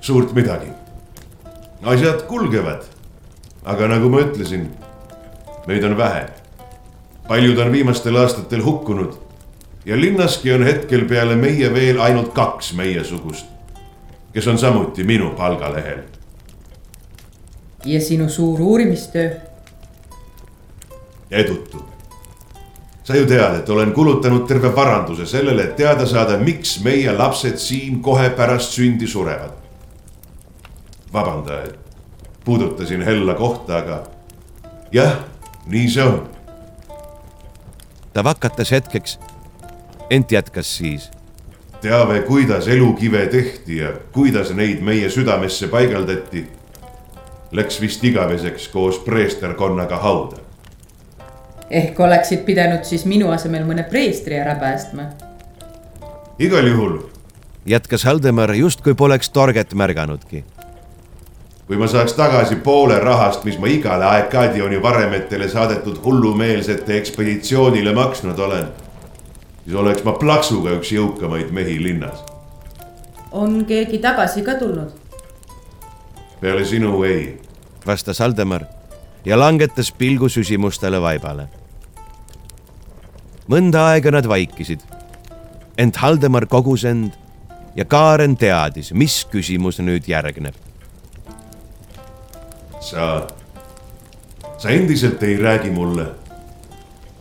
suurt 0.00 0.34
midagi. 0.36 0.68
asjad 1.82 2.26
kulgevad. 2.28 2.84
aga 3.64 3.88
nagu 3.88 4.08
ma 4.08 4.20
ütlesin, 4.26 4.68
meid 5.66 5.84
on 5.84 5.96
vähe. 5.96 6.28
paljud 7.28 7.58
on 7.58 7.72
viimastel 7.72 8.16
aastatel 8.16 8.64
hukkunud 8.64 9.16
ja 9.86 9.96
linnaski 9.96 10.52
on 10.52 10.64
hetkel 10.68 11.08
peale 11.08 11.36
meie 11.36 11.74
veel 11.74 12.00
ainult 12.00 12.34
kaks 12.34 12.74
meiesugust, 12.76 13.46
kes 14.32 14.46
on 14.48 14.58
samuti 14.58 15.04
minu 15.04 15.30
palgalehel 15.30 16.04
ja 17.84 18.00
sinu 18.00 18.28
suur 18.28 18.60
uurimistöö? 18.60 19.30
edutu. 21.30 21.84
sa 23.04 23.16
ju 23.16 23.26
tead, 23.26 23.54
et 23.58 23.68
olen 23.68 23.92
kulutanud 23.92 24.46
terve 24.46 24.76
varanduse 24.76 25.26
sellele, 25.26 25.62
et 25.62 25.76
teada 25.76 26.06
saada, 26.06 26.36
miks 26.38 26.80
meie 26.84 27.12
lapsed 27.12 27.56
siin 27.58 28.02
kohe 28.02 28.30
pärast 28.30 28.70
sündi 28.70 29.06
surevad. 29.06 29.50
vabanda, 31.12 31.62
et 31.62 31.78
puudutasin 32.44 33.02
hella 33.02 33.34
kohta, 33.34 33.78
aga 33.78 34.02
jah, 34.92 35.16
nii 35.66 35.88
see 35.90 36.04
on. 36.04 36.28
ta 38.12 38.24
vakatas 38.24 38.70
hetkeks, 38.70 39.18
ent 40.10 40.32
jätkas 40.32 40.76
siis 40.76 41.10
teave, 41.82 42.20
kuidas 42.20 42.68
elukive 42.68 43.26
tehti 43.26 43.76
ja 43.76 43.92
kuidas 44.12 44.52
neid 44.54 44.80
meie 44.80 45.10
südamesse 45.10 45.68
paigaldati 45.68 46.46
läks 47.52 47.80
vist 47.80 48.04
igaveseks 48.04 48.68
koos 48.68 48.98
preesterkonnaga 48.98 49.96
hauda. 49.96 50.36
ehk 51.70 52.00
oleksid 52.00 52.38
pidanud 52.44 52.84
siis 52.84 53.04
minu 53.04 53.30
asemel 53.30 53.64
mõne 53.68 53.84
preestri 53.90 54.38
ära 54.40 54.54
päästma? 54.60 55.02
igal 56.38 56.66
juhul. 56.66 56.98
jätkas 57.66 58.04
Haldemar 58.04 58.54
justkui 58.54 58.94
poleks 58.94 59.30
torget 59.30 59.74
märganudki. 59.74 60.44
kui 61.66 61.76
ma 61.76 61.86
saaks 61.86 62.12
tagasi 62.12 62.56
poole 62.56 62.98
rahast, 62.98 63.44
mis 63.44 63.58
ma 63.58 63.66
igale 63.66 64.04
Aekadioni 64.04 64.82
varemetele 64.82 65.48
saadetud 65.48 66.00
hullumeelsete 66.04 66.96
ekspeditsioonile 66.96 67.94
maksnud 67.94 68.38
olen, 68.38 68.66
siis 69.64 69.76
oleks 69.76 70.04
ma 70.04 70.12
plaksuga 70.12 70.70
üks 70.80 70.92
jõukamaid 70.92 71.52
mehi 71.52 71.82
linnas. 71.82 72.24
on 73.32 73.64
keegi 73.64 73.98
tagasi 73.98 74.42
ka 74.42 74.54
tulnud? 74.54 75.01
Peale 76.42 76.64
sinu 76.64 77.02
ei. 77.02 77.40
vastas 77.86 78.20
Aldemar 78.20 78.64
ja 79.24 79.38
langetas 79.38 79.92
pilgu 79.92 80.28
süsimustele 80.28 80.98
vaibale. 81.00 81.46
mõnda 83.48 83.84
aega 83.92 84.10
nad 84.10 84.26
vaikisid. 84.28 84.80
ent 85.78 85.96
Haldemar 85.96 86.46
kogus 86.46 86.84
end 86.84 87.12
ja 87.76 87.84
Kaaren 87.84 88.36
teadis, 88.36 88.92
mis 88.92 89.26
küsimus 89.30 89.78
nüüd 89.78 90.08
järgneb. 90.08 90.54
sa, 92.80 93.26
sa 94.58 94.68
endiselt 94.68 95.22
ei 95.22 95.36
räägi 95.36 95.70
mulle. 95.70 96.06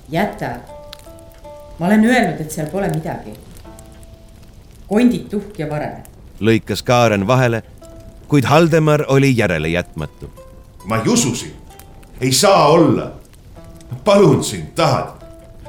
jäta. 0.09 0.49
ma 1.79 1.85
olen 1.85 2.05
öelnud, 2.05 2.41
et 2.41 2.51
seal 2.51 2.73
pole 2.73 2.89
midagi. 2.89 3.37
kondid 4.89 5.29
tuhk 5.29 5.59
ja 5.59 5.69
vare. 5.69 5.93
lõikas 6.39 6.83
Kaaren 6.83 7.27
vahele 7.27 7.63
kuid 8.31 8.45
Haldemar 8.45 9.03
oli 9.07 9.37
järelejätmatu. 9.37 10.31
ma 10.83 10.97
ei 10.97 11.07
usu 11.07 11.35
sind, 11.35 11.55
ei 12.21 12.31
saa 12.31 12.67
olla. 12.67 13.11
palun 14.03 14.43
sind, 14.43 14.67
tahad, 14.75 15.09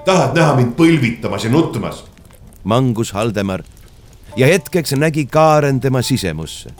tahad 0.04 0.36
näha 0.36 0.54
mind 0.54 0.72
põlvitamas 0.78 1.44
ja 1.44 1.50
nutmas? 1.50 2.04
mangus 2.64 3.12
Haldemar 3.12 3.62
ja 4.36 4.46
hetkeks 4.46 4.92
nägi 4.92 5.26
Kaaren 5.26 5.80
tema 5.80 6.02
sisemusse. 6.02 6.70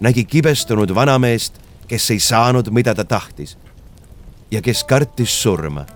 nägi 0.00 0.24
kibestunud 0.24 0.94
vanameest, 0.94 1.54
kes 1.88 2.10
ei 2.10 2.20
saanud, 2.20 2.70
mida 2.70 2.94
ta 2.94 3.04
tahtis 3.04 3.58
ja 4.50 4.62
kes 4.62 4.84
kartis 4.84 5.42
surma. 5.42 5.86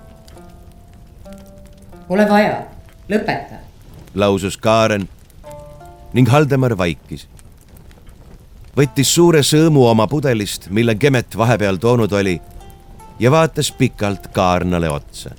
Pole 2.09 2.27
vaja, 2.31 2.63
lõpeta, 3.09 3.55
lausus 4.15 4.57
Kaaren 4.57 5.09
ning 6.13 6.29
Haldemar 6.29 6.79
vaikis 6.79 7.29
võttis 8.77 9.15
suure 9.15 9.43
sõõmu 9.47 9.87
oma 9.89 10.07
pudelist, 10.11 10.69
mille 10.71 10.95
Kemet 10.99 11.37
vahepeal 11.39 11.79
toonud 11.83 12.13
oli 12.13 12.35
ja 13.19 13.31
vaatas 13.31 13.73
pikalt 13.73 14.27
kaarnale 14.33 14.91
otsa. 14.91 15.31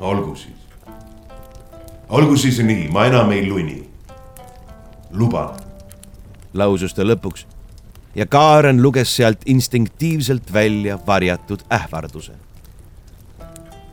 olgu 0.00 0.36
siis, 0.36 0.54
olgu 2.08 2.36
siis 2.36 2.58
nii, 2.58 2.88
ma 2.88 3.06
enam 3.06 3.32
ei 3.32 3.48
luni. 3.48 3.88
luban. 5.10 5.56
lausus 6.54 6.94
ta 6.94 7.02
lõpuks 7.02 7.46
ja 8.14 8.26
Kaaren 8.26 8.82
luges 8.82 9.16
sealt 9.16 9.38
instinktiivselt 9.46 10.52
välja 10.52 10.98
varjatud 11.06 11.60
ähvarduse. 11.72 12.32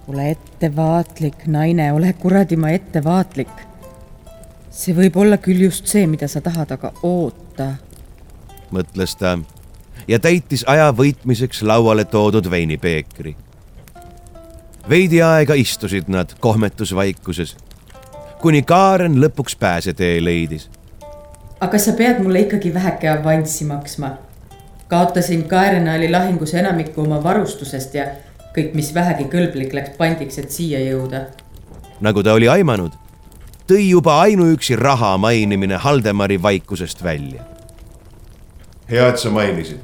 ole 0.08 0.32
ettevaatlik, 0.32 1.48
naine, 1.48 1.94
ole 1.94 2.14
kuradi 2.14 2.56
ma 2.56 2.70
ettevaatlik 2.70 3.71
see 4.72 4.96
võib 4.96 5.18
olla 5.20 5.38
küll 5.38 5.66
just 5.68 5.90
see, 5.92 6.08
mida 6.08 6.28
sa 6.32 6.42
tahad, 6.42 6.72
aga 6.72 6.94
oota. 7.04 7.74
mõtles 8.72 9.16
ta 9.20 9.38
ja 10.08 10.20
täitis 10.20 10.64
aja 10.68 10.92
võitmiseks 10.96 11.62
lauale 11.68 12.06
toodud 12.06 12.50
veinipeekri. 12.50 13.36
veidi 14.90 15.22
aega 15.22 15.54
istusid 15.54 16.08
nad 16.08 16.34
kohmetus 16.40 16.96
vaikuses, 16.96 17.56
kuni 18.42 18.62
Kaaren 18.62 19.20
lõpuks 19.22 19.58
pääsetee 19.60 20.24
leidis. 20.24 20.70
aga 21.60 21.78
sa 21.78 21.94
pead 21.94 22.24
mulle 22.24 22.40
ikkagi 22.48 22.74
väheke 22.74 23.10
avanssi 23.10 23.66
maksma. 23.66 24.18
kaotasin 24.88 25.44
Kaerenaali 25.44 26.12
lahingus 26.12 26.54
enamiku 26.54 27.02
oma 27.02 27.24
varustusest 27.24 27.94
ja 27.94 28.06
kõik, 28.58 28.74
mis 28.74 28.94
vähegi 28.94 29.24
kõlblik 29.24 29.74
läks 29.74 29.98
pandiks, 29.98 30.38
et 30.38 30.52
siia 30.52 30.80
jõuda. 30.80 31.26
nagu 32.00 32.24
ta 32.24 32.34
oli 32.34 32.48
aimanud 32.48 33.01
tõi 33.68 33.90
juba 33.90 34.20
ainuüksi 34.20 34.76
raha 34.76 35.18
mainimine 35.18 35.76
Haldemari 35.76 36.42
vaikusest 36.42 37.04
välja. 37.04 37.44
hea, 38.90 39.08
et 39.08 39.18
sa 39.18 39.30
mainisid. 39.30 39.80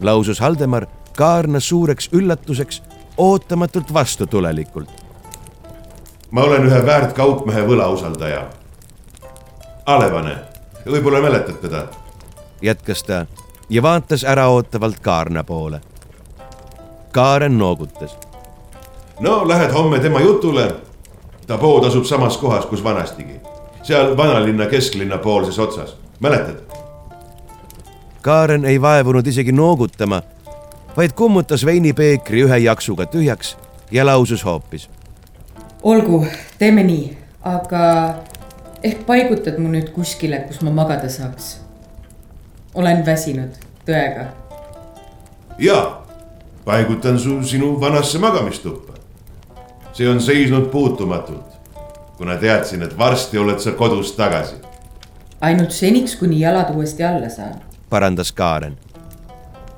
lausus 0.00 0.40
Haldemar 0.40 0.86
Kaarna 1.16 1.60
suureks 1.60 2.08
üllatuseks 2.12 2.82
ootamatult 3.16 3.94
vastutulelikult. 3.94 4.88
ma 6.30 6.42
olen 6.42 6.66
ühe 6.66 6.86
väärt 6.86 7.12
kaupmehe 7.12 7.60
võlausaldaja. 7.66 8.44
Alevane, 9.86 10.36
võib-olla 10.86 11.20
mäletad 11.20 11.60
teda? 11.60 11.86
jätkas 12.62 13.02
ta 13.02 13.26
ja 13.70 13.82
vaatas 13.82 14.24
äraootavalt 14.24 14.98
Kaarna 14.98 15.44
poole. 15.44 15.80
Kaaren 17.12 17.58
noogutas. 17.58 18.16
no 19.20 19.48
lähed 19.48 19.72
homme 19.72 19.98
tema 19.98 20.20
jutule 20.20 20.89
ta 21.50 21.58
pood 21.58 21.84
asub 21.84 22.04
samas 22.04 22.36
kohas, 22.38 22.66
kus 22.66 22.84
vanastigi, 22.84 23.40
seal 23.82 24.16
vanalinna 24.16 24.66
kesklinna 24.70 25.18
poolses 25.18 25.58
otsas, 25.58 25.96
mäletad? 26.20 26.60
Kaaren 28.22 28.64
ei 28.64 28.82
vaevunud 28.82 29.26
isegi 29.26 29.52
noogutama, 29.52 30.22
vaid 30.96 31.10
kummutas 31.18 31.64
veinipeekri 31.66 32.44
ühe 32.46 32.58
jaksuga 32.58 33.06
tühjaks 33.06 33.56
ja 33.90 34.06
lausus 34.06 34.44
hoopis. 34.44 34.90
olgu, 35.82 36.26
teeme 36.58 36.82
nii, 36.82 37.18
aga 37.42 38.14
ehk 38.82 39.02
paigutad 39.06 39.58
mu 39.58 39.72
nüüd 39.74 39.90
kuskile, 39.90 40.38
kus 40.46 40.62
ma 40.62 40.70
magada 40.70 41.08
saaks. 41.08 41.60
olen 42.74 43.06
väsinud, 43.06 43.58
tõega. 43.90 44.28
ja, 45.58 45.98
paigutan 46.64 47.18
su 47.18 47.42
sinu 47.42 47.80
vanasse 47.80 48.18
magamistuppa. 48.18 48.99
See 49.92 50.08
on 50.08 50.20
seisnud 50.20 50.70
puutumatult, 50.70 51.58
kuna 52.16 52.36
teadsin, 52.36 52.82
et 52.82 52.98
varsti 52.98 53.38
oled 53.38 53.58
sa 53.58 53.72
kodus 53.72 54.12
tagasi. 54.12 54.56
ainult 55.40 55.70
seniks, 55.70 56.16
kuni 56.16 56.40
jalad 56.40 56.74
uuesti 56.74 57.04
alla 57.04 57.28
saan. 57.28 57.54
parandas 57.90 58.32
Kaaren. 58.32 58.78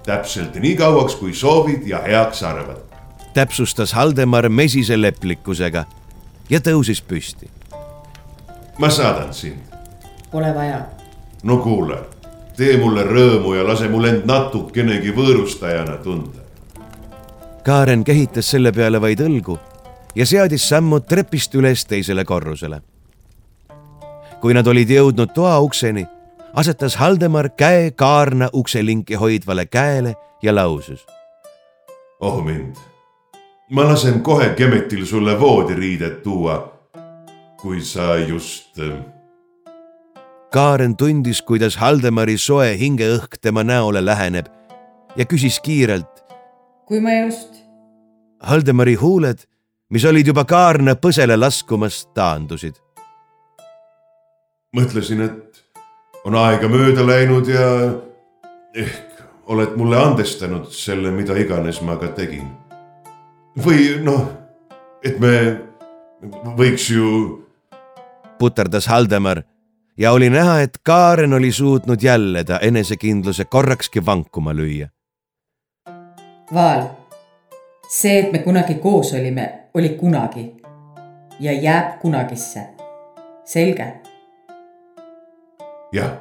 täpselt 0.07 0.55
nii 0.55 0.77
kauaks, 0.77 1.15
kui 1.15 1.35
soovid 1.35 1.87
ja 1.87 1.99
heaks 1.99 2.43
arvad. 2.43 2.79
täpsustas 3.35 3.93
Haldemar 3.93 4.49
mesise 4.49 5.01
leplikkusega 5.01 5.85
ja 6.51 6.59
tõusis 6.59 7.03
püsti 7.09 7.51
ma 8.79 8.91
saadan 8.91 9.35
sind. 9.35 9.61
Pole 10.31 10.55
vaja. 10.55 10.81
no 11.43 11.57
kuule, 11.57 11.99
tee 12.57 12.77
mulle 12.81 13.05
rõõmu 13.05 13.55
ja 13.57 13.67
lase 13.67 13.89
mul 13.89 14.09
end 14.09 14.25
natukenegi 14.27 15.13
võõrustajana 15.17 15.99
tunda. 16.03 16.41
Kaaren 17.63 18.05
kehitas 18.05 18.51
selle 18.51 18.73
peale 18.73 19.01
vaid 19.01 19.21
õlgu 19.21 19.59
ja 20.15 20.27
seadis 20.27 20.69
sammud 20.69 21.07
trepist 21.09 21.55
üles 21.55 21.85
teisele 21.85 22.25
korrusele. 22.25 22.83
kui 24.41 24.55
nad 24.55 24.67
olid 24.67 24.91
jõudnud 24.91 25.31
toa 25.35 25.59
ukseni, 25.63 26.07
asetas 26.55 26.97
Haldemar 26.97 27.49
käe 27.57 27.91
kaarna 27.91 28.49
ukselinki 28.53 29.15
hoidvale 29.15 29.67
käele 29.67 30.15
ja 30.43 30.55
lausus. 30.55 31.07
oh 32.21 32.45
mind, 32.45 32.77
ma 33.71 33.85
lasen 33.85 34.23
kohe 34.23 34.55
Kemetil 34.55 35.07
sulle 35.07 35.41
voodiriided 35.41 36.23
tuua 36.23 36.73
kui 37.63 37.81
sa 37.81 38.17
just. 38.19 38.79
Äh, 38.79 38.99
Kaaren 40.53 40.97
tundis, 40.97 41.41
kuidas 41.47 41.79
Haldemari 41.79 42.35
soe 42.39 42.75
hingeõhk 42.79 43.39
tema 43.41 43.63
näole 43.65 44.03
läheneb 44.05 44.51
ja 45.17 45.25
küsis 45.25 45.61
kiirelt. 45.63 46.25
kui 46.87 47.01
ma 47.01 47.15
just. 47.23 47.63
Haldemari 48.43 48.95
huuled, 48.99 49.47
mis 49.93 50.05
olid 50.09 50.27
juba 50.27 50.45
kaarna 50.49 50.95
põsele 50.97 51.37
laskumas, 51.37 52.07
taandusid. 52.17 52.79
mõtlesin, 54.77 55.21
et 55.21 55.65
on 56.25 56.35
aega 56.35 56.69
mööda 56.69 57.05
läinud 57.05 57.49
ja 57.49 57.67
ehk 58.75 59.21
oled 59.53 59.77
mulle 59.77 59.99
andestanud 60.01 60.71
selle, 60.73 61.11
mida 61.13 61.37
iganes 61.37 61.83
ma 61.85 61.99
ka 62.01 62.09
tegin. 62.17 62.49
või 63.59 64.01
noh, 64.03 64.31
et 65.05 65.21
me 65.21 65.61
võiks 66.57 66.89
ju 66.89 67.45
puterdas 68.39 68.87
Haldemar 68.89 69.43
ja 69.99 70.13
oli 70.13 70.31
näha, 70.31 70.61
et 70.61 70.79
Kaaren 70.83 71.35
oli 71.35 71.53
suutnud 71.53 72.03
jälle 72.03 72.45
ta 72.45 72.59
enesekindluse 72.59 73.45
korrakski 73.45 74.07
vankuma 74.07 74.55
lüüa. 74.57 74.89
Vaal, 76.55 76.87
see, 77.89 78.19
et 78.19 78.33
me 78.33 78.39
kunagi 78.39 78.75
koos 78.75 79.13
olime, 79.13 79.62
oli 79.75 79.89
kunagi 79.89 80.55
ja 81.41 81.53
jääb 81.53 82.01
kunagisse. 82.01 82.61
selge? 83.45 83.93
jah, 85.93 86.13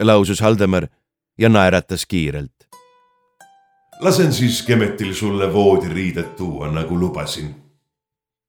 lausus 0.00 0.40
Haldemar 0.40 0.86
ja 1.38 1.48
naeratas 1.48 2.06
kiirelt. 2.06 2.52
lasen 4.00 4.32
siis 4.32 4.62
Kemetil 4.62 5.14
sulle 5.14 5.52
voodiriided 5.52 6.24
tuua, 6.36 6.68
nagu 6.68 6.98
lubasin. 6.98 7.54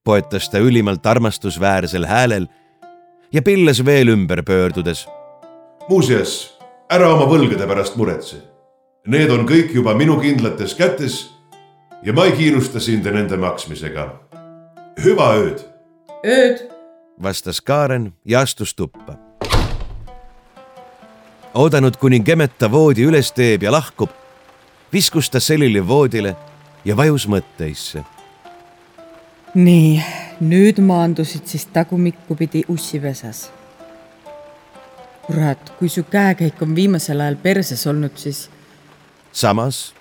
poetas 0.04 0.48
ta 0.48 0.58
ülimalt 0.58 1.06
armastusväärsel 1.06 2.06
häälel 2.06 2.46
ja 3.32 3.42
pilles 3.42 3.84
veel 3.84 4.08
ümber 4.08 4.42
pöördudes. 4.42 5.06
muuseas, 5.88 6.58
ära 6.90 7.14
oma 7.14 7.26
võlgade 7.26 7.66
pärast 7.66 7.96
muretse. 7.96 8.36
Need 9.06 9.30
on 9.30 9.46
kõik 9.46 9.72
juba 9.74 9.94
minu 9.94 10.20
kindlates 10.20 10.74
kätes 10.74 11.30
ja 12.02 12.12
ma 12.12 12.24
ei 12.24 12.32
kiirusta 12.32 12.80
sind 12.80 13.06
nende 13.06 13.36
maksmisega. 13.36 14.31
Hüva 15.00 15.32
ööd. 15.34 15.60
ööd, 16.24 16.64
vastas 17.22 17.60
Kaaren 17.60 18.12
ja 18.24 18.40
astus 18.40 18.74
tuppa. 18.74 19.16
oodanud, 21.54 21.96
kuni 21.96 22.20
Gemeta 22.20 22.70
voodi 22.70 23.04
üles 23.04 23.32
teeb 23.32 23.62
ja 23.62 23.72
lahkub, 23.72 24.10
viskus 24.92 25.30
ta 25.30 25.40
selili 25.40 25.88
voodile 25.88 26.36
ja 26.84 26.96
vajus 26.96 27.28
mõtteisse 27.28 28.04
nii, 29.54 30.00
nüüd 30.40 30.80
maandusid 30.80 31.46
siis 31.46 31.66
tagumikku 31.72 32.36
pidi 32.36 32.64
ussipesas. 32.68 33.50
kurat, 35.22 35.70
kui 35.78 35.88
su 35.88 36.02
käekäik 36.02 36.62
on 36.62 36.74
viimasel 36.74 37.20
ajal 37.20 37.36
perses 37.36 37.86
olnud, 37.86 38.16
siis. 38.16 38.50
samas, 39.32 39.94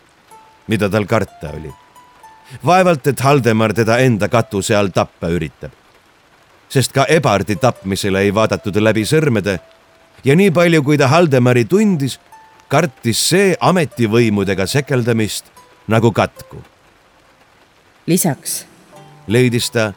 mida 0.67 0.89
tal 0.89 1.06
karta 1.06 1.51
oli. 1.54 1.73
Vaevalt, 2.65 3.07
et 3.07 3.19
Haldemar 3.19 3.73
teda 3.73 3.97
enda 3.97 4.27
katuse 4.29 4.75
all 4.75 4.91
tappa 4.93 5.29
üritab. 5.29 5.71
sest 6.69 6.93
ka 6.93 7.05
Ebardi 7.09 7.55
tapmisele 7.55 8.19
ei 8.19 8.33
vaadatud 8.33 8.75
läbi 8.79 9.03
sõrmede 9.03 9.59
ja 10.23 10.35
nii 10.35 10.51
palju, 10.51 10.83
kui 10.83 10.97
ta 10.97 11.07
Haldemari 11.07 11.65
tundis, 11.65 12.19
kartis 12.67 13.29
see 13.29 13.55
ametivõimudega 13.59 14.67
sekeldamist 14.67 15.45
nagu 15.87 16.11
katku. 16.11 16.63
lisaks 18.07 18.65
leidis 19.27 19.69
ta. 19.71 19.91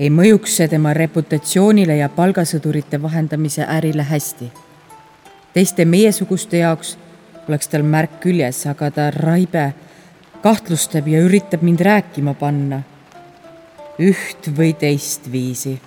ei 0.00 0.10
mõjuks 0.10 0.56
see 0.60 0.68
tema 0.68 0.94
reputatsioonile 0.94 1.96
ja 1.96 2.08
palgasõdurite 2.08 3.02
vahendamise 3.02 3.66
ärile 3.66 4.02
hästi. 4.02 4.50
teiste 5.54 5.84
meiesuguste 5.84 6.58
jaoks 6.58 6.96
oleks 7.48 7.68
tal 7.68 7.82
märk 7.82 8.20
küljes, 8.20 8.66
aga 8.66 8.90
ta 8.90 9.10
raibe, 9.10 9.72
kahtlustab 10.42 11.08
ja 11.08 11.20
üritab 11.24 11.62
mind 11.62 11.80
rääkima 11.80 12.34
panna. 12.34 12.82
üht 13.98 14.46
või 14.56 14.74
teist 14.78 15.32
viisi. 15.32 15.80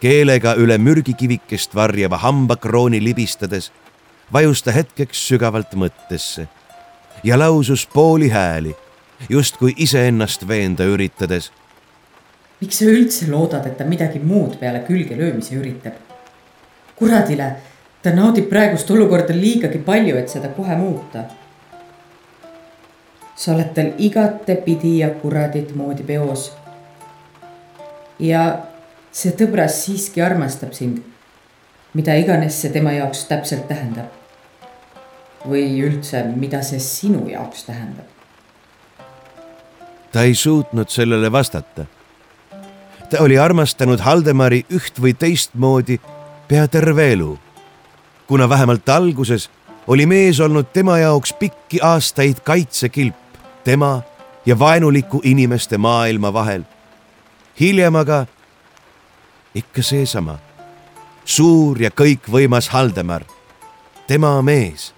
keelega 0.00 0.54
üle 0.54 0.78
mürgikivikest 0.78 1.74
varjava 1.74 2.16
hambakrooni 2.16 3.04
libistades 3.04 3.72
vajus 4.32 4.62
ta 4.62 4.72
hetkeks 4.72 5.28
sügavalt 5.28 5.72
mõttesse 5.74 6.46
ja 7.24 7.38
lausus 7.38 7.86
pooli 7.86 8.28
hääli 8.28 8.74
justkui 9.28 9.74
iseennast 9.76 10.48
veenda 10.48 10.84
üritades. 10.84 11.50
miks 12.60 12.78
sa 12.78 12.84
üldse 12.84 13.30
loodad, 13.30 13.66
et 13.66 13.76
ta 13.76 13.84
midagi 13.84 14.18
muud 14.18 14.58
peale 14.58 14.84
külge 14.86 15.16
löömise 15.16 15.54
üritab? 15.54 15.92
kuradile, 16.96 17.56
ta 18.02 18.10
naudib 18.10 18.48
praegust 18.48 18.90
olukorda 18.90 19.34
liigagi 19.34 19.78
palju, 19.78 20.16
et 20.16 20.28
seda 20.28 20.48
kohe 20.48 20.76
muuta. 20.76 21.24
Sa 23.38 23.52
oled 23.54 23.70
tal 23.74 23.92
igatepidi 24.02 24.98
ja 24.98 25.12
kuradit 25.22 25.74
moodi 25.78 26.02
peos. 26.02 26.52
ja 28.18 28.42
see 29.12 29.32
tõbras 29.38 29.78
siiski 29.84 30.22
armastab 30.22 30.72
sind. 30.74 30.98
mida 31.94 32.14
iganes 32.14 32.60
see 32.60 32.70
tema 32.74 32.92
jaoks 32.92 33.24
täpselt 33.30 33.68
tähendab. 33.68 34.10
või 35.48 35.80
üldse, 35.86 36.24
mida 36.36 36.62
see 36.62 36.80
sinu 36.82 37.28
jaoks 37.28 37.64
tähendab 37.64 38.18
ta 40.12 40.22
ei 40.22 40.34
suutnud 40.34 40.88
sellele 40.88 41.32
vastata. 41.32 41.84
ta 43.10 43.20
oli 43.20 43.38
armastanud 43.38 44.00
Haldemari 44.00 44.64
üht 44.72 45.00
või 45.00 45.14
teistmoodi 45.14 46.00
pea 46.48 46.68
terve 46.68 47.12
elu. 47.12 47.38
kuna 48.26 48.48
vähemalt 48.48 48.88
alguses 48.88 49.50
oli 49.86 50.06
mees 50.06 50.40
olnud 50.40 50.72
tema 50.72 50.98
jaoks 50.98 51.32
pikki 51.32 51.78
aastaid 51.82 52.40
kaitsekilp 52.44 53.27
tema 53.64 54.02
ja 54.46 54.58
vaenuliku 54.58 55.20
inimeste 55.24 55.78
maailma 55.78 56.32
vahel. 56.32 56.62
hiljem 57.60 57.96
aga 57.96 58.26
ikka 59.54 59.82
seesama 59.82 60.38
suur 61.24 61.82
ja 61.82 61.90
kõikvõimas 61.90 62.68
Haldemar, 62.68 63.24
tema 64.06 64.42
mees 64.42 64.94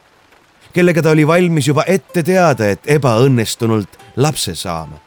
kellega 0.72 1.02
ta 1.02 1.10
oli 1.10 1.26
valmis 1.26 1.68
juba 1.68 1.84
ette 1.86 2.22
teada, 2.22 2.68
et 2.70 2.86
ebaõnnestunult 2.86 3.98
lapse 4.16 4.54
saama. 4.54 4.98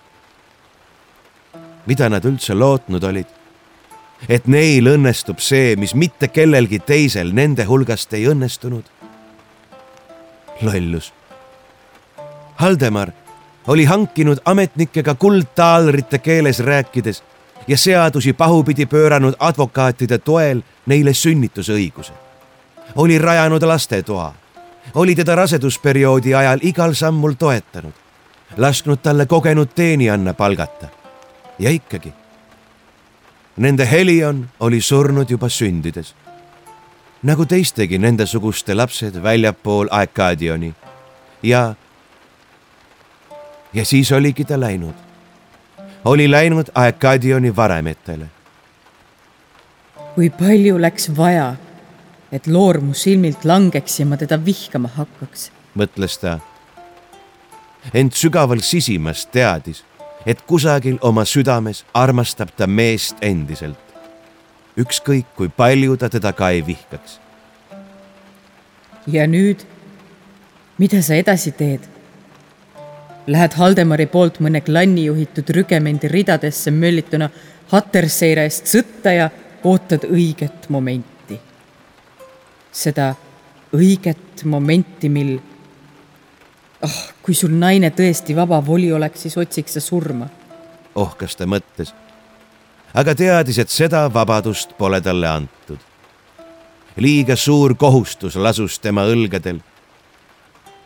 mida 1.85 2.09
nad 2.09 2.25
üldse 2.25 2.53
lootnud 2.53 3.03
olid? 3.03 3.27
et 4.29 4.47
neil 4.47 4.87
õnnestub 4.87 5.39
see, 5.39 5.75
mis 5.75 5.95
mitte 5.95 6.27
kellelgi 6.27 6.79
teisel 6.79 7.33
nende 7.33 7.65
hulgast 7.65 8.13
ei 8.13 8.27
õnnestunud? 8.27 8.83
lollus. 10.61 11.13
Haldemar 12.55 13.11
oli 13.67 13.85
hankinud 13.85 14.37
ametnikega 14.45 15.15
kuldtaalrite 15.15 16.17
keeles 16.17 16.59
rääkides 16.59 17.23
ja 17.67 17.77
seadusi 17.77 18.33
pahupidi 18.33 18.85
pööranud 18.85 19.33
advokaatide 19.39 20.17
toel 20.17 20.61
neile 20.85 21.13
sünnitusõiguse. 21.13 22.13
oli 22.95 23.17
rajanud 23.17 23.63
lastetoa, 23.63 24.33
oli 24.95 25.15
teda 25.15 25.35
rasedusperioodi 25.35 26.35
ajal 26.35 26.59
igal 26.61 26.93
sammul 26.93 27.33
toetanud, 27.33 27.93
lasknud 28.57 28.99
talle 29.03 29.25
kogenud 29.25 29.69
teenijanna 29.75 30.33
palgata. 30.33 30.87
ja 31.59 31.69
ikkagi. 31.69 32.13
Nende 33.57 33.91
Helion 33.91 34.49
oli 34.59 34.81
surnud 34.81 35.29
juba 35.29 35.49
sündides. 35.49 36.15
nagu 37.23 37.45
teistegi 37.45 37.97
nendesuguste 37.97 38.75
lapsed 38.75 39.23
väljapool 39.23 39.87
Aekadioni 39.91 40.73
ja, 41.43 41.75
ja 43.73 43.85
siis 43.85 44.11
oligi 44.11 44.45
ta 44.45 44.59
läinud 44.59 45.13
oli 46.05 46.31
läinud 46.31 46.65
Aekadioni 46.75 47.55
varemetele. 47.55 48.25
kui 50.15 50.29
palju 50.29 50.81
läks 50.81 51.09
vaja, 51.17 51.55
et 52.31 52.47
loor 52.47 52.81
mu 52.81 52.93
silmilt 52.93 53.45
langeks 53.45 53.99
ja 53.99 54.05
ma 54.05 54.17
teda 54.17 54.37
vihkama 54.45 54.89
hakkaks, 54.95 55.51
mõtles 55.75 56.19
ta. 56.21 56.39
ent 57.93 58.13
sügaval 58.13 58.61
sisimas 58.61 59.25
teadis, 59.25 59.83
et 60.25 60.41
kusagil 60.41 60.97
oma 61.01 61.25
südames 61.25 61.85
armastab 61.93 62.51
ta 62.57 62.67
meest 62.67 63.17
endiselt. 63.21 63.79
ükskõik 64.77 65.25
kui 65.35 65.49
palju 65.49 65.97
ta 65.97 66.09
teda 66.09 66.33
ka 66.33 66.49
ei 66.49 66.65
vihkaks. 66.65 67.19
ja 69.07 69.27
nüüd, 69.27 69.65
mida 70.77 71.01
sa 71.01 71.13
edasi 71.13 71.51
teed? 71.51 71.92
Lähed 73.27 73.53
Haldemari 73.55 74.05
poolt 74.11 74.41
mõne 74.43 74.59
klanni 74.61 75.05
juhitud 75.05 75.47
rügemendi 75.55 76.09
ridadesse 76.11 76.71
möllituna 76.75 77.29
Hatterseire 77.71 78.43
eest 78.43 78.67
sõtta 78.67 79.13
ja 79.15 79.29
ootad 79.63 80.03
õiget 80.09 80.67
momenti. 80.69 81.39
seda 82.71 83.13
õiget 83.73 84.43
momenti, 84.43 85.09
mil 85.09 85.37
ah, 86.83 86.99
kui 87.21 87.35
sul 87.37 87.53
naine 87.55 87.93
tõesti 87.95 88.35
vaba 88.35 88.59
voli 88.65 88.91
oleks, 88.91 89.21
siis 89.21 89.37
otsiks 89.37 89.77
sa 89.77 89.79
surma. 89.81 90.27
ohkas 90.95 91.35
ta 91.35 91.45
mõttes. 91.45 91.93
aga 92.93 93.15
teadis, 93.15 93.59
et 93.59 93.69
seda 93.69 94.09
vabadust 94.13 94.77
pole 94.77 95.01
talle 95.01 95.27
antud. 95.27 95.79
liiga 96.97 97.35
suur 97.35 97.75
kohustus 97.75 98.35
lasus 98.35 98.79
tema 98.79 99.05
õlgadel 99.05 99.61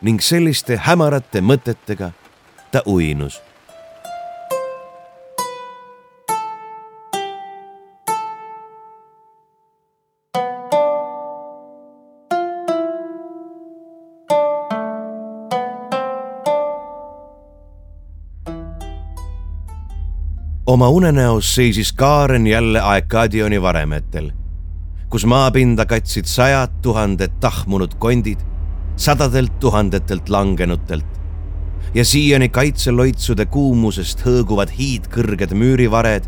ning 0.02 0.22
selliste 0.22 0.78
hämarate 0.78 1.42
mõtetega 1.42 2.12
ta 2.72 2.82
uinus. 2.86 3.42
oma 20.68 20.90
unenäos 20.90 21.56
seisis 21.56 21.94
Kaaren 21.94 22.48
jälle 22.48 22.82
Aekadioni 22.82 23.62
varemetel, 23.62 24.32
kus 25.10 25.26
maapinda 25.26 25.86
katsid 25.86 26.26
sajad 26.26 26.70
tuhanded 26.82 27.32
tahmunud 27.40 27.96
kondid 27.98 28.40
sadadelt 28.96 29.60
tuhandetelt 29.60 30.30
langenutelt 30.30 31.17
ja 31.94 32.06
siiani 32.06 32.50
kaitseloitsude 32.50 33.46
kuumusest 33.46 34.26
hõõguvad 34.26 34.74
hiidkõrged 34.78 35.54
müürivared 35.58 36.28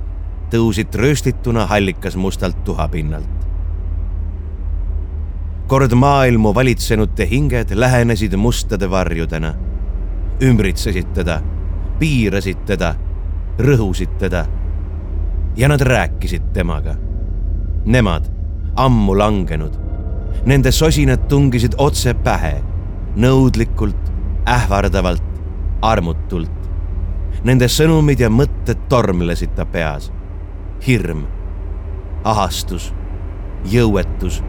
tõusid 0.49 0.95
rööstituna 0.95 1.65
hallikas 1.65 2.15
mustalt 2.15 2.63
tuhapinnalt. 2.63 3.29
kord 5.67 5.93
maailmu 5.93 6.55
valitsenute 6.55 7.27
hinged 7.29 7.75
lähenesid 7.75 8.33
mustade 8.35 8.89
varjudena, 8.89 9.53
ümbritsesid 10.41 11.11
teda, 11.13 11.41
piirasid 11.99 12.63
teda, 12.65 12.95
rõhusid 13.59 14.15
teda 14.17 14.45
ja 15.57 15.67
nad 15.67 15.81
rääkisid 15.81 16.49
temaga. 16.53 16.95
Nemad, 17.85 18.25
ammu 18.75 19.17
langenud, 19.17 19.77
nende 20.45 20.71
sosinad 20.71 21.27
tungisid 21.29 21.77
otse 21.77 22.13
pähe, 22.13 22.55
nõudlikult, 23.15 24.09
ähvardavalt, 24.49 25.28
armutult. 25.81 26.51
Nende 27.43 27.69
sõnumid 27.71 28.19
ja 28.19 28.29
mõtted 28.29 28.87
tormlesid 28.89 29.55
ta 29.55 29.65
peas. 29.65 30.11
hirm, 30.79 31.25
ahastus, 32.23 32.93
jõuetus, 33.67 34.43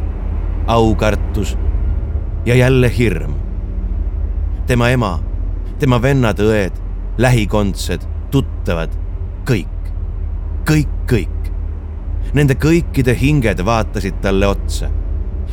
aukartus 0.67 1.57
ja 2.47 2.55
jälle 2.55 2.91
hirm. 2.99 3.35
tema 4.67 4.89
ema, 4.91 5.21
tema 5.79 5.99
vennad-õed, 6.03 6.73
lähikondsed, 7.19 8.01
tuttavad, 8.31 8.91
kõik, 9.45 9.91
kõik, 10.65 10.95
kõik. 11.11 11.51
Nende 12.35 12.55
kõikide 12.55 13.15
hinged 13.19 13.65
vaatasid 13.67 14.21
talle 14.23 14.47
otsa. 14.47 14.91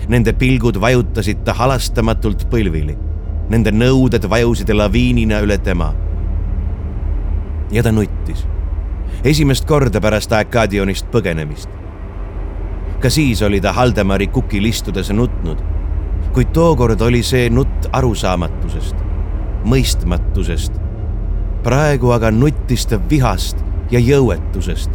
Nende 0.08 0.34
pilgud 0.34 0.78
vajutasid 0.78 1.42
ta 1.44 1.54
halastamatult 1.54 2.46
põlvili 2.52 2.98
Nende 3.50 3.72
nõuded 3.72 4.26
vajusid 4.28 4.74
laviinina 4.76 5.40
üle 5.44 5.58
tema. 5.58 5.94
ja 7.72 7.84
ta 7.84 7.92
nuttis. 7.92 8.46
esimest 9.24 9.66
korda 9.66 10.02
pärast 10.02 10.32
Arkadionist 10.32 11.08
põgenemist. 11.12 11.70
ka 13.00 13.10
siis 13.10 13.42
oli 13.42 13.62
ta 13.62 13.74
Haldemari 13.74 14.28
kukil 14.28 14.66
istudes 14.66 15.10
nutnud, 15.12 15.64
kuid 16.34 16.52
tookord 16.54 17.02
oli 17.02 17.24
see 17.24 17.50
nutt 17.50 17.88
arusaamatusest, 17.92 18.96
mõistmatusest. 19.64 20.72
praegu 21.64 22.12
aga 22.12 22.32
nuttis 22.32 22.86
ta 22.86 23.00
vihast 23.10 23.64
ja 23.92 24.00
jõuetusest 24.00 24.92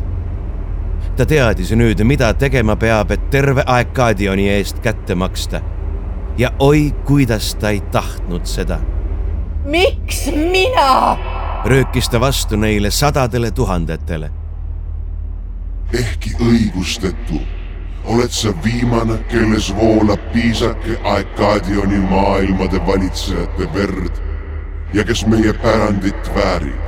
ta 1.17 1.27
teadis 1.27 1.73
nüüd, 1.77 2.05
mida 2.05 2.35
tegema 2.35 2.77
peab, 2.77 3.11
et 3.11 3.31
terve 3.31 3.65
Aekadioni 3.67 4.49
eest 4.49 4.81
kätte 4.81 5.15
maksta 5.15 5.61
ja 6.39 6.51
oi, 6.59 6.95
kuidas 7.05 7.55
ta 7.55 7.71
ei 7.71 7.81
tahtnud 7.81 8.47
seda. 8.47 8.79
miks 9.65 10.27
mina? 10.27 11.19
röökis 11.65 12.09
ta 12.09 12.21
vastu 12.21 12.57
neile 12.57 12.91
sadadele 12.91 13.51
tuhandetele. 13.51 14.31
ehkki 15.93 16.31
õigustetu 16.41 17.41
oled 18.05 18.31
sa 18.31 18.49
viimane, 18.65 19.19
kelles 19.29 19.77
voolab 19.77 20.21
piisake 20.33 20.99
Aekadioni 21.05 22.01
maailmade 22.01 22.87
valitsejate 22.87 23.69
verd 23.75 24.23
ja 24.95 25.05
kes 25.05 25.27
meie 25.27 25.53
pärandit 25.53 26.35
väärib. 26.35 26.83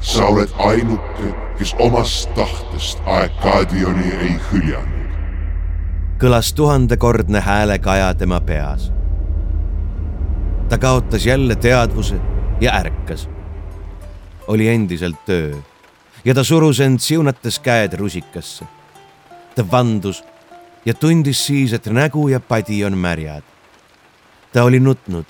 sa 0.00 0.24
oled 0.24 0.50
ainuke, 0.58 1.34
kes 1.58 1.74
omast 1.78 2.34
tahtest 2.34 2.98
Aekadioni 3.06 4.12
ei 4.20 4.36
hüljanud 4.52 4.95
kõlas 6.20 6.54
tuhandekordne 6.54 7.40
häälekaja 7.40 8.14
tema 8.14 8.40
peas. 8.40 8.92
ta 10.68 10.78
kaotas 10.78 11.26
jälle 11.26 11.56
teadvuse 11.56 12.16
ja 12.60 12.72
ärkas. 12.72 13.28
oli 14.46 14.68
endiselt 14.68 15.28
öö 15.28 15.56
ja 16.24 16.34
ta 16.34 16.44
surus 16.44 16.80
end 16.80 16.98
siunates 16.98 17.58
käed 17.58 17.92
rusikasse. 17.92 18.64
ta 19.54 19.70
vandus 19.70 20.24
ja 20.86 20.94
tundis 20.94 21.46
siis, 21.46 21.72
et 21.72 21.86
nägu 21.86 22.28
ja 22.28 22.40
padi 22.40 22.84
on 22.84 22.98
märjad. 22.98 23.42
ta 24.52 24.64
oli 24.64 24.80
nutnud, 24.80 25.24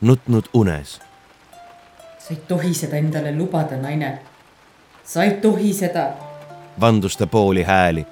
nutnud 0.00 0.44
unes. 0.54 1.00
sa 2.18 2.30
ei 2.30 2.36
tohi 2.36 2.74
seda 2.74 2.96
endale 2.96 3.36
lubada, 3.36 3.76
naine. 3.76 4.18
sa 5.04 5.24
ei 5.24 5.30
tohi 5.30 5.72
seda. 5.72 6.12
vandus 6.80 7.16
ta 7.16 7.26
pooli 7.26 7.62
hääli, 7.62 8.06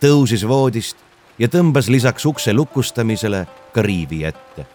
tõusis 0.00 0.48
voodist 0.48 1.04
ja 1.38 1.48
tõmbas 1.48 1.88
lisaks 1.90 2.26
ukse 2.26 2.52
lukustamisele 2.52 3.46
ka 3.72 3.82
riivi 3.82 4.24
ette. 4.24 4.66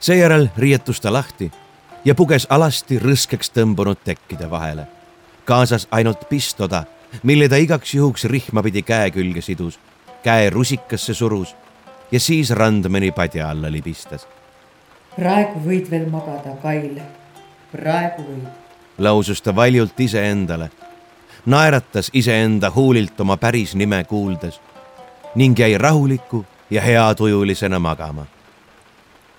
seejärel 0.00 0.48
riietus 0.56 1.00
ta 1.00 1.12
lahti 1.12 1.50
ja 2.04 2.14
puges 2.14 2.46
alasti 2.50 2.98
rõskeks 2.98 3.50
tõmbunud 3.50 3.98
tekkide 4.04 4.50
vahele, 4.50 4.86
kaasas 5.44 5.88
ainult 5.90 6.28
pistoda, 6.28 6.84
mille 7.22 7.48
ta 7.48 7.56
igaks 7.56 7.94
juhuks 7.94 8.24
rihmapidi 8.24 8.82
käe 8.82 9.10
külge 9.10 9.42
sidus, 9.42 9.78
käe 10.22 10.50
rusikasse 10.50 11.14
surus 11.14 11.54
ja 12.12 12.20
siis 12.20 12.50
randmeni 12.50 13.10
padja 13.10 13.50
alla 13.50 13.72
libistas. 13.72 14.26
praegu 15.16 15.60
võid 15.64 15.90
veel 15.90 16.10
magada, 16.10 16.56
Kail. 16.62 17.00
praegu 17.72 18.22
võid. 18.22 18.46
lausus 18.98 19.42
ta 19.42 19.56
valjult 19.56 20.00
iseendale 20.00 20.70
naeratas 21.46 22.10
iseenda 22.12 22.70
huulilt 22.70 23.20
oma 23.20 23.36
päris 23.36 23.74
nime 23.74 24.04
kuuldes 24.04 24.60
ning 25.34 25.58
jäi 25.58 25.78
rahuliku 25.78 26.46
ja 26.70 26.82
heatujulisena 26.82 27.78
magama. 27.78 28.26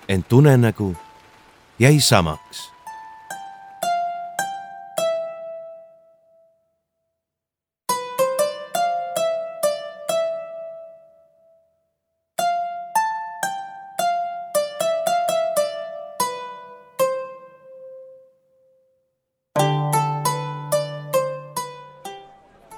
ent 0.08 0.32
unenägu 0.32 0.96
jäi 1.78 2.00
samaks 2.00 2.72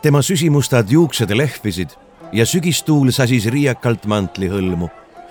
tema 0.03 0.22
süsimustad 0.22 0.88
juuksed 0.90 1.30
lehvisid 1.30 1.90
ja 2.32 2.46
sügistuul 2.46 3.11
sasis 3.11 3.46
riiakalt 3.46 4.07
mantli 4.07 4.48
hõlmu, 4.48 4.88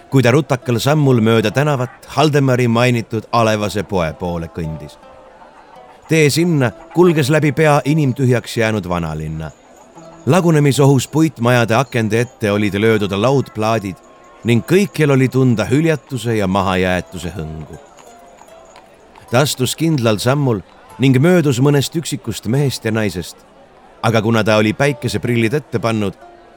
kui 0.10 0.24
ta 0.24 0.32
rutakal 0.32 0.80
sammul 0.80 1.22
mööda 1.26 1.52
tänavat 1.52 2.06
Haldemari 2.16 2.68
mainitud 2.68 3.26
Alevase 3.32 3.84
poe 3.84 4.14
poole 4.14 4.48
kõndis. 4.48 4.98
tee 6.10 6.30
sinna 6.30 6.72
kulges 6.94 7.30
läbi 7.30 7.52
pea 7.52 7.82
inimtühjaks 7.86 8.58
jäänud 8.58 8.90
vanalinna. 8.90 9.52
lagunemisohus 10.26 11.08
puitmajade 11.08 11.76
akende 11.76 12.20
ette 12.20 12.52
olid 12.52 12.74
löödud 12.74 13.12
laudplaadid 13.12 13.96
ning 14.44 14.66
kõikjal 14.66 15.12
oli 15.12 15.28
tunda 15.28 15.66
hüljatuse 15.66 16.36
ja 16.36 16.48
mahajäetuse 16.48 17.34
hõngu. 17.38 17.78
ta 19.32 19.40
astus 19.40 19.76
kindlal 19.76 20.18
sammul 20.18 20.62
ning 21.00 21.18
möödus 21.18 21.60
mõnest 21.60 21.96
üksikust 21.96 22.48
mehest 22.48 22.86
ja 22.86 22.92
naisest. 22.92 23.49
Aga 24.04 24.22
kuna 24.22 24.44
ta 24.44 24.58
oli 24.58 24.74
päikeseprillid 24.74 25.54
ette 25.54 25.80
pannud, 25.80 26.14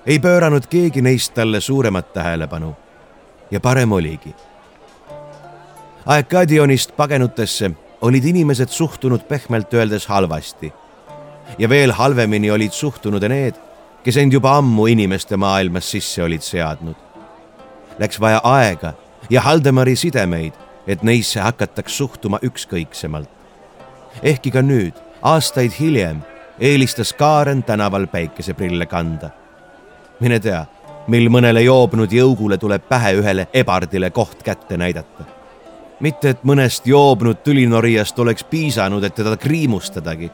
ei 0.07 0.18
pööranud 0.18 0.66
keegi 0.70 1.03
neist 1.03 1.34
talle 1.34 1.61
suuremat 1.61 2.12
tähelepanu. 2.12 2.74
ja 3.51 3.61
parem 3.61 3.93
oligi. 3.93 4.34
Aekadionist 6.07 6.97
pagenutesse 6.97 7.70
olid 8.01 8.24
inimesed 8.24 8.68
suhtunud 8.68 9.20
pehmelt 9.28 9.74
öeldes 9.74 10.07
halvasti. 10.07 10.72
ja 11.59 11.68
veel 11.68 11.93
halvemini 11.93 12.51
olid 12.51 12.72
suhtunud 12.72 13.22
need, 13.28 13.55
kes 14.05 14.16
end 14.16 14.32
juba 14.32 14.57
ammu 14.57 14.86
inimeste 14.86 15.36
maailmas 15.36 15.90
sisse 15.90 16.22
olid 16.22 16.40
seadnud. 16.40 16.97
Läks 17.99 18.20
vaja 18.20 18.40
aega 18.45 18.93
ja 19.30 19.40
Haldemari 19.40 19.97
sidemeid, 19.97 20.53
et 20.86 21.03
neisse 21.03 21.40
hakataks 21.40 21.97
suhtuma 21.99 22.38
ükskõiksemalt 22.43 23.43
ehkki 24.22 24.53
ka 24.53 24.62
nüüd, 24.64 24.97
aastaid 25.22 25.72
hiljem, 25.78 26.20
eelistas 26.63 27.13
Kaaren 27.13 27.63
tänaval 27.63 28.07
päikeseprille 28.07 28.87
kanda. 28.87 29.31
mine 30.21 30.41
tea, 30.41 30.67
mil 31.11 31.27
mõnele 31.29 31.65
joobnud 31.67 32.13
jõugule 32.15 32.59
tuleb 32.59 32.85
pähe 32.89 33.17
ühele 33.19 33.49
ebardile 33.53 34.11
koht 34.11 34.43
kätte 34.43 34.77
näidata. 34.77 35.25
mitte, 36.01 36.31
et 36.31 36.45
mõnest 36.45 36.87
joobnud 36.87 37.43
tülinorijast 37.43 38.19
oleks 38.19 38.45
piisanud, 38.45 39.05
et 39.05 39.15
teda 39.15 39.37
kriimustadagi, 39.37 40.31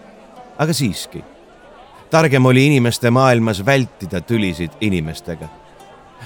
aga 0.59 0.73
siiski. 0.73 1.25
targem 2.11 2.47
oli 2.47 2.67
inimeste 2.67 3.11
maailmas 3.11 3.65
vältida 3.67 4.21
tülisid 4.21 4.71
inimestega. 4.81 5.49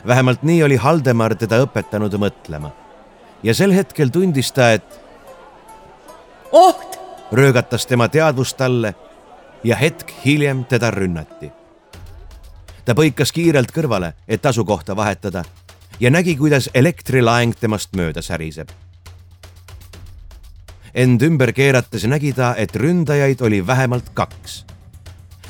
vähemalt 0.07 0.43
nii 0.43 0.63
oli 0.63 0.77
Haldemar 0.77 1.35
teda 1.35 1.63
õpetanud 1.63 2.19
mõtlema. 2.19 2.71
ja 3.43 3.55
sel 3.55 3.73
hetkel 3.73 4.09
tundis 4.09 4.53
ta, 4.53 4.73
et 4.73 5.01
oht 6.53 6.99
röögatas 7.33 7.87
tema 7.87 8.09
teadvust 8.09 8.57
talle 8.57 8.95
ja 9.65 9.77
hetk 9.77 10.11
hiljem 10.25 10.65
teda 10.65 10.91
rünnati. 10.91 11.51
ta 12.85 12.95
põikas 12.95 13.33
kiirelt 13.33 13.71
kõrvale, 13.73 14.13
et 14.29 14.47
asukohta 14.47 14.97
vahetada 14.97 15.45
ja 16.01 16.11
nägi, 16.11 16.37
kuidas 16.37 16.71
elektrilaeng 16.75 17.55
temast 17.61 17.95
mööda 17.97 18.23
säriseb. 18.23 18.69
end 20.95 21.23
ümber 21.23 21.53
keerates 21.53 22.05
nägi 22.05 22.33
ta, 22.33 22.55
et 22.57 22.77
ründajaid 22.77 23.41
oli 23.41 23.67
vähemalt 23.67 24.11
kaks. 24.15 24.65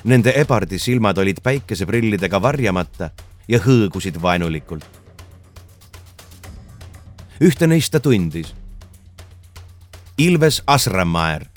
Nende 0.05 0.33
ebardi 0.37 0.79
silmad 0.79 1.19
olid 1.19 1.41
päikeseprillidega 1.43 2.43
varjamata 2.43 3.11
ja 3.49 3.59
hõõgusid 3.59 4.23
vaenulikult. 4.23 4.85
ühte 7.41 7.67
neist 7.67 7.93
ta 7.93 8.01
tundis. 8.01 8.55
Ilves 10.19 10.63
Asramaer 10.67 11.53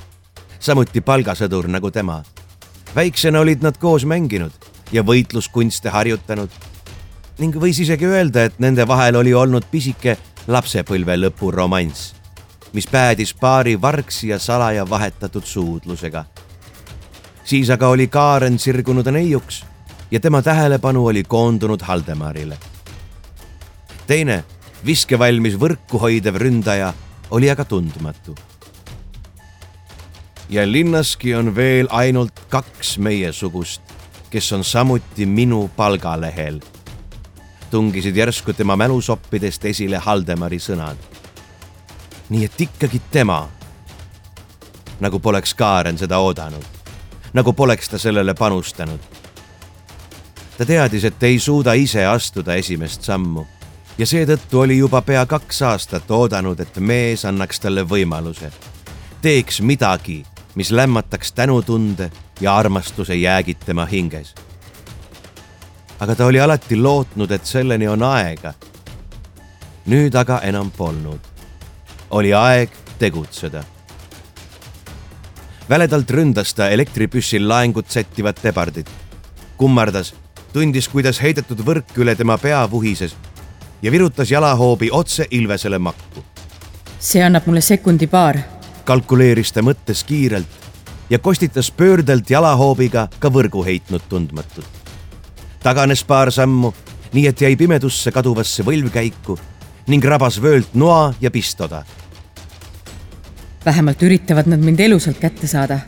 samuti 0.66 1.02
palgasõdur 1.02 1.68
nagu 1.70 1.92
tema. 1.92 2.24
Väiksena 2.96 3.40
olid 3.40 3.64
nad 3.64 3.78
koos 3.78 4.06
mänginud 4.06 4.52
ja 4.92 5.04
võitluskunste 5.04 5.92
harjutanud 5.92 6.50
ning 7.40 7.56
võis 7.60 7.82
isegi 7.84 8.08
öelda, 8.08 8.46
et 8.48 8.60
nende 8.64 8.86
vahel 8.88 9.18
oli 9.20 9.34
olnud 9.36 9.66
pisike 9.72 10.16
lapsepõlve 10.48 11.18
lõpu 11.20 11.52
romanss, 11.52 12.14
mis 12.74 12.88
päädis 12.88 13.34
paari 13.36 13.76
vargsi 13.82 14.30
ja 14.32 14.40
salaja 14.40 14.90
vahetatud 14.90 15.44
suudlusega. 15.44 16.26
siis 17.44 17.70
aga 17.70 17.88
oli 17.88 18.08
Kaaren 18.08 18.60
sirgunud 18.60 19.08
neiuks 19.12 19.64
ja 20.12 20.20
tema 20.20 20.42
tähelepanu 20.42 21.06
oli 21.06 21.24
koondunud 21.24 21.82
Haldemarile. 21.82 22.58
teine, 24.08 24.44
viskevalmis 24.86 25.60
võrku 25.60 26.00
hoidev 26.00 26.36
ründaja 26.36 26.94
oli 27.32 27.50
aga 27.50 27.66
tundmatu 27.66 28.36
ja 30.50 30.72
linnaski 30.72 31.36
on 31.36 31.56
veel 31.56 31.88
ainult 31.90 32.40
kaks 32.50 32.98
meiesugust, 32.98 33.82
kes 34.30 34.54
on 34.54 34.64
samuti 34.64 35.26
minu 35.26 35.72
palgalehel. 35.76 36.60
tungisid 37.72 38.16
järsku 38.16 38.54
tema 38.54 38.76
mälusoppidest 38.76 39.66
esile 39.66 39.98
Haldemari 39.98 40.58
sõnad. 40.58 40.98
nii 42.30 42.46
et 42.46 42.62
ikkagi 42.62 43.02
tema. 43.12 43.50
nagu 45.00 45.20
poleks 45.20 45.54
Kaaren 45.54 45.98
seda 45.98 46.18
oodanud, 46.18 46.64
nagu 47.34 47.54
poleks 47.54 47.90
ta 47.90 47.98
sellele 47.98 48.34
panustanud. 48.34 49.00
ta 50.58 50.66
teadis, 50.66 51.04
et 51.04 51.24
ei 51.24 51.40
suuda 51.40 51.74
ise 51.74 52.06
astuda 52.06 52.56
esimest 52.56 53.02
sammu 53.02 53.46
ja 53.98 54.06
seetõttu 54.06 54.60
oli 54.60 54.78
juba 54.78 55.02
pea 55.02 55.26
kaks 55.26 55.62
aastat 55.62 56.12
oodanud, 56.12 56.60
et 56.60 56.78
mees 56.78 57.26
annaks 57.26 57.60
talle 57.60 57.84
võimaluse, 57.84 58.52
teeks 59.22 59.62
midagi 59.62 60.26
mis 60.56 60.72
lämmataks 60.72 61.32
tänutunde 61.32 62.12
ja 62.42 62.58
armastuse 62.58 63.16
jäägid 63.16 63.58
tema 63.66 63.86
hinges. 63.86 64.36
aga 66.00 66.16
ta 66.16 66.26
oli 66.26 66.40
alati 66.40 66.76
lootnud, 66.76 67.32
et 67.32 67.46
selleni 67.46 67.88
on 67.88 68.04
aega. 68.04 68.54
nüüd 69.86 70.16
aga 70.16 70.40
enam 70.40 70.72
polnud. 70.72 71.20
oli 72.10 72.34
aeg 72.34 72.70
tegutseda. 73.00 73.64
väledalt 75.70 76.12
ründas 76.12 76.54
ta 76.54 76.70
elektripüssil 76.70 77.48
laengut 77.48 77.90
sättivat 77.90 78.46
ebardit. 78.46 78.90
kummardas, 79.58 80.14
tundis, 80.54 80.88
kuidas 80.88 81.22
heidetud 81.22 81.60
võrk 81.60 81.98
üle 81.98 82.16
tema 82.16 82.38
pea 82.38 82.72
vuhises 82.72 83.16
ja 83.82 83.92
virutas 83.92 84.32
jalahoobi 84.32 84.90
otse 84.92 85.28
Ilvesele 85.32 85.80
makku. 85.80 86.24
see 87.00 87.24
annab 87.24 87.46
mulle 87.46 87.62
sekundi 87.62 88.08
paar 88.08 88.55
kalkuleeris 88.86 89.52
ta 89.52 89.64
mõttes 89.66 90.04
kiirelt 90.06 90.66
ja 91.10 91.20
kostitas 91.20 91.72
pöördelt 91.72 92.30
jalahoobiga 92.30 93.08
ka 93.20 93.30
võrgu 93.30 93.66
heitnud 93.66 94.02
tundmatult. 94.10 94.70
taganes 95.64 96.04
paar 96.04 96.32
sammu, 96.32 96.74
nii 97.14 97.28
et 97.28 97.42
jäi 97.42 97.56
pimedusse 97.56 98.12
kaduvasse 98.12 98.64
võlvkäiku 98.64 99.40
ning 99.88 100.06
rabas 100.06 100.42
vöölt 100.42 100.74
noa 100.74 101.14
ja 101.22 101.32
pistoda. 101.32 101.84
vähemalt 103.66 104.04
üritavad 104.04 104.46
nad 104.46 104.60
mind 104.60 104.80
elusalt 104.80 105.18
kätte 105.18 105.48
saada. 105.48 105.80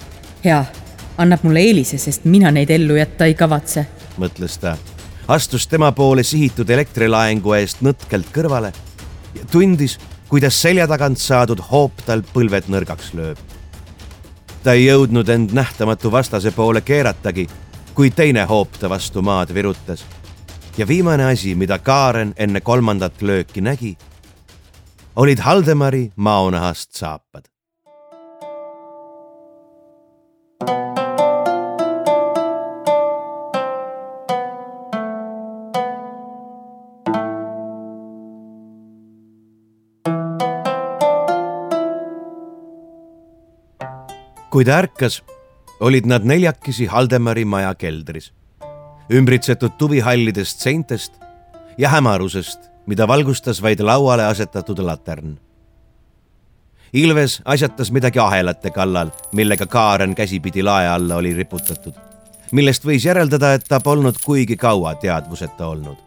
hea, 0.45 0.66
annab 1.18 1.43
mulle 1.43 1.60
eelise, 1.60 1.98
sest 1.98 2.26
mina 2.26 2.52
neid 2.52 2.70
ellu 2.70 2.95
jätta 2.95 3.26
ei 3.26 3.34
kavatse, 3.34 3.86
mõtles 4.18 4.58
ta. 4.60 4.78
astus 5.28 5.68
tema 5.68 5.91
poole 5.91 6.24
sihitud 6.24 6.70
elektrilaengu 6.70 7.54
eest 7.54 7.82
nõtkelt 7.82 8.34
kõrvale 8.34 8.74
ja 9.36 9.45
tundis, 9.52 10.00
kuidas 10.30 10.61
selja 10.61 10.88
tagant 10.88 11.19
saadud 11.19 11.61
hoop 11.71 12.03
tal 12.05 12.23
põlved 12.34 12.67
nõrgaks 12.71 13.13
lööb. 13.15 13.38
ta 14.63 14.73
ei 14.73 14.86
jõudnud 14.86 15.30
end 15.30 15.53
nähtamatu 15.55 16.11
vastase 16.11 16.51
poole 16.51 16.82
keeratagi, 16.82 17.47
kui 17.93 18.11
teine 18.11 18.43
hoop 18.45 18.78
ta 18.80 18.89
vastu 18.89 19.21
maad 19.21 19.53
virutas. 19.53 20.05
ja 20.78 20.88
viimane 20.88 21.25
asi, 21.25 21.55
mida 21.55 21.80
Kaaren 21.80 22.34
enne 22.38 22.61
kolmandat 22.61 23.21
lööki 23.21 23.61
nägi, 23.61 23.97
olid 25.15 25.39
Haldemari 25.39 26.11
maonahast 26.15 26.93
saapad 26.93 27.57
kui 44.50 44.66
ta 44.66 44.78
ärkas, 44.80 45.24
olid 45.80 46.06
nad 46.06 46.24
neljakesi 46.26 46.86
Haldemari 46.86 47.45
maja 47.45 47.74
keldris, 47.76 48.32
ümbritsetud 49.14 49.76
tuvihallidest 49.78 50.64
seintest 50.64 51.14
ja 51.78 51.89
hämarusest, 51.89 52.60
mida 52.88 53.08
valgustas 53.08 53.62
vaid 53.62 53.80
lauale 53.80 54.26
asetatud 54.26 54.80
latern. 54.80 55.38
Ilves 56.93 57.41
asjatas 57.45 57.91
midagi 57.91 58.20
ahelate 58.20 58.72
kallal, 58.72 59.12
millega 59.36 59.66
Kaaren 59.68 60.16
käsipidi 60.16 60.64
lae 60.64 60.88
alla 60.88 61.16
oli 61.20 61.34
riputatud, 61.36 61.93
millest 62.52 62.86
võis 62.88 63.06
järeldada, 63.06 63.54
et 63.54 63.68
ta 63.68 63.80
polnud 63.84 64.16
kuigi 64.24 64.56
kaua 64.56 64.95
teadvuseta 64.95 65.68
olnud. 65.68 65.98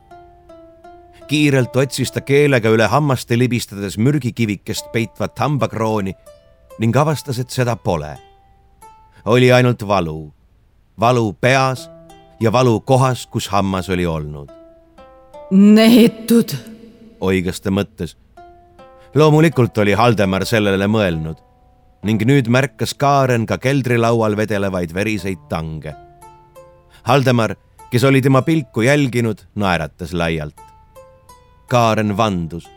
kiirelt 1.30 1.76
otsis 1.76 2.10
ta 2.10 2.20
keelega 2.20 2.68
üle 2.68 2.86
hammaste 2.90 3.38
libistades 3.38 3.98
mürgikivikest 3.98 4.90
peitvat 4.92 5.38
hambakrooni 5.38 6.14
ning 6.78 6.96
avastas, 6.96 7.38
et 7.38 7.50
seda 7.50 7.76
pole 7.76 8.16
oli 9.24 9.52
ainult 9.52 9.86
valu, 9.86 10.32
valu 11.00 11.32
peas 11.32 11.90
ja 12.40 12.52
valu 12.52 12.80
kohas, 12.80 13.26
kus 13.26 13.48
hammas 13.48 13.88
oli 13.90 14.06
olnud. 14.06 14.50
neetud, 15.50 16.54
oigas 17.20 17.60
ta 17.60 17.70
mõttes. 17.70 18.16
loomulikult 19.14 19.78
oli 19.78 19.92
Haldemar 19.92 20.46
sellele 20.46 20.86
mõelnud 20.86 21.50
ning 22.02 22.22
nüüd 22.24 22.48
märkas 22.48 22.94
Kaaren 22.94 23.46
ka 23.46 23.58
keldrilaual 23.58 24.36
vedelevaid 24.36 24.94
veriseid 24.94 25.48
tange. 25.48 25.94
Haldemar, 27.02 27.56
kes 27.90 28.04
oli 28.04 28.22
tema 28.22 28.42
pilku 28.42 28.82
jälginud, 28.82 29.44
naeratas 29.54 30.12
laialt. 30.12 30.60
Kaaren 31.68 32.16
vandus, 32.16 32.68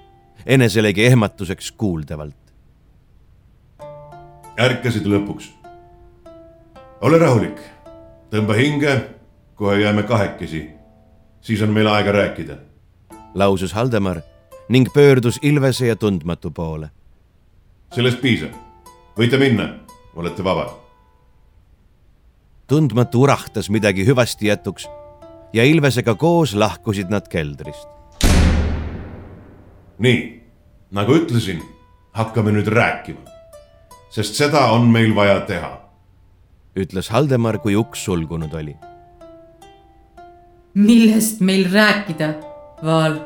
eneselegi 0.46 1.06
ehmatuseks 1.06 1.72
kuuldavalt. 1.72 2.36
ärkasid 4.60 5.06
lõpuks. 5.10 5.63
Ole 7.04 7.20
rahulik, 7.20 7.60
tõmba 8.32 8.56
hinge, 8.56 8.94
kohe 9.56 9.82
jääme 9.82 10.04
kahekesi. 10.04 10.70
siis 11.42 11.62
on 11.62 11.70
meil 11.70 11.88
aega 11.88 12.12
rääkida. 12.12 12.58
lausus 13.36 13.74
Haldemar 13.74 14.22
ning 14.70 14.88
pöördus 14.94 15.40
Ilvese 15.42 15.88
ja 15.88 15.96
Tundmatu 15.96 16.52
poole. 16.52 16.90
sellest 17.96 18.22
piisab, 18.22 18.52
võite 19.18 19.38
minna, 19.38 19.70
olete 20.16 20.44
vabad. 20.44 20.70
tundmatu 22.68 23.22
urahtas 23.22 23.70
midagi 23.70 24.06
hüvasti 24.06 24.48
jätuks 24.48 24.88
ja 25.54 25.64
Ilvesega 25.64 26.16
koos 26.16 26.56
lahkusid 26.56 27.10
nad 27.10 27.28
keldrist. 27.28 27.88
nii, 30.00 30.44
nagu 30.92 31.16
ütlesin, 31.16 31.62
hakkame 32.12 32.52
nüüd 32.52 32.68
rääkima, 32.68 33.20
sest 34.10 34.36
seda 34.36 34.72
on 34.72 34.88
meil 34.88 35.16
vaja 35.16 35.40
teha. 35.40 35.83
Ütles 36.76 37.10
Haldemar, 37.10 37.60
kui 37.60 37.76
uks 37.76 38.06
sulgunud 38.06 38.54
oli. 38.54 38.76
millest 40.74 41.42
meil 41.42 41.68
rääkida, 41.74 42.34
Vaal? 42.84 43.20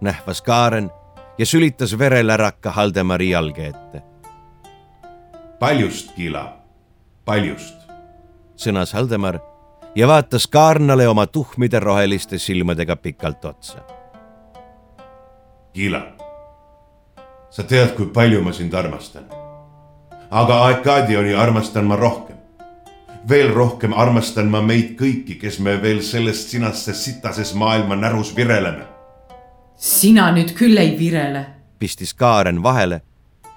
nähvas 0.00 0.42
Kaaren 0.42 0.90
ja 1.38 1.46
sülitas 1.46 1.98
vereläraka 1.98 2.70
Haldemari 2.70 3.30
jalge 3.30 3.66
ette. 3.66 4.02
paljust, 5.58 6.12
Kila, 6.16 6.56
paljust. 7.24 7.76
sõnas 8.56 8.92
Haldemar 8.92 9.38
ja 9.94 10.08
vaatas 10.08 10.46
Kaarnale 10.46 11.08
oma 11.08 11.26
tuhmide 11.26 11.80
roheliste 11.80 12.38
silmadega 12.38 12.96
pikalt 12.96 13.44
otsa. 13.44 13.78
Kila, 15.72 16.02
sa 17.50 17.62
tead, 17.62 17.94
kui 17.96 18.06
palju 18.06 18.42
ma 18.42 18.52
sind 18.52 18.74
armastan. 18.74 19.24
aga 20.30 20.62
Arkadioni 20.64 21.34
armastan 21.34 21.84
ma 21.84 21.96
rohkem. 21.96 22.36
Veel 23.28 23.52
rohkem 23.54 23.92
armastan 23.92 24.48
ma 24.50 24.62
meid 24.64 24.94
kõiki, 24.98 25.36
kes 25.40 25.58
me 25.60 25.76
veel 25.82 26.02
selles 26.04 26.46
sinases 26.50 27.04
sitases 27.04 27.52
maailma 27.54 27.96
närus 27.96 28.34
vireleme. 28.36 28.84
sina 29.76 30.30
nüüd 30.32 30.54
küll 30.54 30.76
ei 30.78 30.98
virele. 30.98 31.46
pistis 31.78 32.14
Kaaren 32.14 32.62
vahele, 32.62 33.00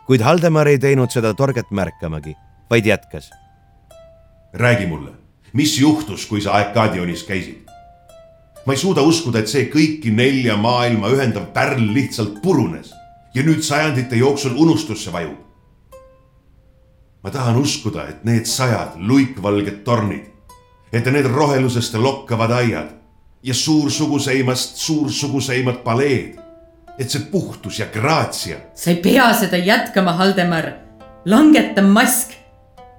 kuid 0.08 0.22
Haldemar 0.22 0.68
ei 0.68 0.80
teinud 0.80 1.12
seda 1.12 1.34
torget 1.34 1.72
märkamagi, 1.72 2.36
vaid 2.70 2.86
jätkas. 2.86 3.30
räägi 4.54 4.88
mulle, 4.88 5.12
mis 5.54 5.80
juhtus, 5.80 6.26
kui 6.26 6.42
sa 6.42 6.52
Arkadionis 6.52 7.24
käisid? 7.24 7.64
ma 8.66 8.74
ei 8.74 8.78
suuda 8.78 9.02
uskuda, 9.02 9.40
et 9.40 9.48
see 9.48 9.70
kõiki 9.70 10.12
nelja 10.12 10.58
maailma 10.58 11.08
ühendav 11.08 11.52
pärl 11.54 11.94
lihtsalt 11.94 12.42
purunes 12.42 12.94
ja 13.34 13.44
nüüd 13.44 13.62
sajandite 13.62 14.16
jooksul 14.16 14.56
unustusse 14.56 15.12
vajub. 15.12 15.53
Ma 17.24 17.32
tahan 17.32 17.56
uskuda, 17.56 18.08
et 18.10 18.24
need 18.24 18.46
sajad 18.46 18.98
luikvalged 18.98 19.84
tornid, 19.84 20.28
et 20.94 21.06
need 21.06 21.26
rohelusest 21.26 21.96
lokkavad 21.96 22.52
aiad 22.52 22.90
ja 23.44 23.54
suursuguseimast 23.54 24.76
suursuguseimad 24.76 25.84
paleed, 25.84 26.40
et 27.00 27.10
see 27.10 27.26
puhtus 27.32 27.80
ja 27.80 27.86
graatsia. 27.86 28.58
sa 28.76 28.90
ei 28.90 28.96
pea 28.96 29.34
seda 29.34 29.58
jätkama, 29.58 30.14
Haldemar. 30.14 30.72
langeta 31.26 31.82
mask. 31.82 32.32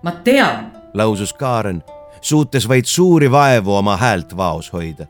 ma 0.02 0.12
tean. 0.12 0.72
lausus 0.94 1.32
Kaaren, 1.32 1.82
suutes 2.20 2.68
vaid 2.68 2.84
suuri 2.84 3.30
vaevu 3.30 3.76
oma 3.76 3.96
häält 3.96 4.36
vaos 4.36 4.72
hoida 4.72 5.06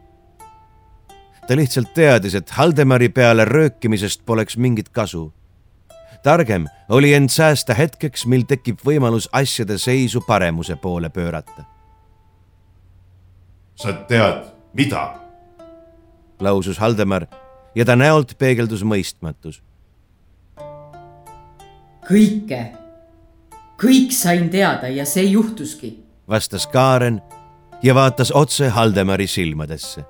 ta 1.46 1.56
lihtsalt 1.56 1.94
teadis, 1.94 2.34
et 2.34 2.50
Haldemari 2.50 3.08
peale 3.08 3.44
röökimisest 3.44 4.22
poleks 4.26 4.56
mingit 4.56 4.88
kasu. 4.88 5.32
Targem 6.24 6.66
oli 6.88 7.14
end 7.14 7.28
säästa 7.28 7.74
hetkeks, 7.74 8.26
mil 8.26 8.46
tekib 8.48 8.80
võimalus 8.86 9.28
asjade 9.32 9.78
seisu 9.78 10.20
paremuse 10.20 10.76
poole 10.76 11.10
pöörata. 11.10 11.64
sa 13.74 13.92
tead, 13.92 14.44
mida? 14.72 15.14
lausus 16.40 16.78
Haldemar 16.78 17.26
ja 17.74 17.84
ta 17.84 17.96
näolt 17.96 18.38
peegeldus 18.38 18.82
mõistmatus. 18.82 19.62
kõike, 22.08 22.72
kõik 23.76 24.12
sain 24.12 24.50
teada 24.50 24.88
ja 24.88 25.04
see 25.04 25.24
juhtuski, 25.24 25.98
vastas 26.28 26.66
Kaaren 26.66 27.22
ja 27.82 27.94
vaatas 27.94 28.32
otse 28.32 28.68
Haldemari 28.68 29.26
silmadesse 29.26 30.04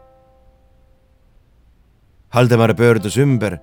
Haldemar 2.34 2.74
pöördus 2.74 3.16
ümber 3.16 3.58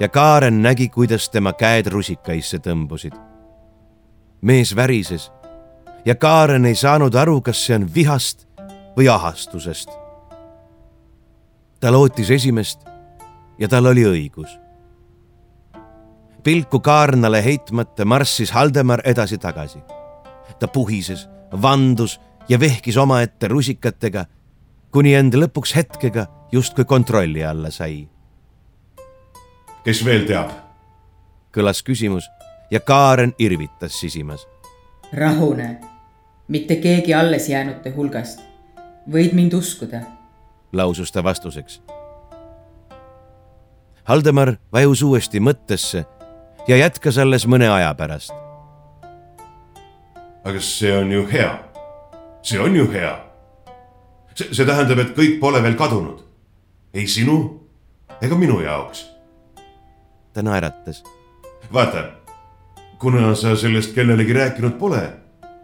ja 0.00 0.08
Kaaren 0.08 0.62
nägi, 0.62 0.88
kuidas 0.88 1.28
tema 1.30 1.52
käed 1.52 1.86
rusikaisse 1.86 2.58
tõmbusid. 2.58 3.14
mees 4.42 4.76
värises 4.76 5.32
ja 6.04 6.14
Kaaren 6.14 6.66
ei 6.66 6.74
saanud 6.74 7.14
aru, 7.14 7.40
kas 7.40 7.66
see 7.66 7.76
on 7.76 7.94
vihast 7.94 8.46
või 8.96 9.08
ahastusest. 9.12 9.90
ta 11.80 11.92
lootis 11.92 12.30
esimest 12.30 12.80
ja 13.58 13.68
tal 13.68 13.86
oli 13.86 14.04
õigus. 14.04 14.58
pilku 16.42 16.80
Kaarnale 16.80 17.44
heitmata 17.44 18.04
marssis 18.04 18.50
Haldemar 18.50 19.00
edasi-tagasi. 19.04 19.78
ta 20.58 20.68
puhises, 20.68 21.28
vandus 21.62 22.20
ja 22.48 22.60
vehkis 22.60 22.96
omaette 22.96 23.48
rusikatega, 23.48 24.24
kuni 24.90 25.14
end 25.14 25.34
lõpuks 25.34 25.74
hetkega 25.74 26.26
justkui 26.52 26.84
kontrolli 26.84 27.44
alla 27.44 27.70
sai. 27.70 28.08
Kes 29.84 30.04
veel 30.04 30.26
teab? 30.28 30.50
kõlas 31.54 31.82
küsimus 31.82 32.28
ja 32.70 32.80
Kaaren 32.80 33.32
irvitas 33.38 34.00
sisimas. 34.00 34.46
rahune, 35.12 35.80
mitte 36.48 36.76
keegi 36.76 37.14
alles 37.14 37.48
jäänute 37.48 37.90
hulgast. 37.96 38.40
võid 39.10 39.32
mind 39.32 39.52
uskuda. 39.52 40.00
lausus 40.72 41.12
ta 41.12 41.24
vastuseks. 41.24 41.82
Haldemar 44.04 44.56
vajus 44.72 45.02
uuesti 45.02 45.40
mõttesse 45.40 46.04
ja 46.68 46.76
jätkas 46.76 47.18
alles 47.18 47.46
mõne 47.46 47.68
aja 47.68 47.94
pärast. 47.94 48.32
aga 50.44 50.60
see 50.60 50.96
on 50.96 51.12
ju 51.12 51.26
hea. 51.32 51.58
see 52.42 52.60
on 52.60 52.76
ju 52.76 52.92
hea. 52.92 53.20
see, 54.34 54.54
see 54.54 54.66
tähendab, 54.66 54.98
et 54.98 55.16
kõik 55.16 55.40
pole 55.40 55.62
veel 55.62 55.74
kadunud 55.74 56.20
ei 56.94 57.06
sinu 57.06 57.60
ega 58.22 58.36
minu 58.36 58.60
jaoks. 58.60 59.19
Ta 60.40 60.50
naeratas. 60.50 61.04
vaata, 61.72 62.04
kuna 62.98 63.34
sa 63.34 63.56
sellest 63.56 63.94
kellelegi 63.94 64.32
rääkinud 64.32 64.78
pole, 64.78 65.02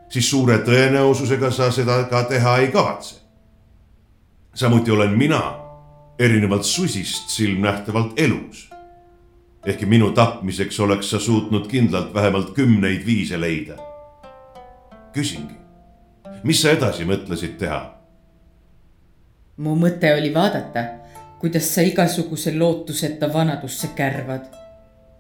siis 0.09 0.31
suure 0.31 0.59
tõenäosusega 0.59 1.51
sa 1.51 1.71
seda 1.71 2.05
ka 2.11 2.25
teha 2.25 2.57
ei 2.59 2.69
kavatse. 2.69 3.17
samuti 4.55 4.91
olen 4.91 5.19
mina 5.19 5.55
erinevalt 6.19 6.65
susist 6.65 7.29
silmnähtavalt 7.29 8.13
elus. 8.21 8.71
ehkki 9.67 9.87
minu 9.87 10.11
tapmiseks 10.13 10.81
oleks 10.81 11.11
sa 11.11 11.19
suutnud 11.19 11.67
kindlalt 11.67 12.15
vähemalt 12.15 12.51
kümneid 12.51 13.07
viise 13.07 13.41
leida. 13.41 13.77
küsingi, 15.13 15.57
mis 16.43 16.63
sa 16.63 16.71
edasi 16.71 17.05
mõtlesid 17.05 17.57
teha? 17.59 17.97
mu 19.57 19.77
mõte 19.77 20.13
oli 20.19 20.35
vaadata 20.35 20.85
kuidas 21.39 21.75
sa 21.75 21.81
igasuguse 21.81 22.59
lootuseta 22.59 23.33
vanadusse 23.33 23.89
kärvad, 23.95 24.47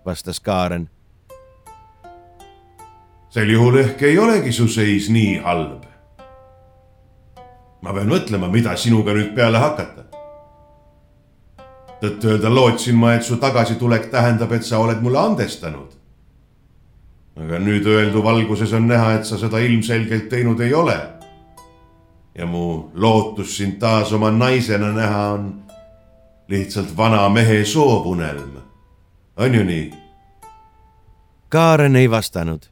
vastas 0.06 0.40
Kaaren. 0.40 0.88
sel 3.28 3.50
juhul 3.50 3.76
ehk 3.76 4.02
ei 4.02 4.18
olegi 4.18 4.52
su 4.52 4.68
seis 4.68 5.08
nii 5.10 5.38
halb. 5.44 5.82
ma 7.82 7.92
pean 7.92 8.08
mõtlema, 8.08 8.48
mida 8.48 8.76
sinuga 8.76 9.12
nüüd 9.12 9.34
peale 9.34 9.58
hakata. 9.58 10.04
tõtt-öelda 12.00 12.54
lootsin 12.54 12.96
ma, 12.96 13.14
et 13.14 13.22
su 13.22 13.36
tagasitulek 13.36 14.06
tähendab, 14.10 14.52
et 14.52 14.62
sa 14.64 14.78
oled 14.78 15.02
mulle 15.02 15.18
andestanud. 15.18 15.92
aga 17.36 17.58
nüüd 17.58 17.86
öeldu 17.86 18.22
valguses 18.22 18.72
on 18.72 18.88
näha, 18.88 19.14
et 19.14 19.24
sa 19.24 19.38
seda 19.38 19.58
ilmselgelt 19.58 20.28
teinud 20.28 20.60
ei 20.60 20.74
ole. 20.74 21.00
ja 22.34 22.46
mu 22.46 22.90
lootus 22.94 23.56
sind 23.56 23.78
taas 23.80 24.12
oma 24.12 24.30
naisena 24.30 24.92
näha 24.92 25.28
on 25.32 25.66
lihtsalt 26.48 26.96
vana 26.96 27.28
mehe 27.28 27.64
soovunelm. 27.64 28.65
On 29.36 29.54
ju 29.54 29.64
nii? 29.64 29.94
Kaaren 31.48 31.96
ei 31.96 32.10
vastanud, 32.10 32.62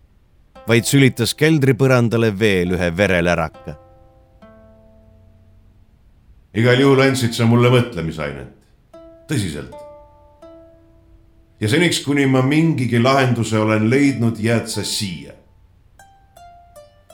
vaid 0.68 0.84
sülitas 0.88 1.34
keldripõrandale 1.34 2.32
veel 2.38 2.74
ühe 2.76 2.90
vereläraka. 2.96 3.80
igal 6.54 6.80
juhul 6.80 7.00
andsid 7.02 7.34
sa 7.34 7.46
mulle 7.50 7.70
mõtlemisainet, 7.70 8.52
tõsiselt. 9.28 9.74
ja 11.60 11.68
seniks, 11.68 12.00
kuni 12.04 12.26
ma 12.26 12.42
mingigi 12.42 13.02
lahenduse 13.02 13.58
olen 13.58 13.90
leidnud, 13.90 14.38
jääd 14.38 14.66
sa 14.66 14.84
siia. 14.84 15.32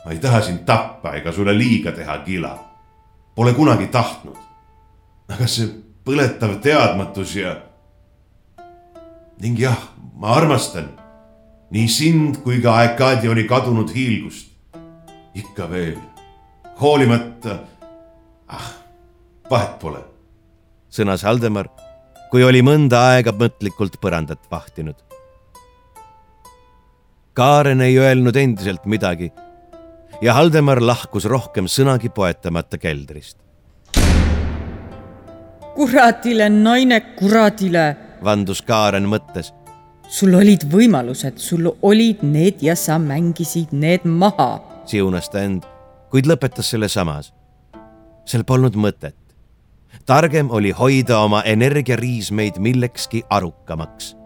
ma 0.05 0.13
ei 0.13 0.19
taha 0.19 0.43
sind 0.43 0.65
tappa 0.65 1.15
ega 1.15 1.33
sulle 1.33 1.59
liiga 1.59 1.93
teha, 1.93 2.19
Gila. 2.25 2.59
Pole 3.35 3.53
kunagi 3.53 3.87
tahtnud. 3.87 4.37
aga 5.29 5.47
see 5.47 5.69
põletav 6.05 6.61
teadmatus 6.61 7.37
ja. 7.37 7.70
Ning 9.41 9.57
jah, 9.59 9.79
ma 10.21 10.37
armastan 10.37 10.91
nii 11.71 11.89
sind 11.89 12.43
kui 12.45 12.61
ka 12.63 12.75
Arkadioni 12.83 13.47
kadunud 13.49 13.91
hiilgust. 13.95 14.49
ikka 15.35 15.71
veel, 15.71 15.99
hoolimata, 16.81 17.61
ah 18.49 18.71
vahet 19.51 19.79
pole. 19.79 20.03
sõnas 20.91 21.23
Haldemar, 21.23 21.69
kui 22.31 22.43
oli 22.45 22.63
mõnda 22.63 23.15
aega 23.15 23.33
mõtlikult 23.33 24.01
põrandat 24.03 24.43
vahtinud. 24.51 24.97
Kaaren 27.35 27.81
ei 27.81 27.97
öelnud 27.99 28.37
endiselt 28.37 28.85
midagi 28.87 29.31
ja 30.21 30.35
Haldemar 30.35 30.83
lahkus 30.83 31.25
rohkem 31.25 31.71
sõnagi 31.71 32.11
poetamata 32.11 32.79
keldrist. 32.79 33.39
kuradile, 35.75 36.49
naine, 36.51 37.01
kuradile, 37.17 38.10
vandus 38.25 38.63
Kaaren 38.63 39.07
mõttes. 39.07 39.53
sul 40.09 40.35
olid 40.35 40.65
võimalused, 40.71 41.39
sul 41.39 41.71
olid 41.83 42.23
need 42.23 42.63
ja 42.63 42.77
sa 42.77 42.99
mängisid 42.99 43.73
need 43.73 44.05
maha. 44.05 44.61
siunas 44.85 45.29
ta 45.29 45.41
end, 45.41 45.63
kuid 46.11 46.27
lõpetas 46.27 46.71
selle 46.71 46.89
samas. 46.89 47.33
sel 48.25 48.45
polnud 48.45 48.77
mõtet 48.77 49.17
targem 50.07 50.51
oli 50.51 50.71
hoida 50.71 51.19
oma 51.19 51.43
energiariismeid 51.47 52.59
millekski 52.59 53.23
arukamaks. 53.31 54.17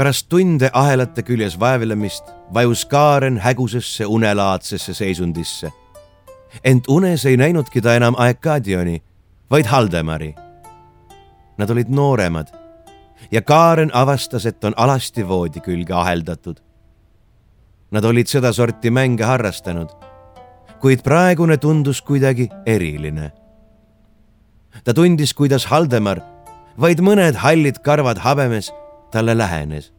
Pärast 0.00 0.30
tunde 0.32 0.70
ahelate 0.72 1.20
küljes 1.22 1.58
vaevlemist 1.60 2.30
vajus 2.54 2.86
Kaaren 2.88 3.36
hägusesse 3.38 4.06
unelaadsesse 4.06 4.94
seisundisse. 4.94 5.72
ent 6.64 6.88
unes 6.88 7.26
ei 7.26 7.36
näinudki 7.36 7.80
ta 7.80 7.94
enam 7.94 8.14
Aekadioni 8.18 9.02
vaid 9.50 9.66
Haldemari. 9.66 10.34
Nad 11.58 11.70
olid 11.70 11.88
nooremad 11.88 12.48
ja 13.30 13.42
Kaaren 13.42 13.90
avastas, 13.92 14.46
et 14.46 14.64
on 14.64 14.72
alasti 14.76 15.28
voodi 15.28 15.60
külge 15.60 15.92
aheldatud. 15.92 16.56
Nad 17.90 18.04
olid 18.04 18.26
sedasorti 18.26 18.90
mänge 18.90 19.24
harrastanud, 19.24 19.88
kuid 20.80 21.04
praegune 21.04 21.56
tundus 21.56 22.02
kuidagi 22.02 22.48
eriline. 22.66 23.32
ta 24.84 24.94
tundis, 24.94 25.34
kuidas 25.34 25.66
Haldemar, 25.66 26.20
vaid 26.80 27.00
mõned 27.00 27.34
hallid 27.34 27.78
karvad 27.84 28.18
habemes, 28.18 28.72
talle 29.10 29.38
lähenes. 29.38 29.92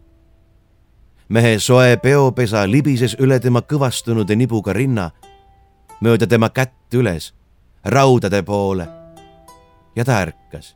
mehe 1.29 1.59
soe 1.59 1.97
peopesa 1.97 2.71
libises 2.71 3.15
üle 3.19 3.39
tema 3.39 3.61
kõvastunud 3.61 4.35
nibuga 4.35 4.73
rinna, 4.73 5.11
mööda 6.01 6.27
tema 6.27 6.49
kätt 6.49 6.93
üles, 6.93 7.33
raudade 7.85 8.43
poole 8.43 8.87
ja 9.95 10.05
ta 10.05 10.21
ärkas. 10.21 10.75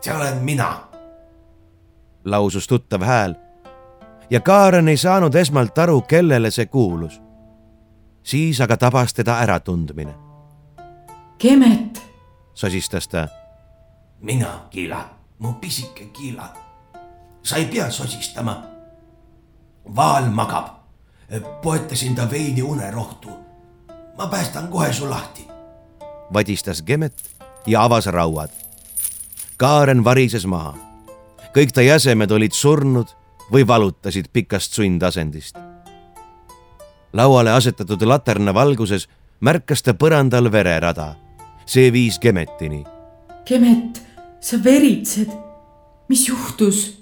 see 0.00 0.14
olen 0.14 0.36
mina, 0.36 0.80
lausus 2.24 2.66
tuttav 2.66 3.02
hääl 3.02 3.34
ja 4.30 4.40
Kaaren 4.40 4.88
ei 4.88 4.96
saanud 4.96 5.34
esmalt 5.34 5.78
aru, 5.78 6.00
kellele 6.00 6.50
see 6.50 6.66
kuulus. 6.66 7.20
siis 8.22 8.60
aga 8.60 8.76
tabas 8.76 9.14
teda 9.14 9.38
äratundmine. 9.38 10.14
Kemet, 11.38 12.02
sosistas 12.54 13.08
ta. 13.08 13.28
mina, 14.20 14.66
Kiila, 14.70 15.08
mu 15.38 15.52
pisike 15.52 16.04
Kiila. 16.04 16.69
Sa 17.42 17.56
ei 17.56 17.64
pea 17.66 17.90
sosistama. 17.90 18.62
Vaal 19.96 20.30
magab. 20.30 20.66
poetasin 21.62 22.14
ta 22.14 22.30
veini 22.30 22.62
unerohtu. 22.62 23.30
ma 24.18 24.26
päästan 24.26 24.68
kohe 24.68 24.92
su 24.92 25.10
lahti. 25.10 25.48
vadistas 26.32 26.82
Kemet 26.82 27.14
ja 27.66 27.84
avas 27.84 28.06
rauad. 28.06 28.50
Kaaren 29.56 30.04
varises 30.04 30.46
maha. 30.46 30.74
kõik 31.56 31.72
ta 31.72 31.82
jäsemed 31.82 32.30
olid 32.30 32.52
surnud 32.52 33.08
või 33.52 33.66
valutasid 33.66 34.26
pikast 34.32 34.72
sundasendist. 34.72 35.56
lauale 37.12 37.50
asetatud 37.50 38.02
laterna 38.02 38.54
valguses 38.54 39.08
märkas 39.40 39.82
ta 39.82 39.92
põrandal 39.94 40.52
vererada. 40.52 41.14
see 41.66 41.92
viis 41.92 42.18
Kemetini. 42.18 42.84
Kemet, 43.44 44.02
sa 44.40 44.64
veritsed. 44.64 45.30
mis 46.08 46.28
juhtus? 46.28 46.99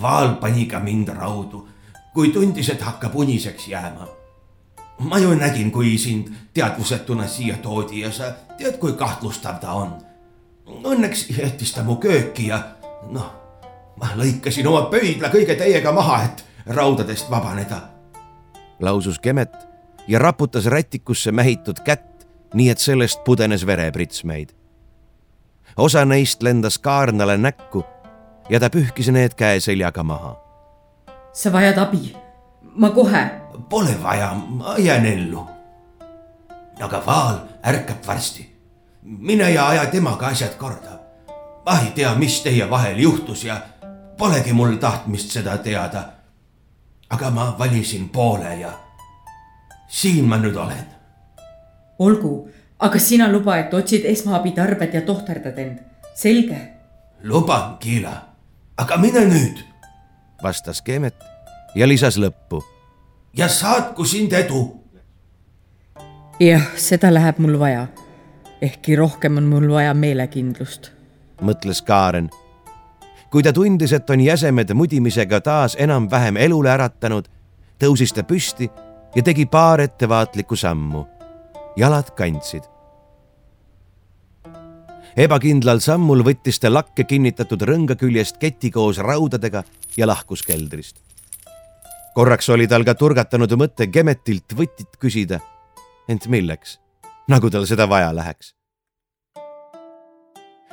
Vaal 0.00 0.36
pani 0.42 0.66
ka 0.66 0.80
mind 0.80 1.08
raudu, 1.08 1.68
kui 2.14 2.28
tundis, 2.34 2.68
et 2.68 2.82
hakkab 2.82 3.14
uniseks 3.14 3.68
jääma 3.68 4.06
ma 4.98 5.18
ju 5.18 5.34
nägin, 5.34 5.70
kui 5.70 5.98
sind 5.98 6.28
teadvusetuna 6.54 7.26
siia 7.26 7.56
toodi 7.56 8.00
ja 8.00 8.12
sa 8.12 8.32
tead, 8.58 8.78
kui 8.78 8.92
kahtlustav 8.92 9.58
ta 9.60 9.72
on. 9.72 9.94
Õnneks 10.66 11.28
jättis 11.38 11.74
ta 11.74 11.82
mu 11.84 11.96
kööki 11.96 12.48
ja 12.48 12.60
noh, 13.10 13.30
ma 14.00 14.14
lõikasin 14.16 14.66
oma 14.66 14.86
pöidla 14.90 15.28
kõige 15.32 15.56
täiega 15.58 15.92
maha, 15.92 16.22
et 16.24 16.44
raudadest 16.66 17.30
vabaneda. 17.30 17.80
lausus 18.80 19.18
Kemet 19.18 19.52
ja 20.08 20.18
raputas 20.18 20.66
rätikusse 20.66 21.32
mähitud 21.32 21.80
kätt, 21.84 22.26
nii 22.54 22.68
et 22.68 22.78
sellest 22.78 23.24
pudenes 23.24 23.66
verepritsmeid. 23.66 24.54
osa 25.76 26.04
neist 26.04 26.42
lendas 26.42 26.78
kaarnale 26.78 27.36
näkku 27.36 27.84
ja 28.48 28.60
ta 28.60 28.70
pühkis 28.70 29.08
need 29.12 29.34
käeseljaga 29.34 30.02
maha. 30.02 30.36
sa 31.32 31.52
vajad 31.52 31.78
abi, 31.78 32.16
ma 32.76 32.90
kohe 32.90 33.30
Pole 33.68 34.02
vaja, 34.02 34.34
ma 34.34 34.74
jään 34.78 35.06
ellu. 35.06 35.46
aga 36.80 37.02
Vaal 37.06 37.36
ärkab 37.66 38.06
varsti. 38.06 38.56
mine 39.02 39.50
ja 39.50 39.68
aja 39.68 39.86
temaga 39.86 40.26
asjad 40.26 40.54
korda. 40.54 40.98
ma 41.66 41.78
ei 41.78 41.90
tea, 41.90 42.14
mis 42.14 42.40
teie 42.40 42.70
vahel 42.70 42.98
juhtus 42.98 43.44
ja 43.44 43.60
polegi 44.18 44.52
mul 44.52 44.76
tahtmist 44.76 45.30
seda 45.30 45.58
teada. 45.58 46.04
aga 47.10 47.30
ma 47.30 47.56
valisin 47.58 48.08
poole 48.08 48.56
ja 48.56 48.72
siin 49.88 50.24
ma 50.24 50.36
nüüd 50.36 50.56
olen. 50.56 50.86
olgu, 51.98 52.48
aga 52.78 52.98
sina 52.98 53.32
luba, 53.32 53.56
et 53.56 53.74
otsid 53.74 54.04
esmaabitarbed 54.04 54.94
ja 54.94 55.00
tohterdad 55.00 55.58
end, 55.58 55.78
selge? 56.14 56.70
luban, 57.22 57.76
Kiila, 57.78 58.33
aga 58.76 58.96
mine 58.98 59.22
nüüd, 59.28 59.60
vastas 60.42 60.82
Keemet 60.82 61.14
ja 61.74 61.86
lisas 61.88 62.18
lõppu 62.18 62.62
ja 63.36 63.48
saatku 63.48 64.04
sind 64.04 64.32
edu. 64.32 64.64
jah, 66.40 66.66
seda 66.76 67.12
läheb 67.14 67.38
mul 67.38 67.58
vaja. 67.58 67.86
ehkki 68.62 68.96
rohkem 68.96 69.36
on 69.36 69.44
mul 69.44 69.68
vaja 69.70 69.94
meelekindlust. 69.94 70.90
mõtles 71.42 71.82
Kaaren. 71.86 72.30
kui 73.30 73.42
ta 73.42 73.52
tundis, 73.52 73.92
et 73.92 74.10
on 74.10 74.20
jäsemed 74.20 74.74
mudimisega 74.74 75.40
taas 75.40 75.76
enam-vähem 75.78 76.36
elule 76.36 76.70
äratanud, 76.70 77.28
tõusis 77.78 78.14
ta 78.14 78.22
püsti 78.22 78.70
ja 79.14 79.22
tegi 79.22 79.46
paar 79.46 79.80
ettevaatlikku 79.80 80.56
sammu. 80.56 81.06
jalad 81.76 82.10
kandsid 82.10 82.73
ebakindlal 85.16 85.80
sammul 85.80 86.24
võttis 86.26 86.58
ta 86.60 86.72
lakke 86.72 87.04
kinnitatud 87.04 87.62
rõnga 87.62 87.96
küljest 87.96 88.38
keti 88.42 88.70
koos 88.70 88.98
raudadega 88.98 89.64
ja 89.96 90.06
lahkus 90.06 90.42
keldrist 90.42 91.04
korraks 92.14 92.48
oli 92.54 92.66
tal 92.70 92.84
ka 92.86 92.94
turgatanud 92.94 93.56
mõte 93.58 93.88
Gemetilt 93.90 94.54
võtit 94.54 94.98
küsida. 95.02 95.40
ent 96.08 96.26
milleks, 96.28 96.78
nagu 97.28 97.50
tal 97.50 97.66
seda 97.66 97.88
vaja 97.88 98.14
läheks. 98.14 98.54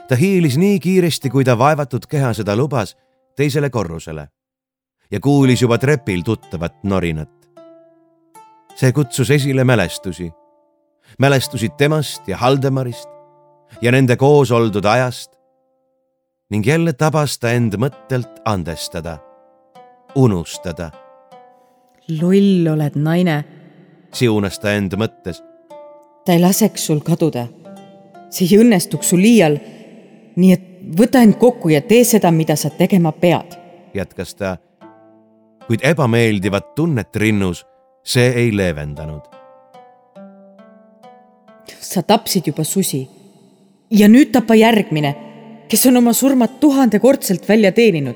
ta 0.08 0.16
hiilis 0.16 0.58
nii 0.58 0.80
kiiresti, 0.80 1.30
kui 1.30 1.44
ta 1.44 1.58
vaevatud 1.58 2.06
keha 2.06 2.34
seda 2.34 2.56
lubas, 2.56 2.96
teisele 3.36 3.70
korrusele 3.70 4.28
ja 5.12 5.20
kuulis 5.20 5.62
juba 5.62 5.78
trepil 5.78 6.22
tuttavat 6.24 6.84
norinat. 6.84 7.32
see 8.76 8.92
kutsus 8.92 9.30
esile 9.30 9.64
mälestusi, 9.64 10.32
mälestusid 11.20 11.72
temast 11.78 12.28
ja 12.28 12.38
Haldemarist 12.38 13.10
ja 13.82 13.92
nende 13.92 14.16
koos 14.16 14.52
oldud 14.52 14.86
ajast 14.86 15.32
ning 16.52 16.68
jälle 16.68 16.94
tabas 16.94 17.40
ta 17.40 17.52
end 17.52 17.78
mõttelt 17.80 18.42
andestada, 18.46 19.18
unustada 20.16 20.92
loll 22.20 22.68
oled 22.68 22.96
naine. 22.96 23.44
siunas 24.14 24.60
ta 24.60 24.74
end 24.74 24.96
mõttes. 24.98 25.42
ta 26.26 26.34
ei 26.34 26.40
laseks 26.40 26.86
sul 26.86 27.00
kaduda. 27.00 27.48
see 28.30 28.48
ei 28.52 28.64
õnnestuks 28.64 29.14
sul 29.14 29.24
iial. 29.24 29.58
nii 30.36 30.52
et 30.52 30.68
võta 30.98 31.22
end 31.22 31.38
kokku 31.38 31.70
ja 31.70 31.82
tee 31.82 32.04
seda, 32.04 32.32
mida 32.32 32.56
sa 32.56 32.70
tegema 32.70 33.12
pead. 33.12 33.56
jätkas 33.94 34.36
ta. 34.36 34.58
kuid 35.68 35.80
ebameeldivat 35.84 36.76
tunnet 36.76 37.16
rinnus 37.16 37.66
see 38.04 38.28
ei 38.28 38.58
leevendanud. 38.58 39.22
sa 41.80 42.04
tapsid 42.04 42.48
juba 42.48 42.64
susi 42.64 43.21
ja 43.92 44.08
nüüd 44.08 44.32
tapa 44.32 44.56
järgmine, 44.56 45.12
kes 45.70 45.86
on 45.90 46.00
oma 46.00 46.14
surmad 46.14 46.60
tuhandekordselt 46.60 47.50
välja 47.50 47.72
teeninud. 47.72 48.16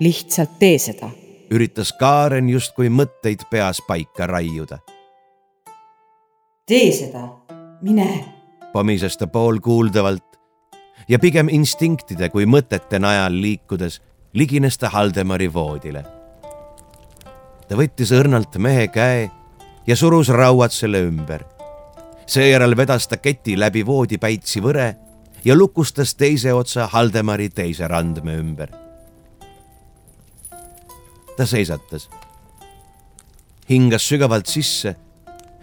lihtsalt 0.00 0.58
tee 0.58 0.78
seda. 0.78 1.10
üritas 1.50 1.92
Kaaren 1.92 2.48
justkui 2.48 2.88
mõtteid 2.88 3.48
peas 3.50 3.80
paika 3.88 4.26
raiuda. 4.26 4.78
tee 6.66 6.92
seda, 6.92 7.28
mine. 7.82 8.24
pomises 8.72 9.16
ta 9.16 9.26
poolkuuldavalt 9.26 10.38
ja 11.08 11.18
pigem 11.18 11.48
instinktide 11.48 12.28
kui 12.28 12.46
mõtete 12.46 12.98
najal 12.98 13.40
liikudes 13.40 14.02
ligines 14.34 14.78
ta 14.78 14.88
Haldemari 14.88 15.52
voodile. 15.54 16.04
ta 17.68 17.76
võttis 17.76 18.12
õrnalt 18.12 18.58
mehe 18.58 18.88
käe 18.88 19.30
ja 19.86 19.96
surus 19.96 20.28
rauad 20.28 20.70
selle 20.70 21.00
ümber. 21.02 21.57
Seejärel 22.28 22.76
vedas 22.76 23.08
ta 23.08 23.16
keti 23.16 23.56
läbi 23.58 23.84
voodipäitsi 23.86 24.60
võre 24.64 24.88
ja 25.44 25.56
lukustas 25.56 26.14
teise 26.14 26.52
otsa 26.54 26.86
Haldemari 26.92 27.48
teise 27.48 27.88
randme 27.88 28.36
ümber. 28.36 28.68
ta 31.36 31.46
seisatas, 31.46 32.08
hingas 33.70 34.08
sügavalt 34.08 34.46
sisse 34.46 34.96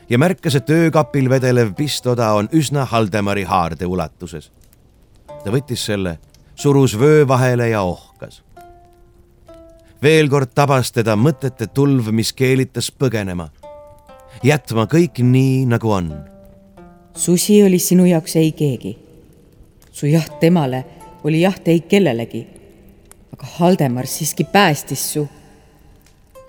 ja 0.09 0.17
märkas, 0.17 0.55
et 0.55 0.69
öökapil 0.69 1.29
vedelev 1.29 1.73
pistoda 1.75 2.33
on 2.33 2.49
üsna 2.51 2.85
Haldemari 2.85 3.43
haarde 3.43 3.85
ulatuses 3.85 4.51
ta 5.45 5.53
võttis 5.53 5.83
selle, 5.85 6.17
surus 6.57 6.95
vöö 6.97 7.27
vahele 7.27 7.69
ja 7.69 7.83
ohkas. 7.85 8.41
veel 10.01 10.29
kord 10.29 10.51
tabas 10.53 10.91
teda 10.91 11.15
mõtete 11.15 11.67
tulv, 11.67 12.09
mis 12.11 12.33
keelitas 12.33 12.91
põgenema, 12.91 13.49
jätma 14.43 14.85
kõik 14.89 15.21
nii, 15.21 15.65
nagu 15.69 15.91
on. 15.91 16.09
Susi 17.15 17.63
oli 17.63 17.79
sinu 17.79 18.05
jaoks 18.05 18.35
ei 18.35 18.51
keegi. 18.51 18.97
su 19.91 20.05
jaht 20.05 20.39
temale 20.39 20.85
oli 21.23 21.41
jaht 21.41 21.67
ei 21.67 21.79
kellelegi. 21.79 22.47
aga 23.33 23.47
Haldemar 23.57 24.07
siiski 24.07 24.43
päästis 24.43 25.13
su. 25.13 25.27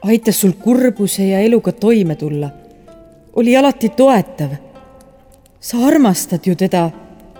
aitas 0.02 0.40
sul 0.40 0.52
kurbuse 0.52 1.26
ja 1.26 1.40
eluga 1.40 1.72
toime 1.72 2.16
tulla. 2.16 2.50
oli 3.32 3.56
alati 3.56 3.88
toetav. 3.88 4.50
sa 5.60 5.86
armastad 5.86 6.40
ju 6.46 6.56
teda 6.56 6.90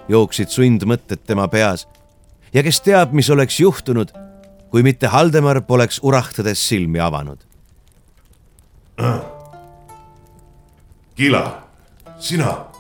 jooksid 0.08 0.48
sundmõtted 0.48 1.26
tema 1.26 1.48
peas 1.48 1.86
ja 2.54 2.62
kes 2.62 2.80
teab, 2.80 3.12
mis 3.12 3.30
oleks 3.30 3.60
juhtunud, 3.60 4.12
kui 4.70 4.82
mitte 4.82 5.06
Haldemar 5.06 5.60
poleks 5.66 6.00
urahtades 6.02 6.68
silmi 6.68 7.00
avanud. 7.00 7.38
Kila, 11.16 11.42
sina? 12.18 12.75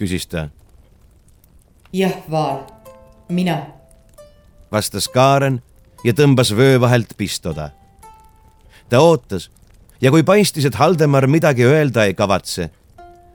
Küsis 0.00 0.26
ta. 0.26 0.48
jah, 1.92 2.16
Vaal, 2.30 2.64
mina. 3.28 3.60
vastas 4.72 5.08
Kaaren 5.08 5.60
ja 6.04 6.12
tõmbas 6.16 6.54
vöö 6.56 6.80
vahelt 6.80 7.14
pistoda. 7.16 7.70
ta 8.88 9.00
ootas 9.00 9.50
ja 10.00 10.10
kui 10.10 10.22
paistis, 10.22 10.64
et 10.64 10.74
Haldemar 10.74 11.26
midagi 11.26 11.64
öelda 11.64 12.04
ei 12.04 12.14
kavatse 12.14 12.70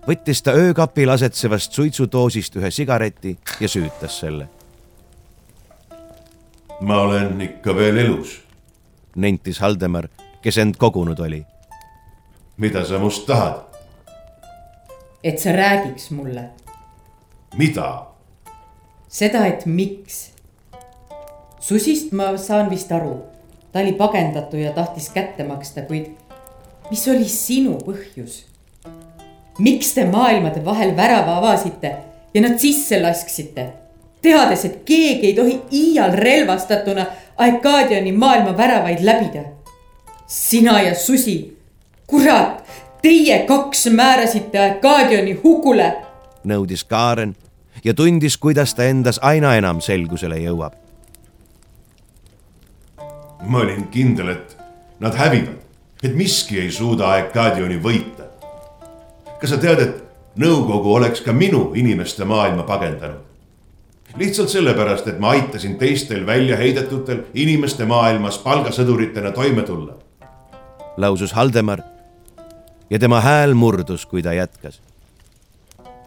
võttis 0.07 0.41
ta 0.45 0.53
öökapil 0.53 1.09
asetsevast 1.09 1.73
suitsudoosist 1.73 2.55
ühe 2.59 2.71
sigareti 2.71 3.37
ja 3.59 3.69
süütas 3.69 4.19
selle. 4.19 4.47
ma 6.81 7.01
olen 7.01 7.41
ikka 7.41 7.75
veel 7.75 7.97
elus, 7.97 8.41
nentis 9.15 9.59
Haldemar, 9.59 10.09
kes 10.41 10.57
end 10.57 10.75
kogunud 10.77 11.19
oli. 11.19 11.45
mida 12.57 12.85
sa 12.85 12.99
must 12.99 13.25
tahad? 13.25 13.64
Et 15.25 15.39
sa 15.39 15.51
räägiks 15.51 16.11
mulle. 16.11 16.49
mida? 17.57 18.07
seda, 19.07 19.45
et 19.47 19.65
miks. 19.65 20.31
Susist 21.59 22.11
ma 22.11 22.35
saan 22.37 22.69
vist 22.69 22.91
aru, 22.91 23.15
ta 23.71 23.81
oli 23.81 23.93
pagendatu 23.97 24.57
ja 24.57 24.73
tahtis 24.73 25.09
kätte 25.09 25.43
maksta, 25.47 25.81
kuid 25.81 26.11
mis 26.91 27.07
oli 27.07 27.25
sinu 27.25 27.79
põhjus? 27.81 28.43
miks 29.57 29.93
te 29.95 30.03
maailmade 30.05 30.61
vahel 30.65 30.91
värava 30.97 31.37
avasite 31.39 31.95
ja 32.33 32.41
nad 32.43 32.59
sisse 32.59 33.01
lasksite? 33.01 33.65
teades, 34.21 34.65
et 34.65 34.83
keegi 34.85 35.31
ei 35.31 35.33
tohi 35.37 35.61
iial 35.71 36.13
relvastatuna 36.17 37.05
Arkadiani 37.37 38.11
maailma 38.11 38.57
väravaid 38.57 39.01
läbida. 39.01 39.43
sina 40.27 40.81
ja 40.81 40.95
Susi, 40.95 41.57
kurat, 42.07 42.54
teie 43.05 43.39
kaks 43.45 43.85
määrasite 43.87 44.59
Arkadiani 44.59 45.33
hukule. 45.43 45.95
nõudis 46.43 46.83
Kaaren 46.89 47.35
ja 47.83 47.93
tundis, 47.93 48.37
kuidas 48.37 48.73
ta 48.73 48.83
endas 48.83 49.19
aina 49.21 49.55
enam 49.55 49.81
selgusele 49.81 50.39
jõuab. 50.41 50.73
ma 53.45 53.59
olin 53.59 53.87
kindel, 53.93 54.29
et 54.29 54.57
nad 54.99 55.13
hävivad, 55.13 55.61
et 56.03 56.15
miski 56.15 56.59
ei 56.59 56.71
suuda 56.71 57.07
Arkadioni 57.07 57.77
võita 57.77 58.25
kas 59.39 59.53
sa 59.53 59.61
tead, 59.61 59.79
et 59.79 60.03
nõukogu 60.41 60.97
oleks 60.97 61.21
ka 61.21 61.33
minu 61.33 61.71
inimeste 61.75 62.25
maailma 62.25 62.63
pagendanud? 62.63 63.21
lihtsalt 64.17 64.49
sellepärast, 64.49 65.07
et 65.07 65.19
ma 65.19 65.35
aitasin 65.37 65.77
teistel 65.77 66.25
väljaheidetutel 66.25 67.27
inimeste 67.33 67.85
maailmas 67.85 68.37
palgasõduritena 68.37 69.31
toime 69.31 69.61
tulla. 69.61 69.93
lausus 70.97 71.33
Haldemar 71.33 71.94
ja 72.89 72.99
tema 72.99 73.21
hääl 73.21 73.53
murdus, 73.53 74.05
kui 74.05 74.23
ta 74.23 74.33
jätkas. 74.33 74.81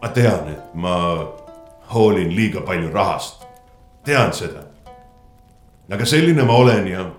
ma 0.01 0.09
tean, 0.09 0.47
et 0.49 0.73
ma 0.73 1.27
hoolin 1.93 2.35
liiga 2.35 2.61
palju 2.61 2.89
rahast, 2.93 3.43
tean 4.03 4.33
seda. 4.33 4.63
aga 5.91 6.05
selline 6.05 6.43
ma 6.43 6.53
olen 6.53 6.87
ja 6.87 7.11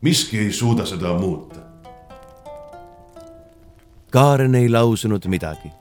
miski 0.00 0.38
ei 0.38 0.52
suuda 0.52 0.86
seda 0.86 1.14
muuta. 1.18 1.60
Kaaren 4.10 4.54
ei 4.54 4.68
lausunud 4.68 5.26
midagi. 5.26 5.72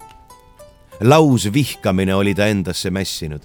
lausvihkamine 1.02 2.16
oli 2.16 2.36
ta 2.36 2.46
endasse 2.46 2.90
mässinud. 2.90 3.42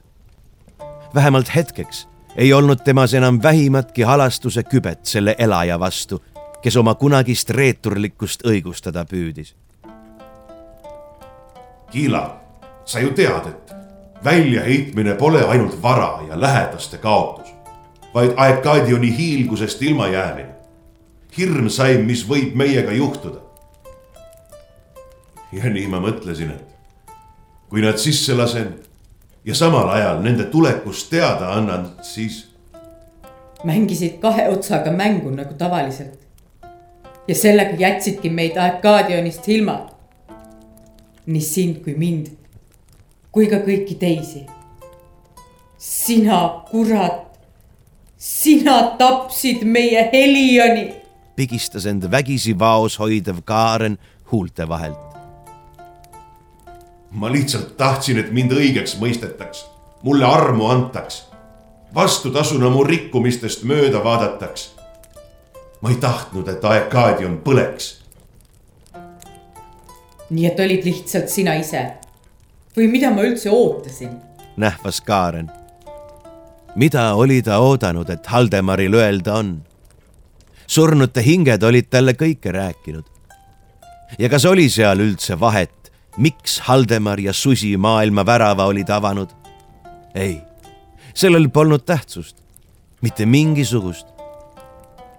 vähemalt 1.14 1.55
hetkeks 1.55 2.09
ei 2.37 2.53
olnud 2.53 2.78
temas 2.84 3.14
enam 3.14 3.43
vähimatki 3.43 4.03
halastuse 4.03 4.62
kübet 4.62 5.05
selle 5.05 5.34
elaja 5.39 5.80
vastu, 5.80 6.22
kes 6.62 6.76
oma 6.76 6.95
kunagist 6.95 7.51
reeturlikkust 7.51 8.45
õigustada 8.47 9.05
püüdis. 9.05 9.55
Kiila, 11.91 12.41
sa 12.84 13.01
ju 13.01 13.11
tead, 13.11 13.47
et 13.47 13.74
väljaheitmine 14.24 15.14
pole 15.14 15.45
ainult 15.45 15.82
vara 15.82 16.20
ja 16.28 16.41
lähedaste 16.41 16.99
kaotus, 16.99 17.49
vaid 18.14 18.32
Aekadioni 18.37 19.16
hiilgusest 19.16 19.82
ilmajäämine. 19.82 20.57
hirm 21.39 21.68
sai, 21.68 21.99
mis 21.99 22.28
võib 22.28 22.55
meiega 22.55 22.93
juhtuda 22.93 23.47
ja 25.53 25.70
nii 25.70 25.87
ma 25.91 26.01
mõtlesin, 26.03 26.51
et 26.51 27.14
kui 27.70 27.82
nad 27.84 27.99
sisse 28.01 28.34
lasen 28.34 28.74
ja 29.47 29.55
samal 29.55 29.89
ajal 29.95 30.22
nende 30.24 30.49
tulekust 30.51 31.11
teada 31.11 31.53
annan, 31.55 31.91
siis. 32.03 32.47
mängisid 33.64 34.18
kahe 34.20 34.49
otsaga 34.49 34.93
mängu 34.93 35.30
nagu 35.30 35.55
tavaliselt. 35.55 36.18
ja 37.28 37.34
sellega 37.34 37.76
jätsidki 37.78 38.30
meid 38.30 38.57
Arkadionist 38.57 39.49
ilma. 39.49 39.96
Nii 41.27 41.43
sind 41.43 41.81
kui 41.85 41.95
mind, 41.99 42.31
kui 43.33 43.47
ka 43.47 43.62
kõiki 43.64 43.99
teisi. 43.99 44.47
sina, 45.79 46.64
kurat, 46.70 47.39
sina 48.16 48.97
tapsid 48.99 49.64
meie 49.64 50.11
Helioni. 50.12 50.95
pigistas 51.37 51.87
end 51.87 52.11
vägisi 52.11 52.59
vaos 52.59 52.99
hoidev 52.99 53.45
Kaaren 53.45 53.99
huulte 54.33 54.68
vahelt 54.68 55.07
ma 57.16 57.33
lihtsalt 57.33 57.77
tahtsin, 57.77 58.18
et 58.18 58.33
mind 58.33 58.53
õigeks 58.53 58.99
mõistetaks, 59.01 59.64
mulle 60.05 60.27
armu 60.29 60.68
antaks, 60.68 61.22
vastutasuna 61.95 62.70
mu 62.70 62.85
rikkumistest 62.85 63.64
mööda 63.64 64.05
vaadataks. 64.05 64.72
ma 65.81 65.91
ei 65.91 65.97
tahtnud, 65.97 66.49
et 66.49 66.64
Aekaadion 66.64 67.39
põleks. 67.45 68.06
Nii 70.31 70.47
et 70.47 70.61
olid 70.61 70.85
lihtsalt 70.85 71.31
sina 71.31 71.55
ise 71.61 71.85
või 72.77 72.89
mida 72.91 73.11
ma 73.14 73.24
üldse 73.27 73.51
ootasin? 73.51 74.16
nähvas 74.57 75.01
Kaaren. 75.01 75.51
mida 76.74 77.14
oli 77.14 77.43
ta 77.43 77.59
oodanud, 77.59 78.11
et 78.11 78.27
Haldemaril 78.27 78.95
öelda 78.95 79.35
on? 79.35 79.62
surnute 80.66 81.22
hinged 81.22 81.62
olid 81.62 81.91
talle 81.91 82.12
kõike 82.12 82.53
rääkinud. 82.53 83.05
ja 84.18 84.29
kas 84.29 84.45
oli 84.45 84.68
seal 84.70 85.01
üldse 85.01 85.41
vahet, 85.41 85.93
miks 86.16 86.61
Haldemar 86.61 87.20
ja 87.20 87.33
Susi 87.33 87.77
maailma 87.77 88.27
värava 88.27 88.66
olid 88.66 88.91
avanud 88.91 89.31
ei, 90.16 90.41
sellel 91.14 91.49
polnud 91.49 91.85
tähtsust, 91.85 92.37
mitte 93.03 93.27
mingisugust. 93.27 94.07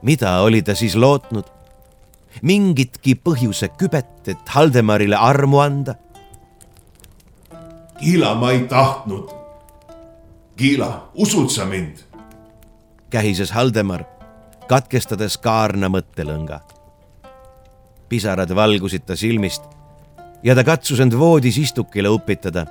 mida 0.01 0.41
oli 0.41 0.62
ta 0.62 0.76
siis 0.76 0.95
lootnud? 0.95 1.57
Mingitki 2.42 3.16
põhjuse 3.16 3.70
kübet, 3.78 4.28
et 4.28 4.50
Haldemarile 4.50 5.16
armu 5.16 5.60
anda? 5.60 5.96
Kiila, 8.00 8.36
ma 8.36 8.52
ei 8.52 8.68
tahtnud. 8.70 9.32
Kiila, 10.58 11.10
usud 11.16 11.50
sa 11.50 11.66
mind? 11.66 12.08
kähises 13.10 13.52
Haldemar, 13.52 14.04
katkestades 14.68 15.38
Kaarna 15.38 15.88
mõttelõnga. 15.90 16.60
pisarad 18.10 18.56
valgusid 18.56 19.04
ta 19.06 19.16
silmist 19.16 19.64
ja 20.44 20.56
ta 20.56 20.64
katsus 20.64 21.00
end 21.00 21.14
voodis 21.14 21.58
istukile 21.58 22.10
upitada. 22.10 22.66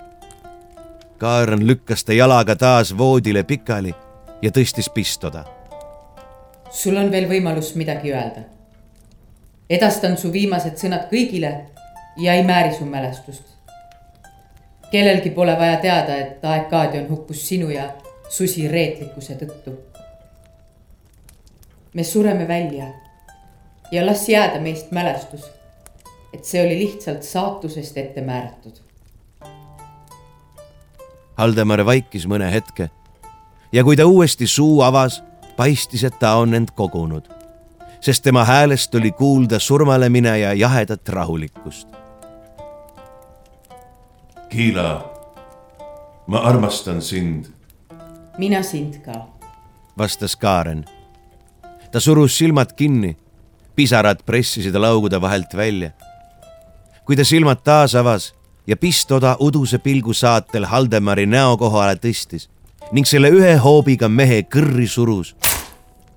Kaarn 1.19 1.67
lükkas 1.67 2.05
ta 2.05 2.13
jalaga 2.13 2.57
taas 2.57 2.97
voodile 2.99 3.43
pikali 3.45 3.95
ja 4.43 4.51
tõstis 4.51 4.91
pistoda. 4.95 5.45
sul 6.71 6.97
on 6.97 7.11
veel 7.11 7.29
võimalus 7.29 7.75
midagi 7.75 8.13
öelda. 8.13 8.56
Edastan 9.71 10.17
su 10.17 10.33
viimased 10.33 10.77
sõnad 10.79 11.09
kõigile 11.11 11.53
ja 12.17 12.35
ei 12.35 12.45
määri 12.45 12.75
su 12.75 12.85
mälestust. 12.85 13.45
kellelgi 14.91 15.31
pole 15.31 15.57
vaja 15.59 15.77
teada, 15.77 16.17
et 16.17 16.45
Aekaadion 16.45 17.09
hukkus 17.09 17.49
sinu 17.49 17.71
ja 17.71 17.91
susi 18.29 18.69
reetlikkuse 18.69 19.35
tõttu. 19.35 19.77
me 21.95 22.05
sureme 22.05 22.49
välja 22.49 22.87
ja 23.93 24.07
las 24.07 24.29
jääda 24.29 24.61
meist 24.61 24.91
mälestus 24.91 25.57
et 26.37 26.45
see 26.45 26.61
oli 26.61 26.77
lihtsalt 26.79 27.25
saatusest 27.25 27.97
ette 27.97 28.21
määratud. 28.21 28.83
Haldemar 31.37 31.83
vaikis 31.85 32.27
mõne 32.29 32.49
hetke 32.53 32.91
ja 33.73 33.85
kui 33.85 33.97
ta 33.97 34.07
uuesti 34.09 34.49
suu 34.49 34.81
avas, 34.85 35.23
paistis, 35.57 36.05
et 36.05 36.17
ta 36.21 36.37
on 36.41 36.55
end 36.57 36.73
kogunud, 36.77 37.29
sest 38.01 38.23
tema 38.23 38.45
häälest 38.45 38.95
oli 38.95 39.11
kuulda 39.11 39.59
surmale 39.59 40.09
mineja 40.09 40.53
jahedat 40.53 41.09
rahulikkust. 41.09 41.89
Kiila, 44.49 45.15
ma 46.27 46.39
armastan 46.39 47.03
sind. 47.03 47.45
mina 48.39 48.63
sind 48.63 48.99
ka, 49.05 49.27
vastas 49.99 50.37
Kaaren. 50.37 50.85
ta 51.93 52.01
surus 52.01 52.39
silmad 52.39 52.73
kinni, 52.77 53.17
pisarad 53.77 54.19
pressisid 54.27 54.75
laugude 54.75 55.21
vahelt 55.21 55.57
välja 55.57 55.91
kui 57.07 57.17
ta 57.17 57.25
silmad 57.25 57.63
taas 57.63 57.95
avas 57.95 58.33
ja 58.67 58.77
pistoda 58.77 59.37
uduse 59.41 59.79
pilgu 59.79 60.13
saatel 60.15 60.67
Haldemari 60.67 61.27
näo 61.27 61.55
kohale 61.57 61.95
tõstis 62.03 62.49
ning 62.93 63.07
selle 63.07 63.31
ühe 63.31 63.53
hoobiga 63.63 64.09
mehe 64.11 64.43
kõrri 64.43 64.89
surus, 64.91 65.35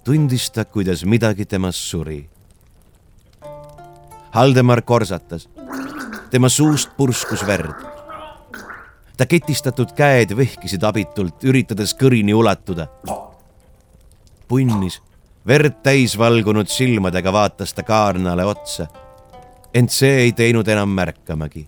tundis 0.03 0.49
ta, 0.51 0.65
kuidas 0.65 1.05
midagi 1.05 1.45
temast 1.45 1.79
suri. 1.79 2.29
Haldemar 4.31 4.81
korsatas, 4.81 5.49
tema 6.31 6.49
suust 6.49 6.89
purskus 6.97 7.45
verd. 7.47 7.87
ta 9.17 9.25
ketistatud 9.25 9.91
käed 9.91 10.31
vehkisid 10.37 10.83
abitult, 10.83 11.43
üritades 11.43 11.95
kõrini 11.95 12.33
ulatuda. 12.33 12.87
punnis, 14.47 15.01
verd 15.47 15.83
täis 15.83 16.17
valgunud 16.17 16.67
silmadega 16.67 17.33
vaatas 17.33 17.73
ta 17.73 17.83
kaarnale 17.83 18.45
otsa 18.45 18.87
ent 19.73 19.91
see 19.93 20.23
ei 20.23 20.31
teinud 20.33 20.67
enam 20.67 20.89
märkamagi, 20.89 21.65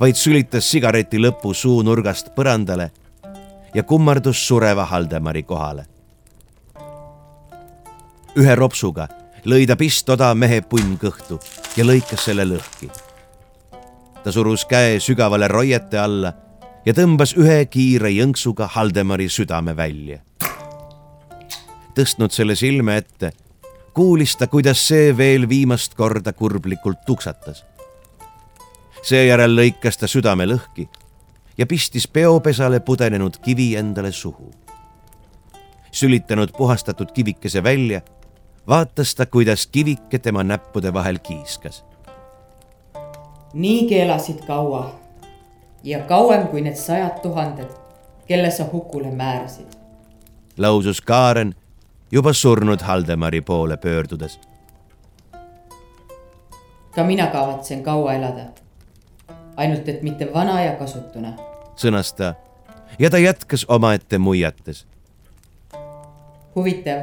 vaid 0.00 0.18
sülitas 0.18 0.68
sigareti 0.70 1.18
lõpu 1.18 1.52
suunurgast 1.54 2.32
põrandale 2.36 2.90
ja 3.74 3.82
kummardus 3.82 4.40
sureva 4.46 4.86
Haldemari 4.86 5.42
kohale. 5.42 5.86
Ühe 8.36 8.54
ropsuga 8.54 9.08
lõi 9.46 9.66
ta 9.66 9.76
pistoda 9.78 10.32
mehe 10.34 10.60
punn 10.66 10.96
kõhtu 11.00 11.38
ja 11.76 11.84
lõikas 11.84 12.26
selle 12.28 12.44
lõhki. 12.44 12.90
ta 14.24 14.32
surus 14.32 14.64
käe 14.64 15.00
sügavale 15.00 15.48
roiete 15.48 15.98
alla 15.98 16.32
ja 16.86 16.92
tõmbas 16.92 17.36
ühe 17.38 17.64
kiire 17.66 18.10
jõnksuga 18.10 18.68
Haldemari 18.74 19.28
südame 19.28 19.76
välja. 19.76 20.18
tõstnud 21.94 22.32
selle 22.32 22.56
silme 22.56 22.96
ette 22.96 23.32
kuulis 23.96 24.36
ta, 24.36 24.46
kuidas 24.46 24.82
see 24.88 25.16
veel 25.16 25.48
viimast 25.48 25.94
korda 25.94 26.32
kurblikult 26.32 27.06
tuksatas. 27.06 27.64
seejärel 29.02 29.56
lõikas 29.56 29.96
ta 29.96 30.06
südame 30.06 30.44
lõhki 30.44 30.88
ja 31.58 31.66
pistis 31.66 32.08
peopesale 32.08 32.80
pudenenud 32.80 33.38
kivi 33.38 33.76
endale 33.76 34.12
suhu. 34.12 34.50
sülitanud 35.92 36.52
puhastatud 36.56 37.12
kivikese 37.12 37.62
välja, 37.62 38.02
vaatas 38.68 39.14
ta, 39.14 39.26
kuidas 39.26 39.66
kivike 39.66 40.18
tema 40.18 40.44
näppude 40.44 40.92
vahel 40.92 41.18
kiiskas. 41.18 41.84
nii 43.52 43.88
keelasid 43.88 44.46
kaua 44.46 44.94
ja 45.84 45.98
kauem 45.98 46.48
kui 46.48 46.60
need 46.60 46.74
sajad 46.76 47.20
tuhanded, 47.22 47.70
kelle 48.26 48.50
sa 48.50 48.64
hukule 48.72 49.10
määrasid. 49.10 49.66
lausus 50.58 51.00
Kaaren 51.00 51.54
juba 52.12 52.32
surnud 52.32 52.80
Haldemari 52.80 53.40
poole 53.40 53.76
pöördudes. 53.76 54.40
ka 56.94 57.04
mina 57.04 57.26
kavatsen 57.26 57.82
kaua 57.82 58.12
elada. 58.14 58.44
ainult 59.56 59.88
et 59.88 60.02
mitte 60.02 60.34
vana 60.34 60.60
ja 60.60 60.72
kasutuna. 60.72 61.32
sõnas 61.76 62.14
ta 62.16 62.34
ja 62.98 63.10
ta 63.10 63.18
jätkas 63.18 63.66
omaette 63.68 64.18
muiates. 64.18 64.86
huvitav, 66.54 67.00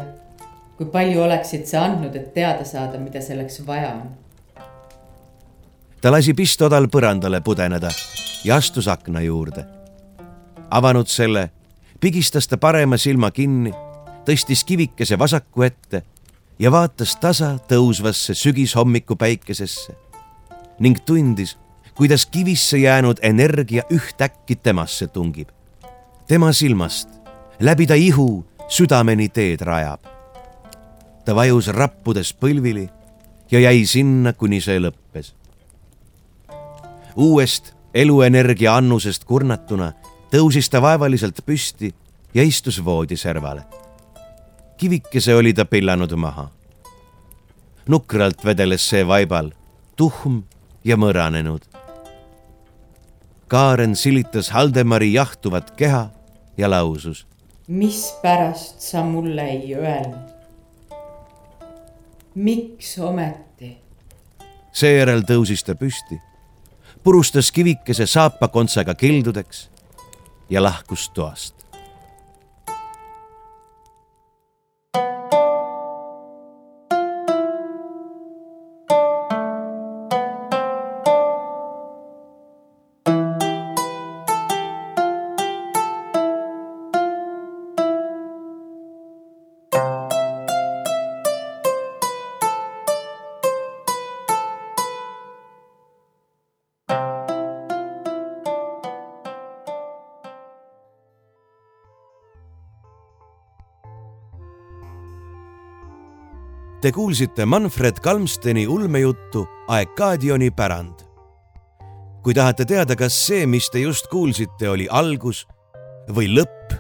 kui 0.78 0.86
palju 0.86 1.22
oleksid 1.22 1.66
sa 1.70 1.86
andnud, 1.86 2.16
et 2.16 2.34
teada 2.34 2.66
saada, 2.66 3.00
mida 3.00 3.22
selleks 3.22 3.62
vaja 3.68 3.94
on? 3.94 4.12
ta 6.02 6.12
lasi 6.12 6.34
pistodal 6.34 6.90
põrandale 6.92 7.40
pudeneda 7.42 7.92
ja 8.44 8.56
astus 8.56 8.88
akna 8.88 9.22
juurde. 9.22 9.66
avanud 10.70 11.08
selle, 11.08 11.50
pigistas 12.00 12.48
ta 12.48 12.58
parema 12.58 12.98
silma 12.98 13.32
kinni 13.32 13.74
tõstis 14.26 14.64
kivikese 14.66 15.20
vasaku 15.20 15.64
ette 15.64 16.04
ja 16.60 16.72
vaatas 16.72 17.16
tasa 17.16 17.58
tõusvasse 17.70 18.36
sügishommiku 18.36 19.16
päikesesse 19.16 19.96
ning 20.80 21.00
tundis, 21.06 21.58
kuidas 21.96 22.26
kivisse 22.26 22.78
jäänud 22.78 23.20
energia 23.22 23.84
ühtäkki 23.92 24.56
temasse 24.56 25.08
tungib. 25.08 25.50
tema 26.28 26.52
silmast 26.52 27.10
läbi 27.60 27.88
ta 27.88 27.94
ihu 27.94 28.46
südameni 28.68 29.30
teed 29.30 29.62
rajab. 29.62 30.00
Ta 31.26 31.36
vajus 31.36 31.68
rappudes 31.68 32.34
põlvili 32.34 32.90
ja 33.52 33.60
jäi 33.60 33.86
sinna, 33.86 34.34
kuni 34.34 34.62
see 34.62 34.80
lõppes. 34.80 35.34
uuest 37.16 37.74
eluenergia 37.94 38.76
annusest 38.76 39.24
kurnatuna 39.24 39.94
tõusis 40.32 40.70
ta 40.70 40.82
vaevaliselt 40.82 41.46
püsti 41.46 41.94
ja 42.34 42.44
istus 42.44 42.86
voodiservale 42.86 43.64
kivikese 44.84 45.36
oli 45.36 45.54
ta 45.54 45.66
pillanud 45.66 46.12
maha. 46.16 46.50
nukralt 47.88 48.46
vedeles 48.46 48.84
see 48.90 49.04
vaibal, 49.08 49.50
tuhm 49.96 50.42
ja 50.84 50.96
mõranenud. 50.96 51.64
Kaaren 53.48 53.96
silitas 53.96 54.50
Haldemari 54.50 55.14
jahtuvat 55.14 55.72
keha 55.80 56.10
ja 56.58 56.70
lausus. 56.70 57.28
mispärast 57.68 58.82
sa 58.82 59.04
mulle 59.04 59.50
ei 59.52 59.76
öelnud? 59.76 60.33
Miks 62.36 62.98
ometi? 63.00 63.78
seejärel 64.74 65.22
tõusis 65.22 65.62
ta 65.66 65.76
püsti, 65.78 66.18
purustas 67.04 67.52
kivikese 67.52 68.08
saapakontsaga 68.10 68.96
kildudeks 68.96 69.70
ja 70.50 70.64
lahkus 70.64 71.10
toast. 71.14 71.63
Te 106.84 106.92
kuulsite 106.92 107.46
Manfred 107.46 108.00
Kalmsteni 108.04 108.68
ulmejuttu 108.68 109.48
Aekaadioni 109.68 110.52
pärand. 110.52 110.94
kui 112.24 112.34
tahate 112.34 112.66
teada, 112.66 112.96
kas 112.96 113.16
see, 113.28 113.46
mis 113.48 113.70
te 113.72 113.80
just 113.80 114.10
kuulsite, 114.12 114.68
oli 114.70 114.88
algus 114.92 115.46
või 116.12 116.28
lõpp 116.28 116.74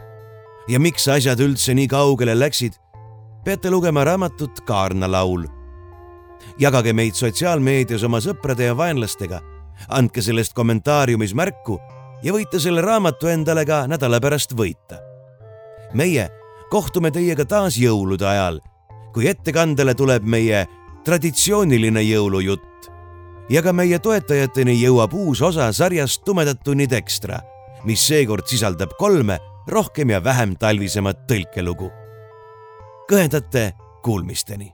ja 0.67 0.79
miks 0.79 1.07
asjad 1.07 1.39
üldse 1.39 1.71
nii 1.71 1.87
kaugele 1.87 2.35
läksid, 2.35 2.75
peate 3.45 3.71
lugema 3.71 4.03
raamatut 4.03 4.59
Kaarna 4.67 5.07
laul. 5.11 5.47
jagage 6.59 6.93
meid 6.93 7.15
sotsiaalmeedias 7.15 8.03
oma 8.03 8.19
sõprade 8.19 8.67
ja 8.67 8.75
vaenlastega, 8.75 9.39
andke 9.87 10.21
sellest 10.21 10.53
kommentaariumis 10.53 11.33
märku 11.33 11.79
ja 12.23 12.33
võite 12.35 12.59
selle 12.59 12.81
raamatu 12.81 13.31
endale 13.31 13.65
ka 13.65 13.87
nädala 13.87 14.19
pärast 14.19 14.51
võita. 14.51 14.99
meie 15.93 16.27
kohtume 16.69 17.11
teiega 17.11 17.45
taas 17.45 17.79
jõulude 17.79 18.27
ajal, 18.27 18.59
kui 19.13 19.27
ettekandele 19.29 19.93
tuleb 19.95 20.25
meie 20.25 20.65
traditsiooniline 21.05 22.01
jõulujutt 22.01 22.89
ja 23.49 23.63
ka 23.63 23.73
meie 23.75 23.99
toetajateni 23.99 24.75
jõuab 24.79 25.13
uus 25.13 25.41
osa 25.41 25.71
sarjast 25.73 26.23
Tumedad 26.25 26.61
tunnid 26.63 26.93
ekstra, 26.95 27.41
mis 27.85 28.05
seekord 28.07 28.47
sisaldab 28.49 28.95
kolme 28.99 29.39
rohkem 29.67 30.09
ja 30.09 30.23
vähem 30.23 30.55
talvisemat 30.59 31.27
tõlkelugu. 31.27 31.91
kõhendate 33.09 33.73
kuulmisteni 34.03 34.73